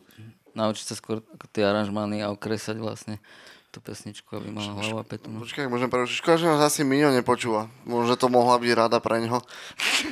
naučiť 0.58 0.84
sa 0.90 0.94
skôr 0.98 1.22
tie 1.54 1.62
aranžmány 1.62 2.22
a 2.22 2.34
okresať 2.34 2.82
vlastne 2.82 3.22
tú 3.68 3.84
pesničku, 3.84 4.32
aby 4.32 4.48
mala 4.48 4.80
hlavu 4.80 4.96
a 4.96 5.04
petu. 5.04 5.28
no. 5.28 5.44
Počkaj, 5.44 5.68
môžem 5.68 5.92
prerušiť. 5.92 6.24
Škoda, 6.24 6.40
že 6.40 6.48
nás 6.48 6.62
asi 6.64 6.88
Miňo 6.88 7.12
nepočúva. 7.12 7.68
Možno 7.84 8.16
to 8.16 8.32
mohla 8.32 8.56
byť 8.56 8.70
rada 8.72 8.96
pre 8.96 9.28
ňo. 9.28 9.44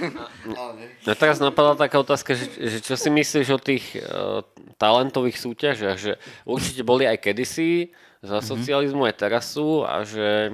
Mňa 1.08 1.14
teraz 1.16 1.40
napadla 1.40 1.72
taká 1.72 1.96
otázka, 1.96 2.36
že, 2.36 2.52
že 2.52 2.78
čo 2.84 3.00
si 3.00 3.08
myslíš 3.08 3.48
o 3.48 3.58
tých 3.58 3.96
uh, 3.96 4.44
talentových 4.76 5.40
súťažiach, 5.40 5.96
že 5.96 6.20
určite 6.44 6.84
boli 6.84 7.08
aj 7.08 7.16
kedysi, 7.16 7.96
za 8.20 8.44
socializmu 8.44 9.08
aj 9.08 9.14
teraz 9.16 9.56
sú 9.56 9.86
a 9.86 10.04
že 10.04 10.52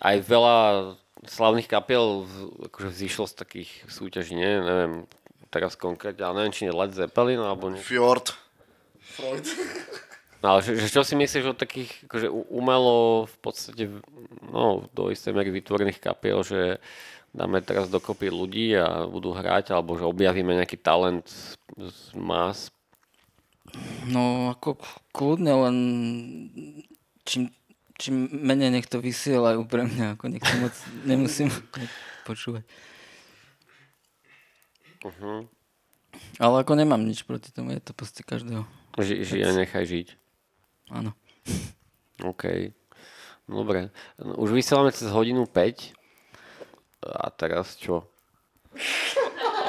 aj 0.00 0.16
veľa 0.20 0.58
slavných 1.24 1.68
kapiel 1.68 2.24
akože 2.72 2.88
vzýšlo 2.88 3.24
z 3.28 3.34
takých 3.36 3.70
súťaží, 3.88 4.32
nie? 4.36 4.60
Neviem, 4.60 4.94
teraz 5.50 5.74
konkrétne, 5.74 6.22
ale 6.22 6.34
neviem, 6.42 6.54
či 6.54 6.64
nie 6.66 6.74
Led 6.74 6.94
Zeppelin 6.94 7.42
alebo 7.42 7.68
nie. 7.68 7.82
Fjord. 7.82 8.32
Freud. 9.02 9.44
No, 10.40 10.56
ale 10.56 10.64
že, 10.64 10.72
že 10.80 10.88
čo 10.88 11.04
si 11.04 11.18
myslíš 11.18 11.52
o 11.52 11.58
takých 11.58 12.08
akože 12.08 12.32
umelo 12.32 13.28
v 13.28 13.36
podstate 13.44 13.84
no, 14.48 14.88
do 14.96 15.12
istej 15.12 15.36
miery 15.36 15.52
vytvorených 15.52 16.00
kapiel, 16.00 16.40
že 16.40 16.80
dáme 17.36 17.60
teraz 17.60 17.92
dokopy 17.92 18.32
ľudí 18.32 18.72
a 18.72 19.04
budú 19.04 19.36
hrať, 19.36 19.76
alebo 19.76 20.00
že 20.00 20.08
objavíme 20.08 20.56
nejaký 20.56 20.80
talent 20.80 21.28
z, 21.28 21.60
z 21.76 22.16
más. 22.16 22.72
No 24.08 24.50
ako 24.56 24.80
kľudne, 25.12 25.52
len 25.68 25.76
čím, 27.28 27.52
čím 28.00 28.32
menej 28.32 28.72
nech 28.72 28.88
to 28.88 28.98
vysielajú 28.98 29.68
pre 29.68 29.84
mňa, 29.84 30.16
ako 30.16 30.24
nech 30.32 30.42
to 30.42 30.54
moc 30.56 30.74
nemusím 31.04 31.52
počúvať. 32.28 32.64
Uh-huh. 35.00 35.48
Ale 36.36 36.54
ako 36.60 36.72
nemám 36.76 37.00
nič 37.00 37.24
proti 37.24 37.54
tomu, 37.54 37.72
je 37.72 37.80
to 37.80 37.92
proste 37.96 38.20
každého. 38.26 38.66
Ži, 38.98 39.22
žij 39.24 39.42
a 39.46 39.50
nechaj 39.54 39.84
žiť. 39.86 40.08
Áno. 40.90 41.14
OK. 42.20 42.74
Dobre. 43.48 43.90
No, 44.20 44.36
Už 44.42 44.52
vysielame 44.52 44.92
cez 44.92 45.08
hodinu 45.08 45.46
5. 45.46 45.94
A 47.06 47.32
teraz 47.32 47.80
čo? 47.80 48.04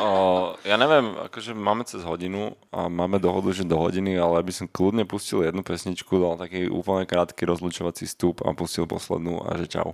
O, 0.02 0.58
ja 0.66 0.82
neviem, 0.82 1.14
akože 1.30 1.54
máme 1.54 1.86
cez 1.86 2.02
hodinu 2.02 2.58
a 2.74 2.90
máme 2.90 3.22
dohodu, 3.22 3.54
že 3.54 3.62
do 3.62 3.78
hodiny, 3.78 4.18
ale 4.18 4.42
by 4.42 4.50
som 4.50 4.66
kľudne 4.66 5.06
pustil 5.06 5.46
jednu 5.46 5.62
pesničku, 5.62 6.18
dal 6.18 6.42
taký 6.42 6.66
úplne 6.70 7.06
krátky 7.06 7.46
rozlučovací 7.46 8.10
vstup 8.10 8.42
a 8.42 8.54
pustil 8.58 8.90
poslednú 8.90 9.46
a 9.46 9.58
že 9.62 9.70
čau. 9.70 9.94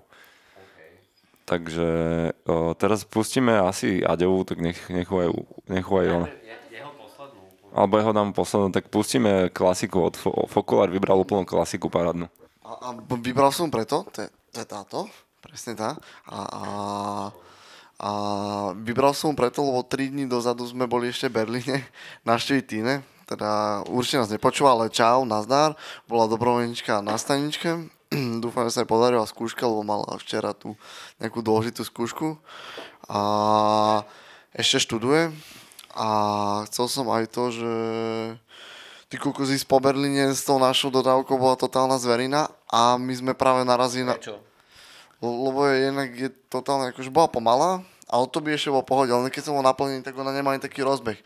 Takže 1.47 1.89
o, 2.43 2.75
teraz 2.75 3.07
pustíme 3.07 3.55
asi 3.55 4.03
Aďovú, 4.03 4.43
tak 4.43 4.59
nech, 4.59 4.75
nech 4.91 5.07
ho 5.07 5.17
aj, 5.23 5.29
nech 5.71 5.87
aj 5.87 6.07
on. 6.11 6.25
Alebo 7.71 7.93
jeho 7.95 8.11
dám 8.11 8.35
poslednú, 8.35 8.67
tak 8.75 8.91
pustíme 8.91 9.47
klasiku 9.55 10.11
od 10.11 10.19
Fo- 10.19 10.43
Fokular, 10.51 10.91
vybral 10.91 11.23
úplnú 11.23 11.47
klasiku 11.47 11.87
parádnu. 11.87 12.27
A, 12.67 12.91
a 12.91 12.99
vybral 13.23 13.55
som 13.55 13.71
preto, 13.71 14.03
to 14.11 14.27
je, 14.27 14.29
to 14.51 14.57
je 14.59 14.67
táto, 14.67 14.99
presne 15.39 15.71
tá. 15.79 15.95
A, 16.27 16.37
a, 16.43 16.63
a 17.95 18.09
vybral 18.75 19.15
som 19.15 19.31
preto, 19.31 19.63
lebo 19.63 19.87
3 19.87 20.11
dní 20.11 20.27
dozadu 20.27 20.67
sme 20.67 20.83
boli 20.83 21.15
ešte 21.15 21.31
v 21.31 21.37
Berlíne 21.47 21.87
navštíviť 22.27 22.65
Tine. 22.67 23.07
Teda 23.23 23.83
určite 23.87 24.23
nás 24.23 24.31
nepočúva, 24.31 24.75
ale 24.75 24.91
čau, 24.91 25.23
nazdar. 25.23 25.79
Bola 26.11 26.27
dobrovoľnička 26.27 26.99
na 26.99 27.15
staničke. 27.15 27.87
Dúfam, 28.43 28.67
že 28.67 28.79
sa 28.79 28.81
jej 28.83 28.89
podarila 28.89 29.27
skúška, 29.27 29.67
lebo 29.67 29.83
mala 29.83 30.17
včera 30.19 30.55
tú 30.55 30.79
nejakú 31.19 31.43
dôležitú 31.43 31.83
skúšku. 31.83 32.39
A 33.07 33.21
ešte 34.55 34.83
študuje. 34.83 35.31
A 35.97 36.09
chcel 36.69 36.85
som 36.87 37.09
aj 37.09 37.25
to, 37.33 37.49
že 37.49 37.73
ty 39.09 39.17
ísť 39.17 39.65
po 39.65 39.81
Berlíne 39.81 40.29
s 40.29 40.45
tou 40.45 40.61
našou 40.61 40.93
dodávkou 40.93 41.35
bola 41.41 41.57
totálna 41.57 41.97
zverina 41.97 42.53
a 42.69 43.01
my 43.01 43.13
sme 43.17 43.33
práve 43.33 43.65
narazili 43.65 44.05
na... 44.05 44.13
Prečo? 44.13 44.37
Lebo 45.17 45.65
je 45.65 45.75
jednak 45.89 46.09
je 46.13 46.29
totálne, 46.53 46.93
akože 46.93 47.09
bola 47.09 47.25
pomalá, 47.25 47.71
a 48.07 48.23
o 48.23 48.25
to 48.25 48.39
by 48.39 48.55
ešte 48.55 48.71
bol 48.71 48.87
pohode, 48.87 49.11
ale 49.11 49.27
keď 49.27 49.51
som 49.51 49.59
ho 49.59 49.63
naplnený, 49.63 49.99
tak 49.99 50.15
ona 50.15 50.31
nemá 50.31 50.55
ani 50.55 50.63
taký 50.63 50.79
rozbeh. 50.79 51.19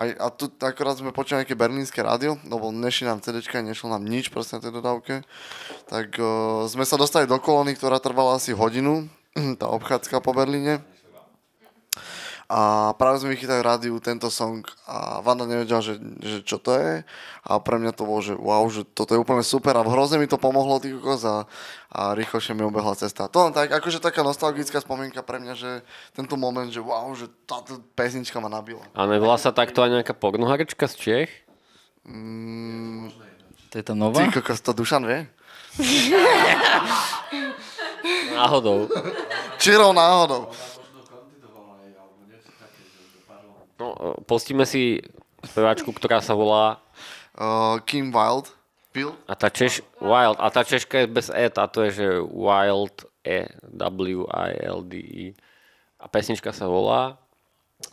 A, 0.00 0.08
a 0.16 0.26
tu 0.32 0.48
akorát 0.64 0.96
sme 0.96 1.12
počuli 1.12 1.44
nejaké 1.44 1.52
berlínske 1.52 2.00
rádio, 2.00 2.40
lebo 2.48 2.72
nešli 2.72 3.04
nám 3.04 3.20
CDčka, 3.20 3.60
nešlo 3.60 3.92
nám 3.92 4.08
nič 4.08 4.32
proste 4.32 4.56
na 4.56 4.64
tej 4.64 4.72
dodávke. 4.80 5.20
Tak 5.92 6.16
uh, 6.16 6.64
sme 6.72 6.88
sa 6.88 6.96
dostali 6.96 7.28
do 7.28 7.36
kolóny, 7.36 7.76
ktorá 7.76 8.00
trvala 8.00 8.40
asi 8.40 8.56
hodinu, 8.56 9.04
tá 9.60 9.68
obchádzka 9.68 10.24
po 10.24 10.32
Berlíne. 10.32 10.80
A 12.52 12.92
práve 13.00 13.24
sme 13.24 13.32
vychytali 13.32 13.64
v 13.64 13.68
rádiu 13.72 13.96
tento 13.96 14.28
song 14.28 14.60
a 14.84 15.24
Vanda 15.24 15.48
nevedela, 15.48 15.80
že, 15.80 15.96
že 16.20 16.44
čo 16.44 16.60
to 16.60 16.76
je. 16.76 17.00
A 17.48 17.52
pre 17.64 17.80
mňa 17.80 17.96
to 17.96 18.04
bolo, 18.04 18.20
že 18.20 18.36
wow, 18.36 18.60
že 18.68 18.84
toto 18.84 19.16
je 19.16 19.22
úplne 19.24 19.40
super 19.40 19.72
a 19.72 19.80
hrozne 19.80 20.20
mi 20.20 20.28
to 20.28 20.36
pomohlo, 20.36 20.76
ty 20.76 20.92
kokos, 20.92 21.24
a, 21.24 21.48
a 21.88 22.12
rýchlejšie 22.12 22.52
mi 22.52 22.60
obehla 22.60 22.92
cesta. 22.92 23.24
To 23.32 23.48
len 23.48 23.56
tak, 23.56 23.72
akože 23.72 24.04
taká 24.04 24.20
nostalgická 24.20 24.84
spomienka 24.84 25.24
pre 25.24 25.40
mňa, 25.40 25.54
že 25.56 25.80
tento 26.12 26.36
moment, 26.36 26.68
že 26.68 26.84
wow, 26.84 27.08
že 27.16 27.32
táto 27.48 27.80
pesnička 27.96 28.36
ma 28.36 28.52
nabila. 28.52 28.84
A 28.92 29.08
nevolá 29.08 29.40
sa 29.40 29.48
takto 29.48 29.80
aj 29.80 29.88
nejaká 30.04 30.12
pornoharečka 30.12 30.84
z 30.92 30.94
Čech? 31.00 31.30
Mm, 32.04 33.16
To 33.72 33.74
je 33.80 33.84
tá 33.88 33.96
nová? 33.96 34.20
ty 34.20 34.28
kokos, 34.28 34.60
to 34.60 34.76
Dušan 34.76 35.08
vie? 35.08 35.24
Náhodou. 38.36 38.92
Čirou 39.56 39.92
náhodou. 39.94 40.50
No, 43.80 43.94
e, 43.94 44.20
pustíme 44.26 44.66
si 44.66 45.00
speváčku, 45.44 45.92
ktorá 45.92 46.20
sa 46.20 46.34
volá 46.36 46.82
Uh, 47.32 47.80
Kim 47.88 48.12
Wilde. 48.12 48.52
Bill? 48.92 49.16
a 49.24 49.32
tá 49.32 49.48
Češ, 49.48 49.80
Wild, 50.04 50.36
a 50.36 50.52
tá 50.52 50.60
Češka 50.68 51.00
je 51.00 51.08
bez 51.08 51.32
E, 51.32 51.48
táto 51.48 51.80
je, 51.88 51.90
že 51.96 52.06
Wild 52.20 53.08
E, 53.24 53.48
W-I-L-D-E. 53.72 55.32
A 55.96 56.04
pesnička 56.12 56.52
sa 56.52 56.68
volá 56.68 57.16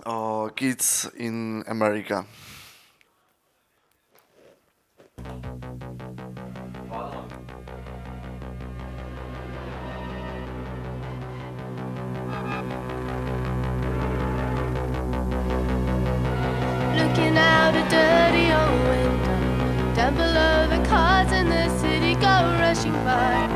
Uh, 0.05 0.51
Kids 0.53 1.09
in 1.17 1.65
America. 1.65 2.27
Looking 17.19 17.37
out 17.37 17.75
a 17.75 17.83
dirty 17.89 18.45
old 18.49 18.81
window, 18.87 19.93
down 19.93 20.15
below 20.15 20.67
the 20.69 20.87
cars 20.87 21.29
in 21.33 21.49
the 21.49 21.67
city 21.79 22.13
go 22.13 22.35
rushing 22.61 22.93
by. 23.03 23.49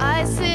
I 0.00 0.24
sit 0.24 0.51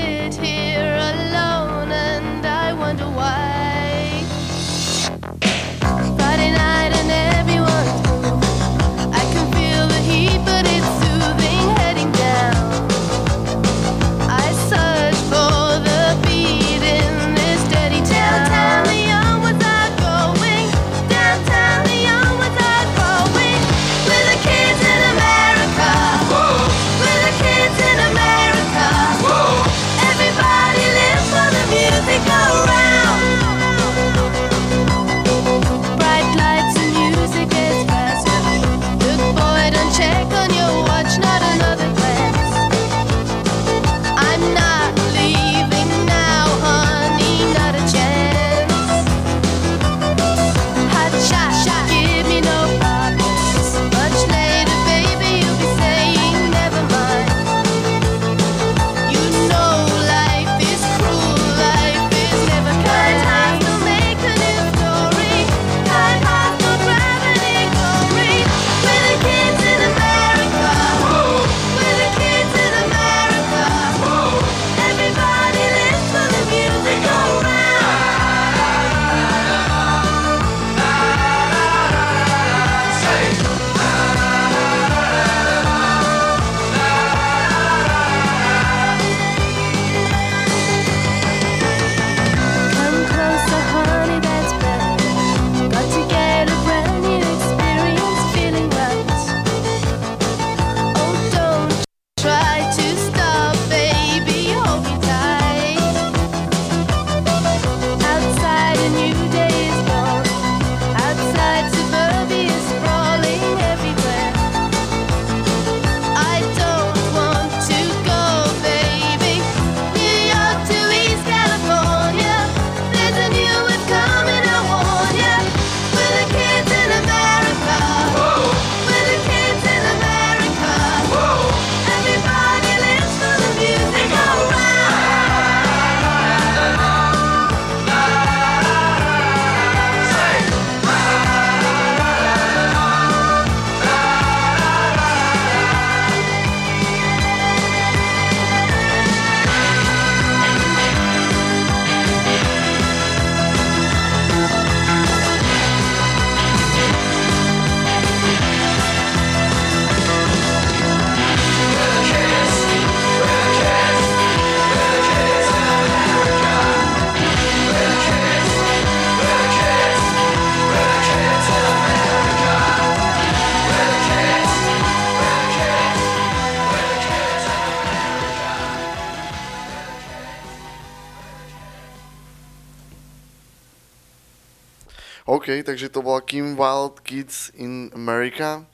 OK, 185.48 185.64
takže 185.64 185.88
to 185.88 186.04
bola 186.04 186.20
Kim 186.20 186.60
Wild 186.60 187.00
Kids 187.08 187.56
in 187.56 187.88
America. 187.96 188.68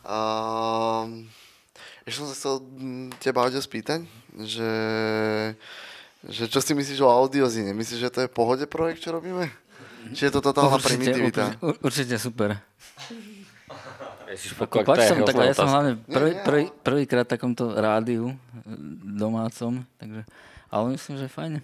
Um, 0.00 1.28
ešte 2.08 2.24
som 2.24 2.28
sa 2.32 2.36
chcel 2.40 2.54
mm, 2.64 3.20
teba, 3.20 3.44
Aďo, 3.44 3.60
spýtať, 3.60 4.08
že, 4.40 4.72
že 6.24 6.48
čo 6.48 6.64
si 6.64 6.72
myslíš 6.72 7.04
o 7.04 7.12
audiozine? 7.12 7.76
Myslíš, 7.76 8.00
že 8.00 8.08
to 8.08 8.24
je 8.24 8.32
v 8.32 8.36
pohode 8.40 8.64
projekt, 8.64 9.04
čo 9.04 9.12
robíme? 9.12 9.52
Či 10.16 10.32
je 10.32 10.32
to 10.32 10.40
totálna 10.40 10.80
primitivita? 10.80 11.60
Určite, 11.60 11.84
určite 11.84 12.16
super. 12.16 12.56
Ježiš, 14.32 14.56
mi 14.56 14.64
takhle, 15.28 15.44
hrozná 15.44 15.44
ja 15.44 15.52
som 15.52 15.68
hlavne 15.68 15.92
prvý, 16.08 16.32
prvý, 16.40 16.64
prvýkrát 16.80 17.28
v 17.28 17.32
takomto 17.36 17.76
rádiu 17.76 18.32
e, 18.32 18.36
domácom, 19.12 19.84
takže, 20.00 20.24
ale 20.72 20.84
myslím, 20.96 21.20
že 21.20 21.28
fajne. 21.28 21.60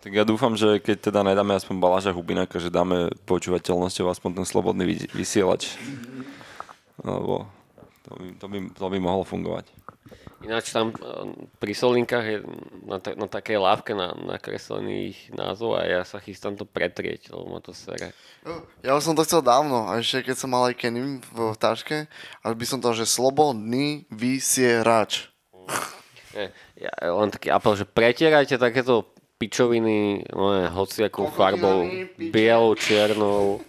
Tak 0.00 0.16
ja 0.16 0.24
dúfam, 0.24 0.56
že 0.56 0.80
keď 0.80 1.12
teda 1.12 1.20
nedáme 1.20 1.52
aspoň 1.52 1.76
Baláža 1.76 2.16
Hubinaka, 2.16 2.56
že 2.56 2.72
dáme 2.72 3.12
počúvateľnosťou 3.28 4.08
aspoň 4.08 4.40
ten 4.40 4.46
slobodný 4.48 4.84
vy- 4.88 5.12
vysielač. 5.12 5.76
Lebo 7.04 7.44
to 8.08 8.16
by, 8.16 8.26
to 8.40 8.46
by, 8.48 8.58
to 8.72 8.84
by 8.88 8.98
mohlo 8.98 9.28
fungovať. 9.28 9.68
Ináč 10.40 10.72
tam 10.72 10.96
eh, 10.96 11.36
pri 11.60 11.72
solinkách 11.76 12.24
je 12.24 12.38
na, 12.88 12.96
ta, 12.96 13.12
na 13.12 13.28
takej 13.28 13.60
lávke 13.60 13.92
na, 13.92 14.16
nakreslených 14.16 15.36
názov 15.36 15.76
a 15.76 15.84
ja 15.84 16.00
sa 16.08 16.16
chystám 16.16 16.56
to 16.56 16.64
pretrieť, 16.64 17.28
lebo 17.36 17.52
ma 17.52 17.60
to 17.60 17.76
sere. 17.76 18.16
Ja 18.80 18.96
už 18.96 19.04
som 19.04 19.12
to 19.12 19.28
chcel 19.28 19.44
dávno, 19.44 19.84
a 19.84 20.00
ešte 20.00 20.32
keď 20.32 20.36
som 20.40 20.48
mal 20.48 20.72
aj 20.72 20.80
Kenim 20.80 21.20
v, 21.20 21.52
v 21.52 21.58
taške, 21.60 22.08
ale 22.40 22.54
by 22.56 22.64
som 22.64 22.80
to, 22.80 22.96
že 22.96 23.04
slobodný 23.04 24.08
vysierač. 24.08 25.28
Nie, 26.32 26.54
ja, 26.78 26.92
len 27.04 27.28
taký 27.28 27.52
apel, 27.52 27.76
že 27.76 27.84
pretierajte 27.84 28.56
takéto 28.56 29.12
pičoviny, 29.40 30.28
no 30.36 30.52
ne, 30.52 30.68
hociakou 30.68 31.32
farbou, 31.32 31.88
bielou, 32.20 32.76
čiernou. 32.76 33.64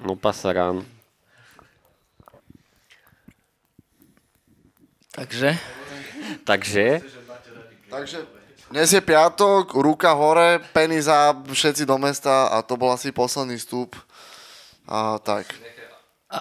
No 0.00 0.16
pasaran. 0.16 0.88
Takže, 5.12 5.58
Takže, 6.44 7.02
Takže 7.90 8.18
dnes 8.68 8.92
je 8.92 9.00
piatok, 9.00 9.80
ruka 9.80 10.12
hore, 10.12 10.60
peniza, 10.76 11.32
všetci 11.32 11.88
do 11.88 11.96
mesta 11.96 12.52
a 12.52 12.60
to 12.60 12.76
bol 12.76 12.92
asi 12.92 13.12
posledný 13.12 13.56
vstup. 13.56 13.96
A 14.84 15.16
tak. 15.20 15.48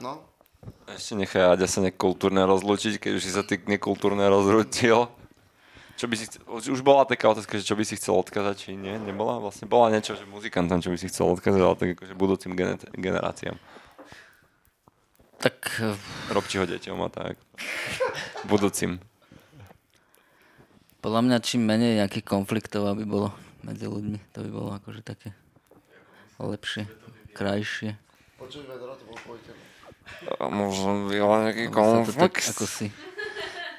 No. 0.03 0.27
Ešte 0.91 1.15
nechaj 1.15 1.55
Aďa 1.55 1.67
sa 1.67 1.79
nekultúrne 1.79 2.43
rozlúčiť, 2.43 2.99
keď 2.99 3.11
už 3.15 3.23
si 3.23 3.31
sa 3.31 3.47
ty 3.47 3.59
nekultúrne 3.63 4.23
rozrútil. 4.27 5.07
Čo 5.97 6.05
by 6.05 6.13
si 6.13 6.29
chcel, 6.29 6.41
už 6.45 6.81
bola 6.85 7.09
taká 7.09 7.25
otázka, 7.33 7.57
že 7.57 7.65
čo 7.65 7.73
by 7.73 7.81
si 7.81 7.97
chcel 7.97 8.13
odkázať, 8.21 8.55
či 8.55 8.69
nie, 8.77 9.01
nebola? 9.01 9.41
Vlastne 9.41 9.65
bola 9.65 9.89
niečo, 9.89 10.13
že 10.13 10.29
muzikantom, 10.29 10.77
čo 10.77 10.93
by 10.93 10.97
si 11.01 11.09
chcel 11.09 11.25
odkázať, 11.33 11.57
ale 11.57 11.73
tak 11.73 11.89
akože 11.97 12.13
budúcim 12.13 12.53
gener- 12.53 12.85
generáciám. 12.93 13.57
tak 15.41 15.57
e, 15.81 15.97
Robči 16.29 16.61
ho 16.61 16.69
deťom 16.69 17.01
a 17.01 17.09
tak. 17.09 17.41
Budúcim. 18.45 19.01
podľa 21.01 21.21
mňa 21.25 21.37
čím 21.41 21.65
menej 21.65 22.03
nejakých 22.03 22.25
konfliktov, 22.29 22.85
aby 22.85 23.01
bolo 23.01 23.33
medzi 23.65 23.89
ľuďmi, 23.89 24.21
to 24.33 24.45
by 24.45 24.49
bolo 24.53 24.69
akože 24.77 25.01
také 25.01 25.33
lepšie, 26.37 26.85
krajšie. 27.33 27.97
Počuj, 28.37 28.69
vedro, 28.69 28.93
to 28.93 29.03
bol 29.09 29.17
tvoj 29.17 29.39
telo. 29.41 29.61
A 30.37 30.45
možno 30.47 31.09
byla 31.09 31.49
nejaký 31.49 31.65
konflikt. 31.73 32.53
ako 32.53 32.65
si 32.69 32.93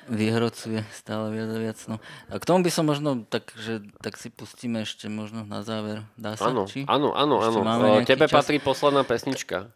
vyhrocuje 0.08 0.80
stále 0.90 1.30
viac 1.30 1.48
a 1.52 1.58
viac. 1.60 1.78
No. 1.86 1.96
A 2.32 2.40
k 2.40 2.44
tomu 2.48 2.64
by 2.64 2.70
som 2.72 2.84
možno, 2.88 3.22
tak, 3.28 3.52
že, 3.54 3.84
tak 4.00 4.16
si 4.16 4.32
pustíme 4.32 4.82
ešte 4.82 5.06
možno 5.12 5.44
na 5.44 5.60
záver. 5.60 6.02
Dá 6.16 6.34
sa? 6.34 6.48
áno, 6.48 6.64
Či? 6.64 6.88
áno, 6.88 7.12
áno, 7.12 7.38
áno. 7.44 8.00
Tebe 8.08 8.26
čas? 8.26 8.34
patrí 8.40 8.56
posledná 8.58 9.04
pesnička. 9.04 9.68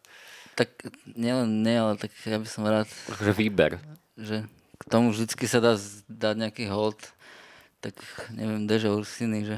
Tak 0.56 0.68
nielen 1.16 1.64
nie, 1.64 1.76
ale 1.76 1.96
tak 1.96 2.12
ja 2.24 2.36
by 2.36 2.48
som 2.48 2.64
rád, 2.68 2.88
Takže 3.08 3.32
výber. 3.32 3.80
že 4.20 4.44
k 4.76 4.82
tomu 4.88 5.12
vždycky 5.12 5.48
sa 5.48 5.62
dá 5.64 5.80
dať 6.08 6.34
nejaký 6.36 6.64
hold. 6.68 6.98
Tak 7.80 7.96
neviem, 8.34 8.68
Deža 8.68 8.92
Ursiny, 8.92 9.48
že 9.48 9.56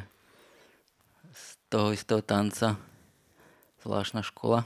z 1.35 1.47
toho 1.67 1.91
istého 1.91 2.23
tanca 2.23 2.79
zvláštna 3.83 4.23
škola. 4.23 4.65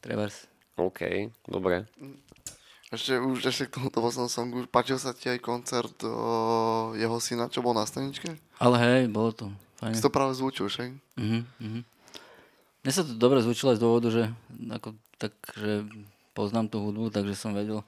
Trebárs. 0.00 0.46
OK, 0.80 1.30
dobre. 1.46 1.84
Ešte 2.92 3.16
už 3.16 3.40
ešte 3.48 3.72
k 3.72 3.80
tomuto 3.80 4.04
poslednom 4.04 4.28
songu. 4.28 4.68
Páčil 4.68 5.00
sa 5.00 5.16
ti 5.16 5.32
aj 5.32 5.40
koncert 5.40 5.96
o, 6.04 6.92
jeho 6.92 7.16
syna, 7.24 7.48
čo 7.48 7.64
bol 7.64 7.72
na 7.72 7.88
staničke? 7.88 8.36
Ale 8.60 8.76
hej, 8.76 9.08
bolo 9.08 9.32
to 9.32 9.48
fajn. 9.80 9.96
Si 9.96 10.04
to 10.04 10.12
práve 10.12 10.36
zvučil, 10.36 10.68
však? 10.68 10.92
Mhm, 11.16 11.40
mhm. 11.56 11.80
Mne 12.82 12.92
sa 12.92 13.00
to 13.00 13.16
dobre 13.16 13.40
zvučilo 13.40 13.72
aj 13.72 13.78
z 13.78 13.84
dôvodu, 13.88 14.08
že, 14.12 14.24
ako, 14.68 14.92
tak, 15.16 15.32
že 15.56 15.88
poznám 16.36 16.68
tú 16.68 16.84
hudbu, 16.84 17.14
takže 17.14 17.32
som 17.32 17.56
vedel 17.56 17.80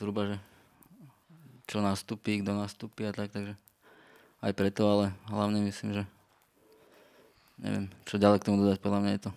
zhruba, 0.00 0.34
že 0.34 0.36
čo 1.70 1.78
nastúpi, 1.78 2.42
kto 2.42 2.50
nastúpi 2.56 3.06
a 3.06 3.14
tak, 3.14 3.30
takže 3.30 3.54
aj 4.42 4.52
preto, 4.56 4.82
ale 4.88 5.14
hlavne 5.28 5.62
myslím, 5.62 6.02
že 6.02 6.02
neviem, 7.60 7.86
čo 8.08 8.16
ďalej 8.18 8.40
k 8.42 8.46
tomu 8.48 8.64
dodať, 8.64 8.80
podľa 8.80 9.00
mňa 9.04 9.12
je 9.14 9.22
to 9.28 9.30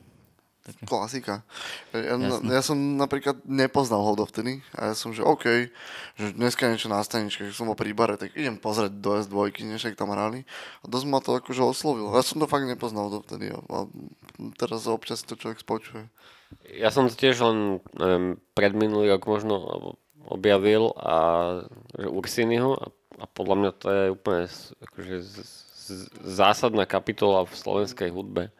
také. 0.63 0.83
Klasika. 0.87 1.43
Ja, 1.91 1.99
ja, 1.99 2.15
Jasné. 2.15 2.47
ja 2.47 2.61
som 2.63 2.77
napríklad 2.95 3.43
nepoznal 3.43 3.99
ho 3.99 4.15
dovtedy 4.15 4.63
a 4.71 4.91
ja 4.91 4.93
som, 4.95 5.11
že 5.11 5.19
OK, 5.19 5.67
že 6.15 6.27
dneska 6.33 6.71
niečo 6.71 6.87
na 6.87 7.03
staničke, 7.03 7.51
že 7.51 7.55
som 7.55 7.67
bol 7.67 7.75
pri 7.75 7.91
bare, 7.91 8.15
tak 8.15 8.31
idem 8.33 8.55
pozrieť 8.55 8.95
do 8.95 9.19
S2, 9.19 9.51
než 9.67 9.83
tam 9.99 10.15
hrali. 10.15 10.47
A 10.81 10.87
dosť 10.87 11.05
ma 11.11 11.19
to 11.19 11.35
akože 11.35 11.59
oslovilo. 11.59 12.15
Ja 12.15 12.23
som 12.23 12.39
to 12.39 12.47
fakt 12.47 12.63
nepoznal 12.63 13.11
dovtedy 13.11 13.51
a, 13.51 13.59
a 13.59 13.77
teraz 14.55 14.87
občas 14.87 15.27
to 15.27 15.35
človek 15.35 15.59
spočuje. 15.59 16.07
Ja 16.71 16.93
som 16.93 17.11
to 17.11 17.15
tiež 17.17 17.43
len 17.43 17.57
neviem, 17.97 18.39
predminulý 18.55 19.11
rok 19.11 19.27
možno 19.27 19.55
objavil 20.27 20.95
a 20.95 21.15
že 21.99 22.07
Ursinyho 22.07 22.71
a, 22.79 22.85
a 23.19 23.25
podľa 23.27 23.55
mňa 23.59 23.71
to 23.75 23.87
je 23.91 24.03
úplne 24.15 24.43
akože 24.87 25.15
z, 25.19 25.33
z, 25.75 25.97
zásadná 26.23 26.87
kapitola 26.87 27.43
v 27.43 27.53
slovenskej 27.53 28.09
hudbe. 28.13 28.53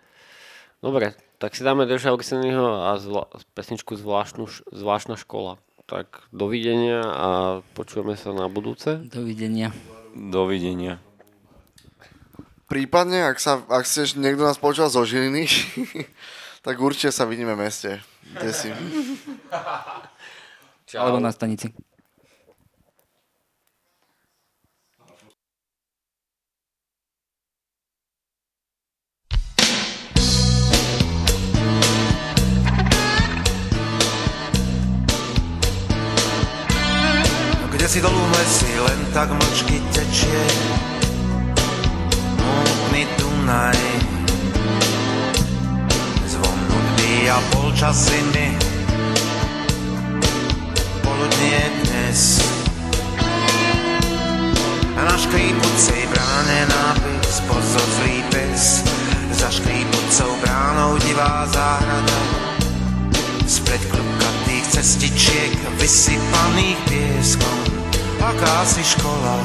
Dobre, 0.84 1.16
tak 1.40 1.56
si 1.56 1.64
dáme 1.64 1.88
Deža 1.88 2.12
Ursinyho 2.12 2.92
a 2.92 3.00
zvla, 3.00 3.32
pesničku 3.56 3.96
zvláštnu, 3.96 4.52
š- 4.52 4.68
Zvláštna 4.68 5.16
škola. 5.16 5.56
Tak 5.88 6.28
dovidenia 6.36 7.00
a 7.00 7.28
počujeme 7.72 8.20
sa 8.20 8.36
na 8.36 8.52
budúce. 8.52 9.00
Dovidenia. 9.08 9.72
Dovidenia. 10.12 11.00
Prípadne, 12.68 13.32
ak, 13.32 13.40
sa, 13.40 13.64
ak 13.64 13.88
chceš 13.88 14.20
niekto 14.20 14.44
nás 14.44 14.60
počúva 14.60 14.92
zo 14.92 15.08
Žiliny, 15.08 15.48
tak 16.68 16.76
určite 16.84 17.16
sa 17.16 17.24
vidíme 17.24 17.56
v 17.56 17.64
meste. 17.64 18.04
Kde 18.36 18.52
si? 18.52 18.70
Alebo 21.00 21.24
na 21.24 21.32
stanici. 21.32 21.72
Kde 37.84 37.92
si 37.92 38.02
dolů 38.02 38.20
v 38.20 38.32
lesi 38.32 38.80
len 38.80 39.00
tak 39.14 39.28
mlčky 39.32 39.84
tečie. 39.92 40.44
Mútny 42.40 43.08
Dunaj. 43.20 43.80
Zvon 46.32 46.60
hudby 46.72 47.30
a 47.30 47.44
polčasiny. 47.52 48.56
Poludnie 51.04 51.64
dnes. 51.84 52.40
A 54.96 55.02
na 55.04 55.18
škrípucej 55.20 56.08
bráne 56.08 56.60
nápis 56.72 57.44
Pozor 57.52 57.88
zlý 58.00 58.24
pes. 58.32 58.80
Za 59.36 59.52
škrípucou 59.52 60.32
bránou 60.40 60.96
divá 61.04 61.52
záhrada. 61.52 62.20
Spreď 63.44 63.84
klukatých 63.92 64.72
cestičiek 64.72 65.52
vysypaných 65.84 66.80
pieskom 66.88 67.63
Aká 68.24 68.64
si 68.64 68.80
škola 68.80 69.36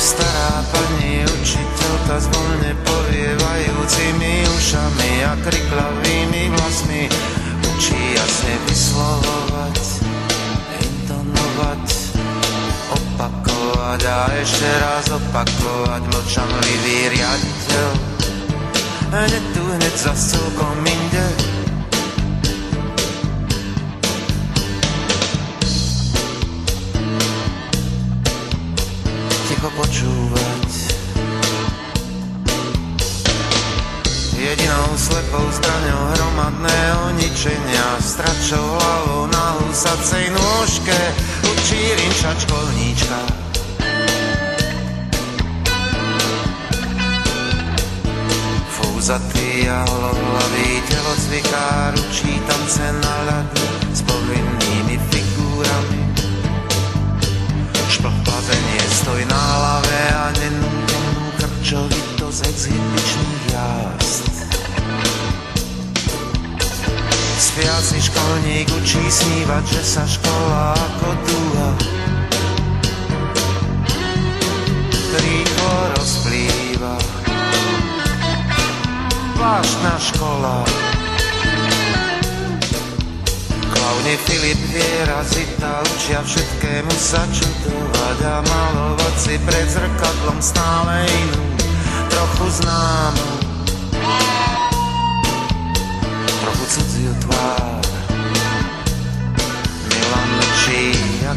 Stará 0.00 0.64
pani 0.72 1.20
učiteľka 1.28 2.16
zvonne 2.24 2.72
povievajúcimi 2.88 4.32
ušami 4.48 5.12
a 5.28 5.32
kriklavými 5.44 6.42
vlasmi 6.56 7.04
učí 7.68 8.00
jasne 8.16 8.54
vyslovovať, 8.64 9.76
intonovať, 10.80 11.86
opakovať 12.96 14.00
a 14.08 14.20
ešte 14.40 14.68
raz 14.80 15.06
opakovať 15.12 16.02
mlčanlivý 16.08 16.98
riaditeľ 17.12 18.20
hneď 19.10 19.44
tu, 19.54 19.62
hneď 19.66 19.94
za 19.98 20.14
celkom 20.14 20.78
inde. 20.86 21.29
Jedinou 34.90 34.98
slepou 34.98 35.46
zbraňou 35.52 36.02
hromadného 36.14 37.10
ničenia. 37.18 37.86
Stračou 38.02 38.66
hlavou 38.78 39.26
na 39.30 39.46
husacej 39.62 40.30
nôžke 40.34 40.98
učí 41.46 41.80
rinčať 41.94 42.36
školníčka. 42.42 43.18
Fouzatý 48.70 49.68
a 49.70 49.86
holohlavý 49.86 50.82
telocvikár 50.90 51.94
učí 51.94 52.40
tance 52.46 52.86
na 52.90 53.14
ľadu 53.30 53.66
s 53.94 54.00
povinnými 54.02 54.96
figúrami. 55.10 56.02
Šplhplavenie 57.90 58.82
stoj 59.02 59.22
na 59.28 59.38
hlave 59.38 60.02
a 60.14 60.26
nenútenú 60.34 61.24
krčovitosť 61.38 62.40
exhibičných 62.48 63.42
jazd. 63.54 64.29
Spiaci 67.60 68.00
školník 68.00 68.72
učí 68.72 69.04
snívať, 69.04 69.64
že 69.68 69.82
sa 69.84 70.08
škola 70.08 70.72
ako 70.72 71.08
dúha. 71.28 71.70
Rýchlo 75.20 75.74
rozplýva. 75.92 76.96
Vážna 79.36 79.92
škola. 80.00 80.64
Klauni 83.68 84.16
Filip 84.24 84.60
Viera 84.72 85.20
Zita 85.28 85.84
učia 85.84 86.24
všetkému 86.24 86.94
sa 86.96 87.20
čudovať 87.28 88.18
a 88.24 88.36
malovať 88.40 89.14
si 89.20 89.36
pred 89.36 89.68
zrkadlom 89.68 90.40
stále 90.40 91.04
inú, 91.04 91.44
trochu 92.08 92.64
známu, 92.64 93.39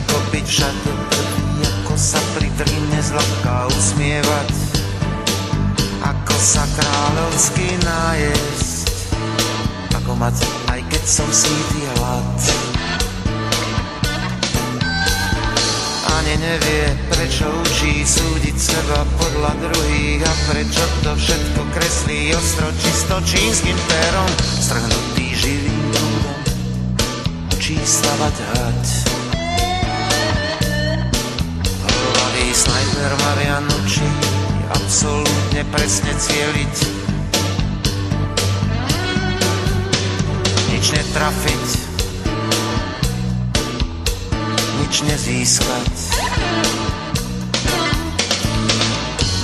ako 0.04 0.20
byť 0.36 0.46
všade 0.46 0.92
prvý, 1.08 1.64
ako 1.64 1.96
sa 1.96 2.20
pri 2.36 2.50
drine 2.60 3.00
zľahka 3.00 3.72
usmievať, 3.72 4.52
ako 6.04 6.36
sa 6.36 6.64
kráľovsky 6.76 7.68
najesť, 7.88 8.76
ako 9.96 10.12
mať 10.20 10.36
aj 10.76 10.80
keď 10.92 11.04
som 11.08 11.30
sítý 11.32 11.88
hlad. 11.96 12.36
Ani 16.20 16.36
nevie, 16.36 16.84
prečo 17.08 17.48
učí 17.48 18.04
súdiť 18.04 18.58
seba 18.60 19.08
podľa 19.16 19.56
druhých 19.56 20.20
a 20.20 20.34
prečo 20.52 20.84
to 21.08 21.12
všetko 21.16 21.62
kreslí 21.72 22.36
ostro 22.36 22.68
čisto 22.76 23.16
čínskym 23.24 23.78
perom, 23.88 24.32
strhnutý 24.60 25.32
živým 25.32 25.84
trúdom, 25.96 26.40
učí 27.56 27.80
stavať 27.80 28.36
hrať. 28.52 29.13
Hlavý 32.54 32.70
snajper 32.70 33.14
Marian 33.18 33.66
učí 33.66 34.06
absolútne 34.70 35.66
presne 35.74 36.14
cieliť 36.14 36.76
nič 40.70 40.86
netrafiť, 40.94 41.66
nič 44.86 44.94
nezískať. 45.02 45.94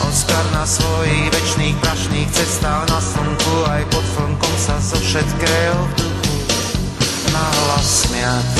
Oskar 0.06 0.46
na 0.54 0.70
svojich 0.70 1.34
večných 1.34 1.82
prašných 1.82 2.30
cestách 2.30 2.86
na 2.94 3.02
slnku 3.02 3.54
aj 3.74 3.90
pod 3.90 4.06
slnkom 4.06 4.54
sa 4.62 4.78
zo 4.86 5.02
všetkého 5.02 5.82
v 5.82 5.92
duchu 5.98 6.38
nahlas 7.34 8.06
smiať. 8.06 8.54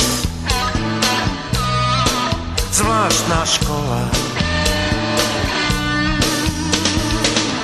Zvláštna 2.74 3.38
škola 3.46 4.29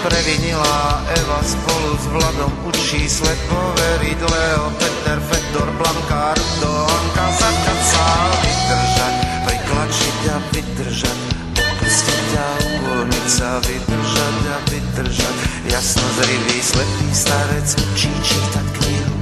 previnila 0.06 1.02
Eva 1.18 1.42
spolu 1.42 1.90
s 1.98 2.04
Vladom 2.14 2.52
učí 2.70 3.10
slepo 3.10 3.58
veriť 3.74 4.20
Leo, 4.22 4.70
Peter, 4.78 5.18
Fedor, 5.18 5.68
Blanka, 5.74 6.30
Rudo, 6.38 6.86
Anka, 6.86 7.26
Zakaca 7.34 8.06
vydržať, 8.38 9.14
priklačiť 9.50 10.18
a 10.30 10.36
vydržať 10.54 11.18
opustiť 11.58 12.30
a 12.38 12.48
uvoľniť 12.62 13.26
sa. 13.26 13.50
Vydržať 13.66 14.38
a 14.46 14.56
vydržať 14.70 15.36
jasno 15.74 16.06
zrivý, 16.22 16.58
slepý 16.62 17.08
starec 17.10 17.68
učí 17.74 18.10
čítať 18.22 18.66
knihu. 18.78 19.14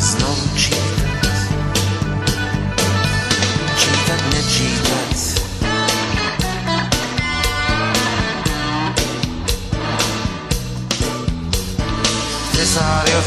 Znovu 0.00 0.46
čítať. 0.56 1.12
Čítať, 3.76 4.20
nečítať 4.32 4.85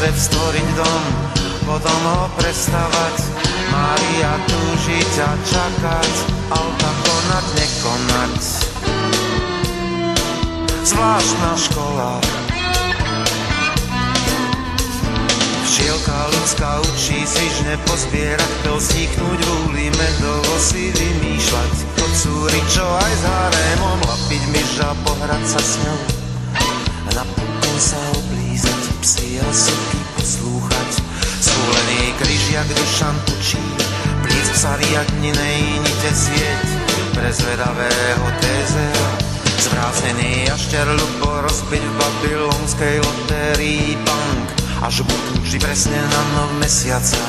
Jozef 0.00 0.32
stvoriť 0.32 0.68
dom, 0.80 1.02
potom 1.68 2.00
ho 2.08 2.24
prestavať. 2.32 3.20
Mária 3.68 4.32
túžiť 4.48 5.12
a 5.20 5.30
čakať, 5.44 6.14
Alta 6.56 6.92
konať, 7.04 7.46
nekonať. 7.52 8.40
Zvláštna 10.88 11.52
škola, 11.52 12.16
Včielka 15.68 16.20
ľudská 16.32 16.80
učí 16.80 17.20
svižne 17.28 17.76
pozbierať, 17.84 18.52
dosíknuť 18.64 19.40
v 19.44 19.48
úli 19.68 19.86
medovo 20.00 20.56
si 20.64 20.96
vymýšľať. 20.96 21.72
Kocúri, 22.00 22.60
čo 22.72 22.88
aj 22.88 23.12
s 23.20 23.24
harémom, 23.28 24.00
lapiť 24.08 24.42
myža, 24.48 24.96
pohrať 25.04 25.44
sa 25.44 25.60
s 25.60 25.76
ňou. 25.84 26.00
Napokon 27.20 27.76
sa 27.76 28.09
psi 29.48 29.48
a 29.48 29.52
soky 29.72 30.00
poslúchať. 30.16 30.90
Schúlený 31.40 32.12
kryžiak 32.20 32.68
dušan 32.68 33.16
učí, 33.32 33.62
plísť 34.20 34.54
sa 34.54 34.76
riadninej 34.76 35.80
nite 35.80 36.10
svieť. 36.12 36.68
Pre 37.16 37.30
zvedavého 37.32 38.26
tézera, 38.40 39.08
zvráznený 39.60 40.46
jašter 40.52 40.86
ľubo 40.88 41.44
rozbiť 41.48 41.82
v 41.84 41.94
babylonskej 41.96 42.96
lotérii 43.00 43.96
bank. 44.04 44.46
Až 44.80 45.04
budú 45.04 45.32
vždy 45.44 45.58
presne 45.60 46.00
na 46.00 46.22
nov 46.36 46.50
mesiaca. 46.60 47.20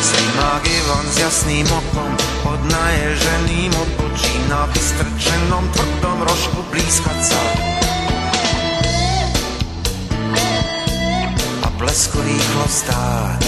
Slimák 0.00 0.64
Ivan 0.64 1.06
s 1.12 1.16
jasným 1.20 1.68
okom, 1.68 2.12
pod 2.40 2.60
naježeným 2.64 3.72
obočím 3.76 4.42
na 4.48 4.64
vystrčenom 4.72 5.68
tvrdom 5.76 6.18
rožku 6.24 6.60
blízkať 6.72 7.20
sa. 7.20 7.79
Blesku 11.90 12.22
rýchlo 12.22 12.66
stáť. 12.70 13.42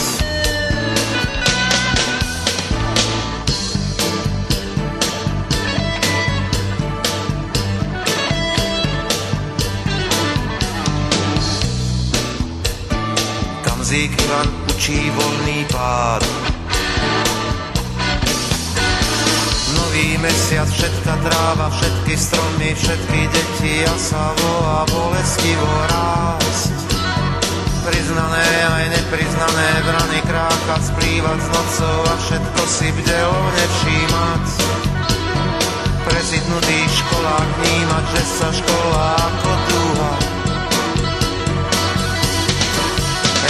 Kamzík 13.62 14.10
Ivan 14.10 14.50
učí 14.74 14.98
voľný 15.14 15.62
pád. 15.70 16.26
Nový 19.78 20.18
mesiac, 20.18 20.66
všetka 20.66 21.14
tráva, 21.30 21.70
všetky 21.78 22.14
stromy, 22.18 22.74
všetky 22.74 23.20
deti 23.22 23.86
a 23.86 23.94
sa 23.94 24.34
volá 24.34 24.82
bolestivo 24.90 25.70
rásť. 25.94 26.81
Priznané 27.82 28.46
aj 28.78 28.84
nepriznané 28.94 29.68
brany 29.82 30.18
kráka 30.22 30.76
splývať 30.78 31.38
s 31.42 31.48
nocou 31.50 31.98
a 32.06 32.14
všetko 32.14 32.62
si 32.70 32.88
bdelo 32.94 33.40
nevšímať. 33.58 34.44
Prezidnutý 36.06 36.78
školák 36.86 37.48
vnímať, 37.58 38.04
že 38.14 38.22
sa 38.38 38.48
škola 38.54 39.06
ako 39.18 39.50
dúha 39.66 40.12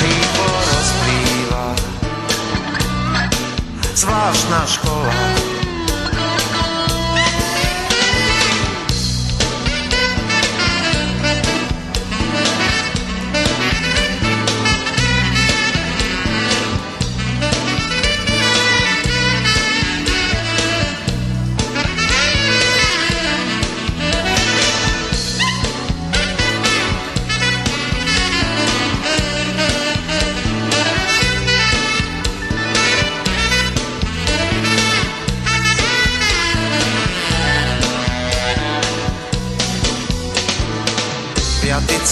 rýchlo 0.02 0.48
rozplýva. 0.66 1.66
Zvláštna 3.94 4.60
škola. 4.66 5.51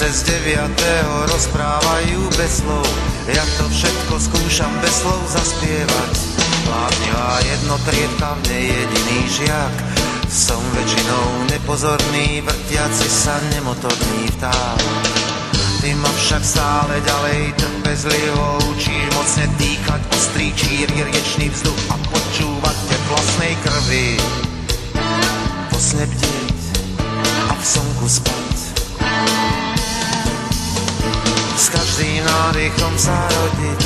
Cez 0.01 0.25
deviatého 0.25 1.29
rozprávajú 1.29 2.25
bez 2.41 2.65
slov. 2.65 2.89
Ja 3.29 3.45
to 3.61 3.69
všetko 3.69 4.17
skúšam 4.17 4.73
bez 4.81 5.05
slov 5.05 5.21
zaspievať. 5.29 6.13
Vládnivá 6.65 7.29
jednotriedka, 7.45 8.29
v 8.33 8.43
nej 8.49 8.65
jediný 8.81 9.21
žiak. 9.29 9.75
Som 10.25 10.65
väčšinou 10.73 11.53
nepozorný, 11.53 12.41
vrtiaci 12.41 13.09
sa 13.13 13.37
nemotorný 13.53 14.33
vták. 14.41 14.81
Ty 15.85 15.91
ma 16.01 16.13
však 16.17 16.43
stále 16.49 16.97
ďalej 17.05 17.61
trpezlivo 17.61 18.57
učíš 18.73 19.05
mocne 19.13 19.47
dýchať 19.61 20.01
ostrý 20.17 20.49
číry 20.57 20.97
riečný 20.97 21.53
vzduch 21.53 21.81
a 21.93 21.97
počúvať 22.09 22.77
te 22.89 22.97
vlastnej 23.05 23.53
krvi. 23.69 24.09
Po 25.69 25.77
sne 25.77 26.09
bdieť 26.09 26.61
a 27.51 27.53
v 27.53 27.65
slnku 27.69 28.07
S 32.01 32.03
nádychom 32.25 32.97
sa 32.97 33.13
rodiť, 33.29 33.83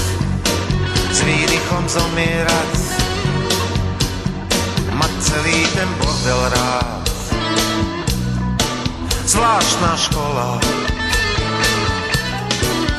s 1.10 1.18
výdychom 1.26 1.82
zomierať. 1.90 2.72
Mať 4.94 5.12
celý 5.18 5.58
ten 5.74 5.90
bordel 5.98 6.38
rád. 6.54 7.02
Zvláštna 9.26 9.92
škola, 9.98 10.62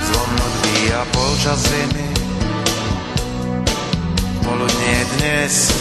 zvon 0.03 0.31
odbíja 0.35 1.07
polčas 1.15 1.63
zimy. 1.63 2.11
Poludnie 4.43 4.99
dnes 5.15 5.71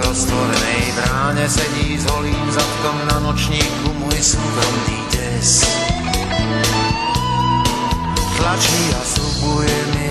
roztvorenej 0.00 0.84
bráne 0.96 1.44
sedí 1.44 2.00
s 2.00 2.08
holým 2.08 2.48
zadkom 2.56 2.96
na 3.12 3.16
nočníku 3.20 3.92
môj 4.00 4.16
súkromný 4.16 4.96
des. 5.12 5.60
Tlačí 8.36 8.82
a 8.92 9.02
slubuje 9.04 9.78
mi. 9.96 10.10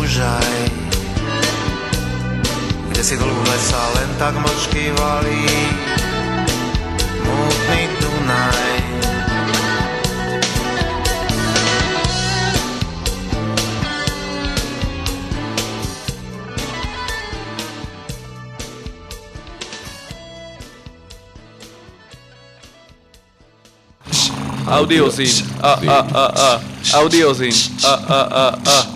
Už 0.00 0.10
aj. 0.20 0.54
Kde 2.90 3.02
si 3.04 3.14
dlhu 3.16 3.42
lesa 3.48 3.82
len 4.00 4.10
tak 4.18 4.34
mlčky 4.36 4.90
valí. 4.96 5.48
Mútny 7.24 7.80
Dunaj. 8.00 8.73
Audiozín. 24.74 25.46
A, 25.62 25.72
a, 25.72 25.98
a, 26.14 26.24
a. 26.34 26.98
Audiozín. 26.98 27.54
A, 27.84 27.88
a, 27.88 28.20
a, 28.22 28.58
a. 28.66 28.93